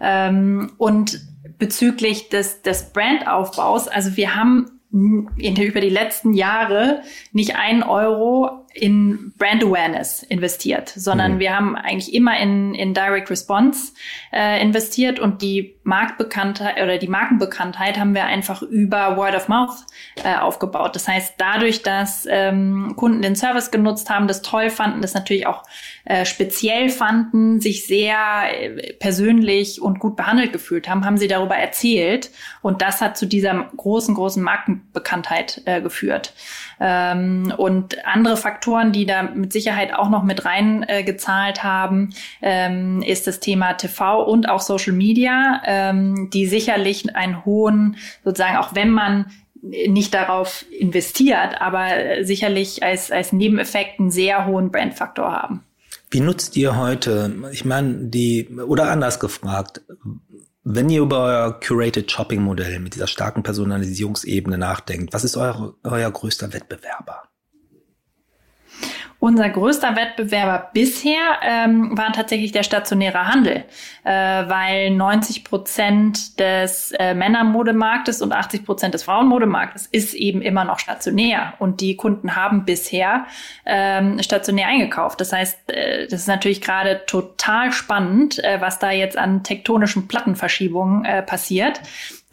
Ähm, 0.00 0.72
und 0.76 1.20
bezüglich 1.58 2.28
des, 2.28 2.62
des 2.62 2.92
Brandaufbaus, 2.92 3.88
also 3.88 4.16
wir 4.16 4.34
haben 4.34 4.80
in, 4.92 5.56
über 5.56 5.80
die 5.80 5.88
letzten 5.88 6.34
Jahre 6.34 7.02
nicht 7.32 7.56
einen 7.56 7.82
Euro 7.82 8.63
in 8.74 9.32
Brand 9.38 9.62
Awareness 9.62 10.24
investiert, 10.24 10.88
sondern 10.88 11.34
mhm. 11.34 11.38
wir 11.38 11.56
haben 11.56 11.76
eigentlich 11.76 12.12
immer 12.12 12.36
in, 12.40 12.74
in 12.74 12.92
Direct 12.92 13.30
Response 13.30 13.92
äh, 14.32 14.60
investiert 14.60 15.20
und 15.20 15.42
die 15.42 15.76
Marktbekanntheit 15.84 16.82
oder 16.82 16.98
die 16.98 17.06
Markenbekanntheit 17.06 17.98
haben 18.00 18.14
wir 18.14 18.24
einfach 18.24 18.62
über 18.62 19.16
Word 19.16 19.36
of 19.36 19.46
Mouth 19.46 19.86
äh, 20.24 20.34
aufgebaut. 20.34 20.96
Das 20.96 21.06
heißt, 21.06 21.34
dadurch, 21.38 21.82
dass 21.82 22.26
ähm, 22.28 22.94
Kunden 22.96 23.22
den 23.22 23.36
Service 23.36 23.70
genutzt 23.70 24.10
haben, 24.10 24.26
das 24.26 24.42
toll 24.42 24.70
fanden, 24.70 25.02
das 25.02 25.14
natürlich 25.14 25.46
auch 25.46 25.62
äh, 26.04 26.24
speziell 26.24 26.88
fanden, 26.88 27.60
sich 27.60 27.86
sehr 27.86 28.16
äh, 28.50 28.92
persönlich 28.94 29.80
und 29.80 30.00
gut 30.00 30.16
behandelt 30.16 30.52
gefühlt 30.52 30.88
haben, 30.88 31.04
haben 31.04 31.16
sie 31.16 31.28
darüber 31.28 31.54
erzählt 31.54 32.30
und 32.60 32.82
das 32.82 33.00
hat 33.00 33.16
zu 33.16 33.26
dieser 33.26 33.70
großen, 33.76 34.16
großen 34.16 34.42
Markenbekanntheit 34.42 35.62
äh, 35.66 35.80
geführt. 35.80 36.34
Ähm, 36.80 37.52
und 37.56 38.04
andere 38.06 38.36
Faktoren, 38.36 38.92
die 38.92 39.06
da 39.06 39.22
mit 39.22 39.52
Sicherheit 39.52 39.94
auch 39.94 40.08
noch 40.08 40.22
mit 40.22 40.44
reingezahlt 40.44 41.58
äh, 41.58 41.62
haben, 41.62 42.10
ähm, 42.42 43.02
ist 43.02 43.26
das 43.26 43.40
Thema 43.40 43.74
TV 43.74 44.22
und 44.22 44.48
auch 44.48 44.60
Social 44.60 44.92
Media, 44.92 45.62
ähm, 45.64 46.30
die 46.32 46.46
sicherlich 46.46 47.14
einen 47.14 47.44
hohen, 47.44 47.96
sozusagen, 48.24 48.56
auch 48.56 48.74
wenn 48.74 48.90
man 48.90 49.26
nicht 49.64 50.12
darauf 50.12 50.64
investiert, 50.78 51.60
aber 51.60 52.22
sicherlich 52.22 52.82
als, 52.82 53.10
als 53.10 53.32
Nebeneffekt 53.32 53.98
einen 53.98 54.10
sehr 54.10 54.46
hohen 54.46 54.70
Brandfaktor 54.70 55.32
haben. 55.32 55.62
Wie 56.10 56.20
nutzt 56.20 56.56
ihr 56.56 56.76
heute, 56.76 57.34
ich 57.50 57.64
meine, 57.64 57.94
die, 58.04 58.48
oder 58.48 58.90
anders 58.90 59.18
gefragt, 59.18 59.80
wenn 60.64 60.88
ihr 60.88 61.02
über 61.02 61.20
euer 61.20 61.60
Curated 61.60 62.10
Shopping 62.10 62.42
Modell 62.42 62.80
mit 62.80 62.94
dieser 62.94 63.06
starken 63.06 63.42
Personalisierungsebene 63.42 64.58
nachdenkt, 64.58 65.12
was 65.12 65.24
ist 65.24 65.36
euer, 65.36 65.74
euer 65.84 66.10
größter 66.10 66.52
Wettbewerber? 66.52 67.28
Unser 69.24 69.48
größter 69.48 69.96
Wettbewerber 69.96 70.68
bisher 70.74 71.38
ähm, 71.40 71.96
war 71.96 72.12
tatsächlich 72.12 72.52
der 72.52 72.62
stationäre 72.62 73.26
Handel, 73.26 73.64
äh, 74.04 74.10
weil 74.10 74.90
90 74.90 75.44
Prozent 75.44 76.38
des 76.38 76.92
äh, 76.92 77.14
Männermodemarktes 77.14 78.20
und 78.20 78.34
80 78.34 78.66
Prozent 78.66 78.92
des 78.92 79.04
Frauenmodemarktes 79.04 79.86
ist 79.86 80.12
eben 80.12 80.42
immer 80.42 80.66
noch 80.66 80.78
stationär 80.78 81.54
und 81.58 81.80
die 81.80 81.96
Kunden 81.96 82.36
haben 82.36 82.66
bisher 82.66 83.24
ähm, 83.64 84.22
stationär 84.22 84.66
eingekauft. 84.66 85.18
Das 85.22 85.32
heißt, 85.32 85.72
äh, 85.72 86.06
das 86.06 86.20
ist 86.20 86.28
natürlich 86.28 86.60
gerade 86.60 87.00
total 87.06 87.72
spannend, 87.72 88.44
äh, 88.44 88.60
was 88.60 88.78
da 88.78 88.90
jetzt 88.90 89.16
an 89.16 89.42
tektonischen 89.42 90.06
Plattenverschiebungen 90.06 91.06
äh, 91.06 91.22
passiert 91.22 91.80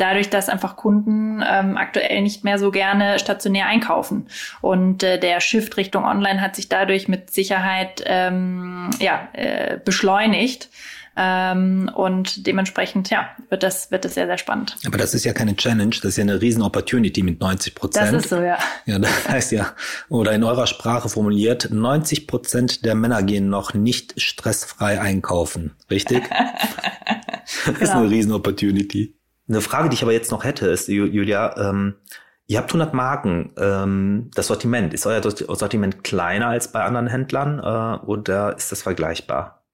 dadurch, 0.01 0.29
dass 0.29 0.49
einfach 0.49 0.75
Kunden 0.75 1.43
ähm, 1.47 1.77
aktuell 1.77 2.21
nicht 2.21 2.43
mehr 2.43 2.57
so 2.57 2.71
gerne 2.71 3.19
stationär 3.19 3.67
einkaufen. 3.67 4.27
Und 4.61 5.03
äh, 5.03 5.19
der 5.19 5.39
Shift 5.39 5.77
Richtung 5.77 6.03
Online 6.03 6.41
hat 6.41 6.55
sich 6.55 6.67
dadurch 6.69 7.07
mit 7.07 7.31
Sicherheit 7.31 8.03
ähm, 8.05 8.89
ja, 8.99 9.29
äh, 9.33 9.77
beschleunigt. 9.83 10.69
Ähm, 11.17 11.91
und 11.93 12.47
dementsprechend, 12.47 13.09
ja, 13.09 13.29
wird 13.49 13.63
das, 13.63 13.91
wird 13.91 14.05
das 14.05 14.13
sehr, 14.13 14.27
sehr 14.27 14.37
spannend. 14.37 14.77
Aber 14.85 14.97
das 14.97 15.13
ist 15.13 15.25
ja 15.25 15.33
keine 15.33 15.55
Challenge, 15.57 15.89
das 15.89 16.11
ist 16.11 16.17
ja 16.17 16.23
eine 16.23 16.41
riesen 16.41 16.63
Opportunity 16.63 17.21
mit 17.21 17.41
90 17.41 17.75
Prozent. 17.75 18.13
Das 18.13 18.23
ist 18.23 18.29
so, 18.29 18.37
ja. 18.41 18.57
Ja, 18.85 18.97
das 18.97 19.27
heißt 19.29 19.51
ja, 19.51 19.73
oder 20.07 20.31
in 20.31 20.43
eurer 20.43 20.67
Sprache 20.67 21.09
formuliert, 21.09 21.69
90 21.69 22.27
Prozent 22.27 22.85
der 22.85 22.95
Männer 22.95 23.23
gehen 23.23 23.49
noch 23.49 23.73
nicht 23.73 24.19
stressfrei 24.21 25.01
einkaufen. 25.01 25.75
Richtig? 25.89 26.23
das 27.65 27.73
ist 27.73 27.79
genau. 27.79 27.99
eine 27.99 28.09
riesen 28.09 28.31
Opportunity. 28.31 29.13
Eine 29.51 29.59
Frage, 29.59 29.89
die 29.89 29.95
ich 29.95 30.01
aber 30.01 30.13
jetzt 30.13 30.31
noch 30.31 30.45
hätte, 30.45 30.67
ist, 30.67 30.87
Julia, 30.87 31.53
ähm, 31.57 31.95
ihr 32.47 32.57
habt 32.57 32.69
100 32.69 32.93
Marken. 32.93 33.53
Ähm, 33.57 34.31
das 34.33 34.47
Sortiment, 34.47 34.93
ist 34.93 35.05
euer 35.05 35.21
Sortiment 35.21 36.05
kleiner 36.05 36.47
als 36.47 36.71
bei 36.71 36.81
anderen 36.83 37.07
Händlern 37.07 37.59
äh, 37.59 38.05
oder 38.05 38.55
ist 38.55 38.71
das 38.71 38.81
vergleichbar? 38.81 39.65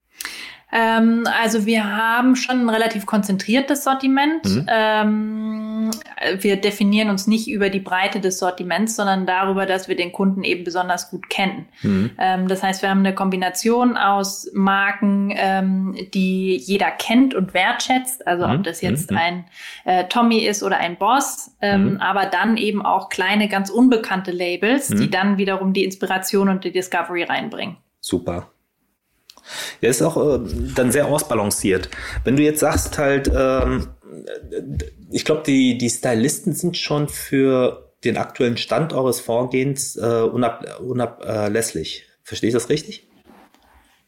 Ähm, 0.72 1.24
also 1.42 1.66
wir 1.66 1.96
haben 1.96 2.36
schon 2.36 2.62
ein 2.62 2.70
relativ 2.70 3.06
konzentriertes 3.06 3.84
Sortiment. 3.84 4.44
Mhm. 4.46 4.66
Ähm, 4.68 5.92
wir 6.40 6.58
definieren 6.58 7.10
uns 7.10 7.26
nicht 7.28 7.48
über 7.50 7.70
die 7.70 7.80
Breite 7.80 8.20
des 8.20 8.40
Sortiments, 8.40 8.96
sondern 8.96 9.26
darüber, 9.26 9.66
dass 9.66 9.88
wir 9.88 9.96
den 9.96 10.12
Kunden 10.12 10.44
eben 10.44 10.66
besonders 10.66 11.10
gut 11.10 11.30
kennen. 11.30 11.68
Mhm. 11.84 12.12
Ähm, 12.18 12.48
das 12.50 12.64
heißt, 12.64 12.82
wir 12.82 12.90
haben 12.90 13.00
eine 13.00 13.16
Kombination 13.16 13.96
aus 13.96 14.50
Marken, 14.54 15.34
ähm, 15.36 15.96
die 16.14 16.58
jeder 16.58 16.92
kennt 16.92 17.34
und 17.34 17.54
wertschätzt. 17.54 18.28
Also 18.28 18.48
mhm. 18.48 18.56
ob 18.56 18.64
das 18.64 18.82
jetzt 18.82 19.12
mhm. 19.12 19.18
ein 19.18 19.46
äh, 19.86 20.04
Tommy 20.06 20.40
ist 20.40 20.64
oder 20.64 20.80
ein 20.80 20.98
Boss, 20.98 21.56
ähm, 21.62 21.94
mhm. 21.94 21.98
aber 22.02 22.26
dann 22.26 22.58
eben 22.58 22.86
auch 22.86 23.08
kleine, 23.08 23.48
ganz 23.48 23.70
unbekannte 23.70 24.32
Labels, 24.32 24.88
die 24.88 25.06
mhm. 25.06 25.12
dann 25.12 25.38
wiederum 25.38 25.72
die 25.72 25.86
Inspiration 25.86 26.50
und 26.50 26.66
die 26.66 26.72
Discovery 26.72 27.24
reinbringen. 27.24 27.78
Super. 28.02 28.50
Ja, 29.82 29.90
ist 29.90 30.02
auch 30.02 30.18
äh, 30.18 30.40
dann 30.76 30.92
sehr 30.92 31.08
ausbalanciert. 31.08 31.90
Wenn 32.24 32.36
du 32.36 32.44
jetzt 32.44 32.60
sagst 32.60 32.98
halt, 32.98 33.32
ähm, 33.34 33.88
ich 35.12 35.26
glaube, 35.26 35.44
die, 35.46 35.78
die 35.78 35.90
Stylisten 35.90 36.54
sind 36.54 36.78
schon 36.78 37.08
für 37.08 37.94
den 38.04 38.18
aktuellen 38.18 38.58
Stand 38.58 38.94
eures 38.94 39.20
Vorgehens 39.20 39.96
äh, 39.96 40.22
unab, 40.22 40.80
unablässlich. 40.82 42.06
Verstehe 42.24 42.50
ich 42.50 42.54
das 42.54 42.70
richtig? 42.70 43.07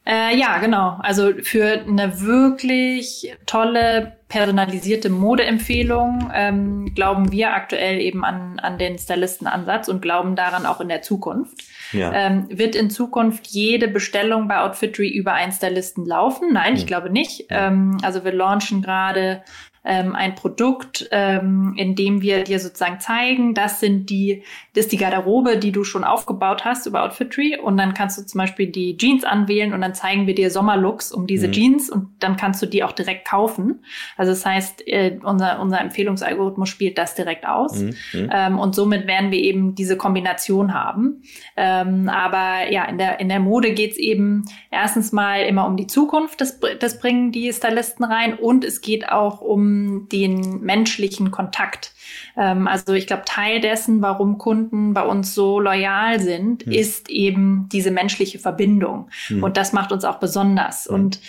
Äh, 0.10 0.36
ja, 0.38 0.57
genau. 0.57 0.97
Also 1.01 1.34
für 1.43 1.84
eine 1.88 2.20
wirklich 2.22 3.32
tolle 3.45 4.18
personalisierte 4.28 5.10
Modeempfehlung 5.10 6.32
ähm, 6.34 6.93
glauben 6.95 7.32
wir 7.32 7.53
aktuell 7.53 7.99
eben 7.99 8.26
an, 8.26 8.57
an 8.57 8.80
den 8.80 8.97
Stylistenansatz 8.97 9.88
und 9.88 10.01
glauben 10.01 10.36
daran 10.36 10.66
auch 10.66 10.82
in 10.82 10.89
der 10.89 11.03
Zukunft. 11.03 11.64
Ja. 11.91 12.12
Ähm, 12.12 12.47
wird 12.49 12.76
in 12.76 12.89
Zukunft 12.89 13.47
jede 13.47 13.88
Bestellung 13.88 14.47
bei 14.47 14.62
Outfittery 14.62 15.10
über 15.10 15.34
einen 15.34 15.51
Stylisten 15.51 16.07
laufen? 16.07 16.53
Nein, 16.53 16.74
ich 16.74 16.82
hm. 16.82 16.88
glaube 16.88 17.12
nicht. 17.12 17.45
Ähm, 17.49 17.97
also 18.01 18.24
wir 18.24 18.34
launchen 18.34 18.82
gerade 18.82 19.43
ähm, 19.86 20.16
ein 20.16 20.36
Produkt, 20.36 21.08
ähm, 21.12 21.74
in 21.78 21.96
dem 21.96 22.22
wir 22.22 22.44
dir 22.44 22.60
sozusagen 22.60 23.00
zeigen, 23.00 23.54
das 23.54 23.80
sind 23.80 24.10
die, 24.10 24.44
das 24.74 24.86
ist 24.86 24.92
die 24.92 24.98
Garderobe, 24.98 25.58
die 25.58 25.72
du 25.72 25.84
schon 25.84 26.04
aufgebaut 26.04 26.66
hast 26.66 26.86
über 26.86 27.04
Outfitry 27.04 27.58
und 27.58 27.78
dann 27.78 27.94
kannst 27.94 28.18
du 28.18 28.26
zum 28.26 28.40
Beispiel 28.40 28.68
die 28.68 28.98
Jeans 28.98 29.24
anwählen 29.24 29.74
und 29.74 29.82
dann 29.82 29.96
zeigen 29.96 30.28
wir 30.28 30.36
dir 30.36 30.52
Sommerlooks 30.52 31.12
um 31.12 31.28
diese 31.28 31.48
mhm. 31.48 31.52
Jeans 31.54 31.90
und 31.90 32.10
dann 32.20 32.36
kannst 32.36 32.62
du 32.62 32.66
die 32.66 32.84
auch 32.84 32.92
direkt 32.92 33.28
kaufen. 33.28 33.84
Also 34.18 34.32
das 34.32 34.46
heißt, 34.46 34.88
äh, 34.88 35.18
unser, 35.24 35.62
unser 35.62 35.80
Empfehlungsalgorithmus 35.80 36.68
spielt 36.68 36.98
das 36.98 37.16
direkt 37.16 37.48
aus 37.48 37.80
mhm. 37.80 37.94
mhm. 38.14 38.30
ähm, 38.34 38.60
und 38.60 38.76
somit 38.76 39.08
werden 39.08 39.32
wir 39.32 39.40
eben 39.40 39.76
diese 39.76 39.96
Kombination 39.96 40.74
haben. 40.74 41.24
Ähm, 41.56 42.10
aber 42.10 42.70
ja, 42.70 42.84
in 42.86 42.98
der, 42.98 43.20
in 43.22 43.30
der 43.30 43.40
Mode 43.40 43.74
geht's 43.74 43.98
eben 43.98 44.44
erstens 44.72 45.14
mal 45.14 45.44
immer 45.44 45.66
um 45.66 45.78
die 45.78 45.88
Zukunft, 45.88 46.42
das, 46.42 46.60
das 46.80 47.00
bringen 47.00 47.32
die 47.32 47.52
Stylisten 47.54 48.04
rein 48.04 48.34
und 48.34 48.66
es 48.66 48.82
geht 48.82 49.10
auch 49.10 49.40
um 49.40 49.68
den 50.11 50.61
menschlichen 50.61 51.32
Kontakt. 51.32 51.93
Ähm, 52.38 52.67
also 52.67 52.93
ich 52.93 53.07
glaube, 53.07 53.24
Teil 53.26 53.61
dessen, 53.61 54.01
warum 54.01 54.38
Kunden 54.38 54.93
bei 54.93 55.03
uns 55.03 55.34
so 55.34 55.59
loyal 55.59 56.20
sind, 56.20 56.65
mhm. 56.65 56.72
ist 56.72 57.09
eben 57.09 57.70
diese 57.72 57.91
menschliche 57.91 58.39
Verbindung. 58.39 59.09
Mhm. 59.30 59.43
Und 59.43 59.57
das 59.57 59.74
macht 59.74 59.91
uns 59.91 60.05
auch 60.05 60.20
besonders. 60.20 60.88
Mhm. 60.89 60.95
Und 60.95 61.20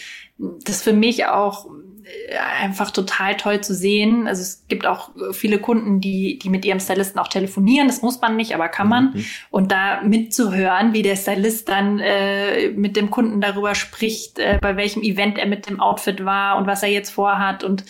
das 0.65 0.83
für 0.83 0.93
mich 0.93 1.27
auch 1.27 1.67
äh, 1.67 2.37
einfach 2.63 2.91
total 2.91 3.37
toll 3.37 3.61
zu 3.61 3.75
sehen. 3.75 4.27
Also 4.27 4.43
es 4.43 4.65
gibt 4.69 4.87
auch 4.87 5.11
viele 5.33 5.59
Kunden, 5.59 6.01
die, 6.01 6.39
die 6.39 6.49
mit 6.49 6.65
ihrem 6.65 6.81
Stylisten 6.81 7.21
auch 7.21 7.29
telefonieren. 7.29 7.89
Das 7.89 8.03
muss 8.03 8.21
man 8.21 8.37
nicht, 8.37 8.55
aber 8.55 8.69
kann 8.69 8.89
man. 8.89 9.13
Mhm. 9.13 9.25
Und 9.51 9.73
da 9.73 10.03
mitzuhören, 10.03 10.93
wie 10.93 11.03
der 11.03 11.17
Stylist 11.17 11.69
dann 11.69 11.99
äh, 11.99 12.71
mit 12.71 12.97
dem 12.97 13.11
Kunden 13.11 13.41
darüber 13.41 13.75
spricht, 13.75 14.39
äh, 14.39 14.59
bei 14.61 14.77
welchem 14.77 15.03
Event 15.03 15.39
er 15.39 15.47
mit 15.47 15.69
dem 15.69 15.81
Outfit 15.81 16.25
war 16.25 16.57
und 16.57 16.67
was 16.67 16.83
er 16.83 16.91
jetzt 16.91 17.11
vorhat. 17.11 17.63
Und 17.65 17.85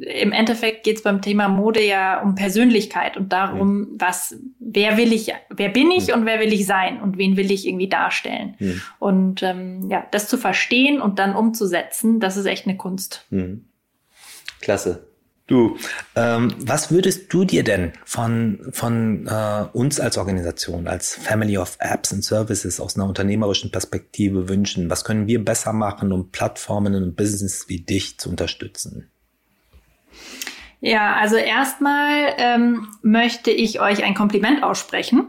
im 0.00 0.32
Endeffekt 0.32 0.84
geht 0.84 0.96
es 0.96 1.02
beim 1.02 1.20
Thema 1.20 1.48
Mode 1.48 1.84
ja 1.84 2.22
um 2.22 2.34
Persönlichkeit 2.34 3.16
und 3.16 3.32
darum, 3.32 3.78
mhm. 3.78 3.88
was, 3.98 4.36
wer 4.58 4.96
will 4.96 5.12
ich, 5.12 5.32
wer 5.50 5.68
bin 5.68 5.90
ich 5.90 6.08
mhm. 6.08 6.14
und 6.14 6.26
wer 6.26 6.40
will 6.40 6.52
ich 6.52 6.66
sein 6.66 7.00
und 7.02 7.18
wen 7.18 7.36
will 7.36 7.50
ich 7.50 7.66
irgendwie 7.66 7.88
darstellen. 7.88 8.54
Mhm. 8.58 8.82
Und 8.98 9.42
ähm, 9.42 9.90
ja, 9.90 10.06
das 10.10 10.28
zu 10.28 10.38
verstehen 10.38 11.00
und 11.00 11.18
dann 11.18 11.34
umzusetzen, 11.34 12.18
das 12.18 12.36
ist 12.36 12.46
echt 12.46 12.66
eine 12.66 12.76
Kunst. 12.76 13.26
Mhm. 13.30 13.66
Klasse. 14.60 15.06
Du, 15.46 15.76
ähm, 16.14 16.54
was 16.58 16.92
würdest 16.92 17.32
du 17.32 17.44
dir 17.44 17.64
denn 17.64 17.92
von, 18.04 18.68
von 18.70 19.26
äh, 19.26 19.64
uns 19.72 19.98
als 19.98 20.16
Organisation, 20.16 20.86
als 20.86 21.16
Family 21.16 21.58
of 21.58 21.76
Apps 21.80 22.12
and 22.12 22.24
Services 22.24 22.78
aus 22.78 22.94
einer 22.94 23.06
unternehmerischen 23.06 23.72
Perspektive 23.72 24.48
wünschen? 24.48 24.88
Was 24.88 25.04
können 25.04 25.26
wir 25.26 25.44
besser 25.44 25.72
machen, 25.72 26.12
um 26.12 26.30
Plattformen 26.30 26.94
und 26.94 27.16
Business 27.16 27.68
wie 27.68 27.80
dich 27.80 28.18
zu 28.18 28.30
unterstützen? 28.30 29.10
Ja, 30.82 31.14
also 31.16 31.36
erstmal 31.36 32.34
ähm, 32.38 32.88
möchte 33.02 33.50
ich 33.50 33.82
euch 33.82 34.02
ein 34.02 34.14
Kompliment 34.14 34.62
aussprechen. 34.62 35.26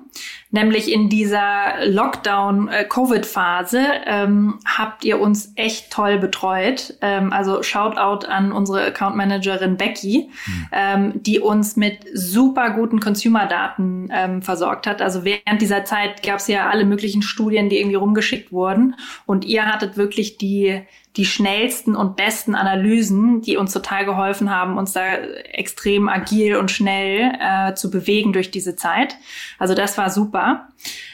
Nämlich 0.49 0.89
in 0.91 1.09
dieser 1.09 1.85
Lockdown-Covid-Phase 1.85 3.81
ähm, 4.05 4.59
habt 4.65 5.03
ihr 5.03 5.19
uns 5.19 5.51
echt 5.55 5.91
toll 5.91 6.19
betreut. 6.19 6.93
Ähm, 7.01 7.33
also 7.33 7.63
Shoutout 7.63 8.27
an 8.27 8.53
unsere 8.53 8.85
Account-Managerin 8.85 9.75
Becky, 9.75 10.29
mhm. 10.45 10.67
ähm, 10.71 11.13
die 11.15 11.41
uns 11.41 11.75
mit 11.75 11.99
super 12.13 12.69
guten 12.71 13.01
Consumer-Daten 13.01 14.09
ähm, 14.13 14.41
versorgt 14.41 14.87
hat. 14.87 15.01
Also 15.01 15.25
während 15.25 15.61
dieser 15.61 15.83
Zeit 15.83 16.23
gab 16.23 16.37
es 16.37 16.47
ja 16.47 16.69
alle 16.69 16.85
möglichen 16.85 17.21
Studien, 17.21 17.67
die 17.67 17.77
irgendwie 17.79 17.95
rumgeschickt 17.95 18.53
wurden. 18.53 18.95
Und 19.25 19.43
ihr 19.43 19.65
hattet 19.65 19.97
wirklich 19.97 20.37
die 20.37 20.81
die 21.17 21.25
schnellsten 21.25 21.95
und 21.95 22.15
besten 22.15 22.55
Analysen, 22.55 23.41
die 23.41 23.57
uns 23.57 23.73
total 23.73 24.05
geholfen 24.05 24.49
haben, 24.49 24.77
uns 24.77 24.93
da 24.93 25.15
extrem 25.51 26.07
agil 26.07 26.55
und 26.55 26.71
schnell 26.71 27.33
äh, 27.39 27.73
zu 27.73 27.91
bewegen 27.91 28.31
durch 28.31 28.49
diese 28.49 28.77
Zeit. 28.77 29.17
Also 29.59 29.73
das 29.73 29.97
war 29.97 30.09
super. 30.09 30.69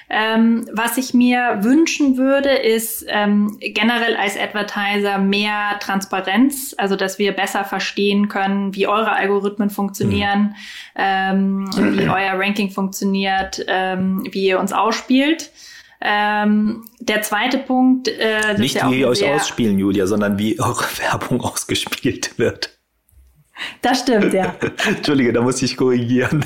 Ähm, 0.09 0.69
was 0.71 0.97
ich 0.97 1.13
mir 1.13 1.59
wünschen 1.61 2.15
würde, 2.15 2.51
ist 2.51 3.05
ähm, 3.09 3.57
generell 3.59 4.15
als 4.15 4.37
Advertiser 4.37 5.17
mehr 5.17 5.79
Transparenz, 5.81 6.73
also 6.77 6.95
dass 6.95 7.19
wir 7.19 7.33
besser 7.33 7.65
verstehen 7.65 8.29
können, 8.29 8.73
wie 8.73 8.87
eure 8.87 9.11
Algorithmen 9.11 9.69
funktionieren, 9.69 10.55
mhm. 10.95 10.95
ähm, 10.95 11.69
wie 11.97 12.07
euer 12.09 12.39
Ranking 12.39 12.69
funktioniert, 12.69 13.65
ähm, 13.67 14.25
wie 14.31 14.45
ihr 14.45 14.59
uns 14.59 14.71
ausspielt. 14.71 15.51
Ähm, 15.99 16.85
der 16.99 17.21
zweite 17.21 17.57
Punkt. 17.57 18.07
Äh, 18.07 18.57
Nicht 18.57 18.75
wie 18.89 18.99
ihr 19.01 19.07
euch 19.07 19.25
ausspielen, 19.25 19.79
Julia, 19.79 20.05
sondern 20.07 20.37
wie 20.37 20.59
eure 20.59 20.85
Werbung 20.99 21.41
ausgespielt 21.41 22.37
wird. 22.37 22.77
Das 23.81 24.01
stimmt, 24.01 24.33
ja. 24.33 24.55
Entschuldige, 24.87 25.33
da 25.33 25.41
muss 25.41 25.61
ich 25.61 25.75
korrigieren. 25.75 26.45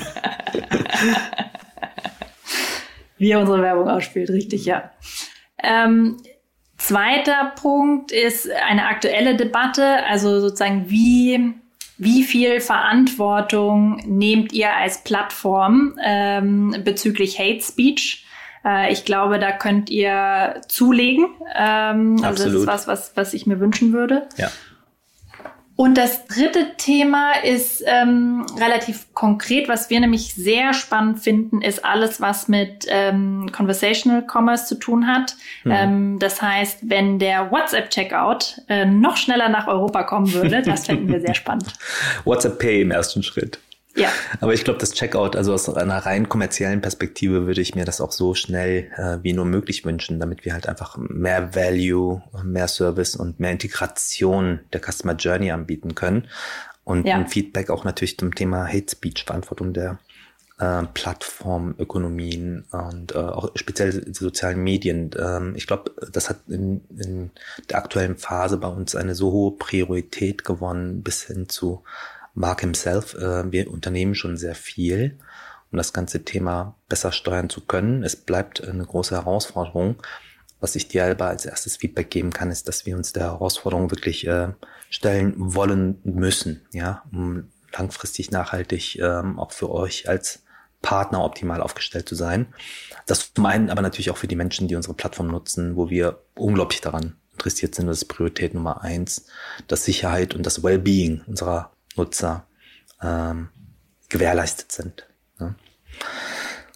wie 3.18 3.28
ihr 3.28 3.38
unsere 3.38 3.60
Werbung 3.60 3.88
ausspielt, 3.88 4.30
richtig, 4.30 4.64
ja. 4.64 4.90
Ähm, 5.62 6.16
zweiter 6.78 7.52
Punkt 7.60 8.10
ist 8.10 8.50
eine 8.50 8.86
aktuelle 8.86 9.36
Debatte, 9.36 10.04
also 10.06 10.40
sozusagen 10.40 10.88
wie 10.88 11.54
wie 11.98 12.24
viel 12.24 12.60
Verantwortung 12.60 14.02
nehmt 14.06 14.52
ihr 14.52 14.74
als 14.74 15.04
Plattform 15.04 15.96
ähm, 16.04 16.74
bezüglich 16.84 17.38
Hate 17.38 17.60
Speech? 17.60 18.21
Äh, 18.64 18.92
ich 18.92 19.04
glaube, 19.04 19.38
da 19.38 19.52
könnt 19.52 19.90
ihr 19.90 20.60
zulegen. 20.68 21.26
Ähm, 21.54 22.20
also 22.22 22.44
das 22.44 22.54
ist 22.54 22.66
was, 22.66 22.86
was, 22.86 23.12
was 23.16 23.34
ich 23.34 23.46
mir 23.46 23.60
wünschen 23.60 23.92
würde. 23.92 24.28
Ja. 24.36 24.50
Und 25.74 25.96
das 25.96 26.26
dritte 26.26 26.76
Thema 26.76 27.32
ist 27.42 27.82
ähm, 27.86 28.46
relativ 28.60 29.12
konkret, 29.14 29.68
was 29.68 29.88
wir 29.88 30.00
nämlich 30.00 30.34
sehr 30.34 30.74
spannend 30.74 31.20
finden, 31.20 31.62
ist 31.62 31.84
alles, 31.84 32.20
was 32.20 32.46
mit 32.46 32.86
ähm, 32.88 33.50
Conversational 33.52 34.24
Commerce 34.24 34.66
zu 34.66 34.74
tun 34.76 35.06
hat. 35.06 35.34
Mhm. 35.64 35.72
Ähm, 35.72 36.18
das 36.18 36.42
heißt, 36.42 36.80
wenn 36.82 37.18
der 37.18 37.50
WhatsApp-Checkout 37.50 38.60
äh, 38.68 38.84
noch 38.84 39.16
schneller 39.16 39.48
nach 39.48 39.66
Europa 39.66 40.02
kommen 40.04 40.32
würde, 40.32 40.62
das 40.62 40.86
fänden 40.86 41.08
wir 41.08 41.20
sehr 41.20 41.34
spannend. 41.34 41.72
WhatsApp 42.24 42.58
Pay 42.58 42.82
im 42.82 42.90
ersten 42.90 43.22
Schritt. 43.22 43.58
Ja. 43.94 44.08
Aber 44.40 44.54
ich 44.54 44.64
glaube, 44.64 44.78
das 44.78 44.92
Checkout, 44.92 45.36
also 45.36 45.52
aus 45.52 45.68
einer 45.68 45.98
rein 45.98 46.28
kommerziellen 46.28 46.80
Perspektive, 46.80 47.46
würde 47.46 47.60
ich 47.60 47.74
mir 47.74 47.84
das 47.84 48.00
auch 48.00 48.12
so 48.12 48.34
schnell 48.34 48.90
äh, 48.96 49.18
wie 49.22 49.34
nur 49.34 49.44
möglich 49.44 49.84
wünschen, 49.84 50.18
damit 50.18 50.44
wir 50.44 50.54
halt 50.54 50.68
einfach 50.68 50.96
mehr 50.96 51.54
Value, 51.54 52.22
mehr 52.42 52.68
Service 52.68 53.16
und 53.16 53.38
mehr 53.38 53.52
Integration 53.52 54.60
der 54.72 54.80
Customer 54.80 55.14
Journey 55.14 55.50
anbieten 55.50 55.94
können. 55.94 56.28
Und 56.84 57.06
ja. 57.06 57.16
ein 57.16 57.28
Feedback 57.28 57.70
auch 57.70 57.84
natürlich 57.84 58.18
zum 58.18 58.34
Thema 58.34 58.66
Hate 58.66 58.90
Speech, 58.90 59.24
Verantwortung 59.24 59.72
der 59.72 59.98
äh, 60.58 60.84
Plattformökonomien 60.94 62.64
und 62.70 63.14
äh, 63.14 63.18
auch 63.18 63.50
speziell 63.56 64.14
sozialen 64.14 64.62
Medien. 64.62 65.10
Ähm, 65.18 65.54
ich 65.54 65.66
glaube, 65.66 65.92
das 66.10 66.30
hat 66.30 66.40
in, 66.48 66.82
in 66.98 67.30
der 67.68 67.78
aktuellen 67.78 68.16
Phase 68.16 68.56
bei 68.56 68.68
uns 68.68 68.96
eine 68.96 69.14
so 69.14 69.32
hohe 69.32 69.52
Priorität 69.52 70.44
gewonnen, 70.44 71.02
bis 71.02 71.24
hin 71.24 71.48
zu 71.48 71.82
Mark 72.34 72.60
himself, 72.60 73.14
äh, 73.14 73.50
wir 73.50 73.70
unternehmen 73.70 74.14
schon 74.14 74.36
sehr 74.36 74.54
viel, 74.54 75.18
um 75.70 75.78
das 75.78 75.92
ganze 75.92 76.24
Thema 76.24 76.76
besser 76.88 77.12
steuern 77.12 77.50
zu 77.50 77.60
können. 77.62 78.02
Es 78.02 78.16
bleibt 78.16 78.62
eine 78.66 78.84
große 78.84 79.14
Herausforderung. 79.14 80.02
Was 80.60 80.76
ich 80.76 80.86
dir 80.88 81.04
aber 81.06 81.26
als 81.26 81.44
erstes 81.44 81.76
Feedback 81.76 82.10
geben 82.10 82.32
kann, 82.32 82.50
ist, 82.50 82.68
dass 82.68 82.86
wir 82.86 82.96
uns 82.96 83.12
der 83.12 83.24
Herausforderung 83.24 83.90
wirklich 83.90 84.26
äh, 84.28 84.48
stellen 84.90 85.34
wollen 85.36 85.98
müssen, 86.04 86.62
ja, 86.72 87.02
um 87.10 87.50
langfristig 87.72 88.30
nachhaltig 88.30 88.98
ähm, 89.00 89.38
auch 89.38 89.50
für 89.50 89.70
euch 89.70 90.08
als 90.08 90.44
Partner 90.82 91.24
optimal 91.24 91.60
aufgestellt 91.60 92.08
zu 92.08 92.14
sein. 92.14 92.46
Das 93.06 93.32
zum 93.34 93.46
einen 93.46 93.70
aber 93.70 93.82
natürlich 93.82 94.10
auch 94.10 94.16
für 94.16 94.28
die 94.28 94.36
Menschen, 94.36 94.68
die 94.68 94.76
unsere 94.76 94.94
Plattform 94.94 95.28
nutzen, 95.28 95.76
wo 95.76 95.90
wir 95.90 96.22
unglaublich 96.34 96.80
daran 96.80 97.16
interessiert 97.32 97.74
sind. 97.74 97.86
Das 97.86 97.98
ist 97.98 98.04
Priorität 98.04 98.54
Nummer 98.54 98.82
eins, 98.82 99.26
das 99.66 99.84
Sicherheit 99.84 100.34
und 100.34 100.44
das 100.44 100.62
Wellbeing 100.62 101.22
unserer 101.26 101.71
Nutzer 101.96 102.46
ähm, 103.02 103.48
gewährleistet 104.08 104.72
sind. 104.72 105.08
Ne? 105.38 105.54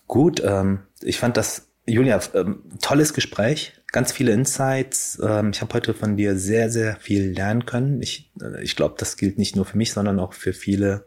Gut, 0.07 0.43
ähm, 0.45 0.81
ich 1.03 1.19
fand 1.19 1.37
das, 1.37 1.69
Julia, 1.87 2.21
ähm, 2.35 2.62
tolles 2.81 3.14
Gespräch, 3.14 3.81
ganz 3.93 4.12
viele 4.12 4.33
Insights. 4.33 5.21
Ähm, 5.23 5.51
ich 5.51 5.61
habe 5.61 5.75
heute 5.75 5.95
von 5.95 6.17
dir 6.17 6.37
sehr, 6.37 6.71
sehr 6.71 6.97
viel 6.97 7.33
lernen 7.33 7.67
können. 7.67 8.03
Ich, 8.03 8.33
äh, 8.41 8.62
ich 8.62 8.77
glaube, 8.77 8.97
das 8.99 9.17
gilt 9.17 9.39
nicht 9.39 9.57
nur 9.57 9.64
für 9.64 9.77
mich, 9.77 9.93
sondern 9.93 10.19
auch 10.21 10.33
für 10.33 10.53
viele 10.53 11.07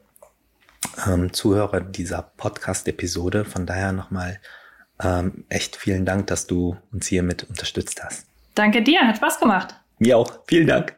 ähm, 1.07 1.33
Zuhörer 1.33 1.81
dieser 1.81 2.21
Podcast-Episode. 2.21 3.45
Von 3.45 3.65
daher 3.65 3.91
nochmal 3.91 4.39
ähm, 5.01 5.45
echt 5.49 5.75
vielen 5.75 6.05
Dank, 6.05 6.27
dass 6.27 6.47
du 6.47 6.77
uns 6.91 7.07
hier 7.07 7.23
mit 7.23 7.43
unterstützt 7.43 8.03
hast. 8.03 8.27
Danke 8.55 8.81
dir, 8.81 8.99
hat 9.01 9.17
Spaß 9.17 9.39
gemacht. 9.39 9.75
Mir 9.99 10.17
auch. 10.17 10.39
Vielen 10.47 10.67
Dank. 10.67 10.97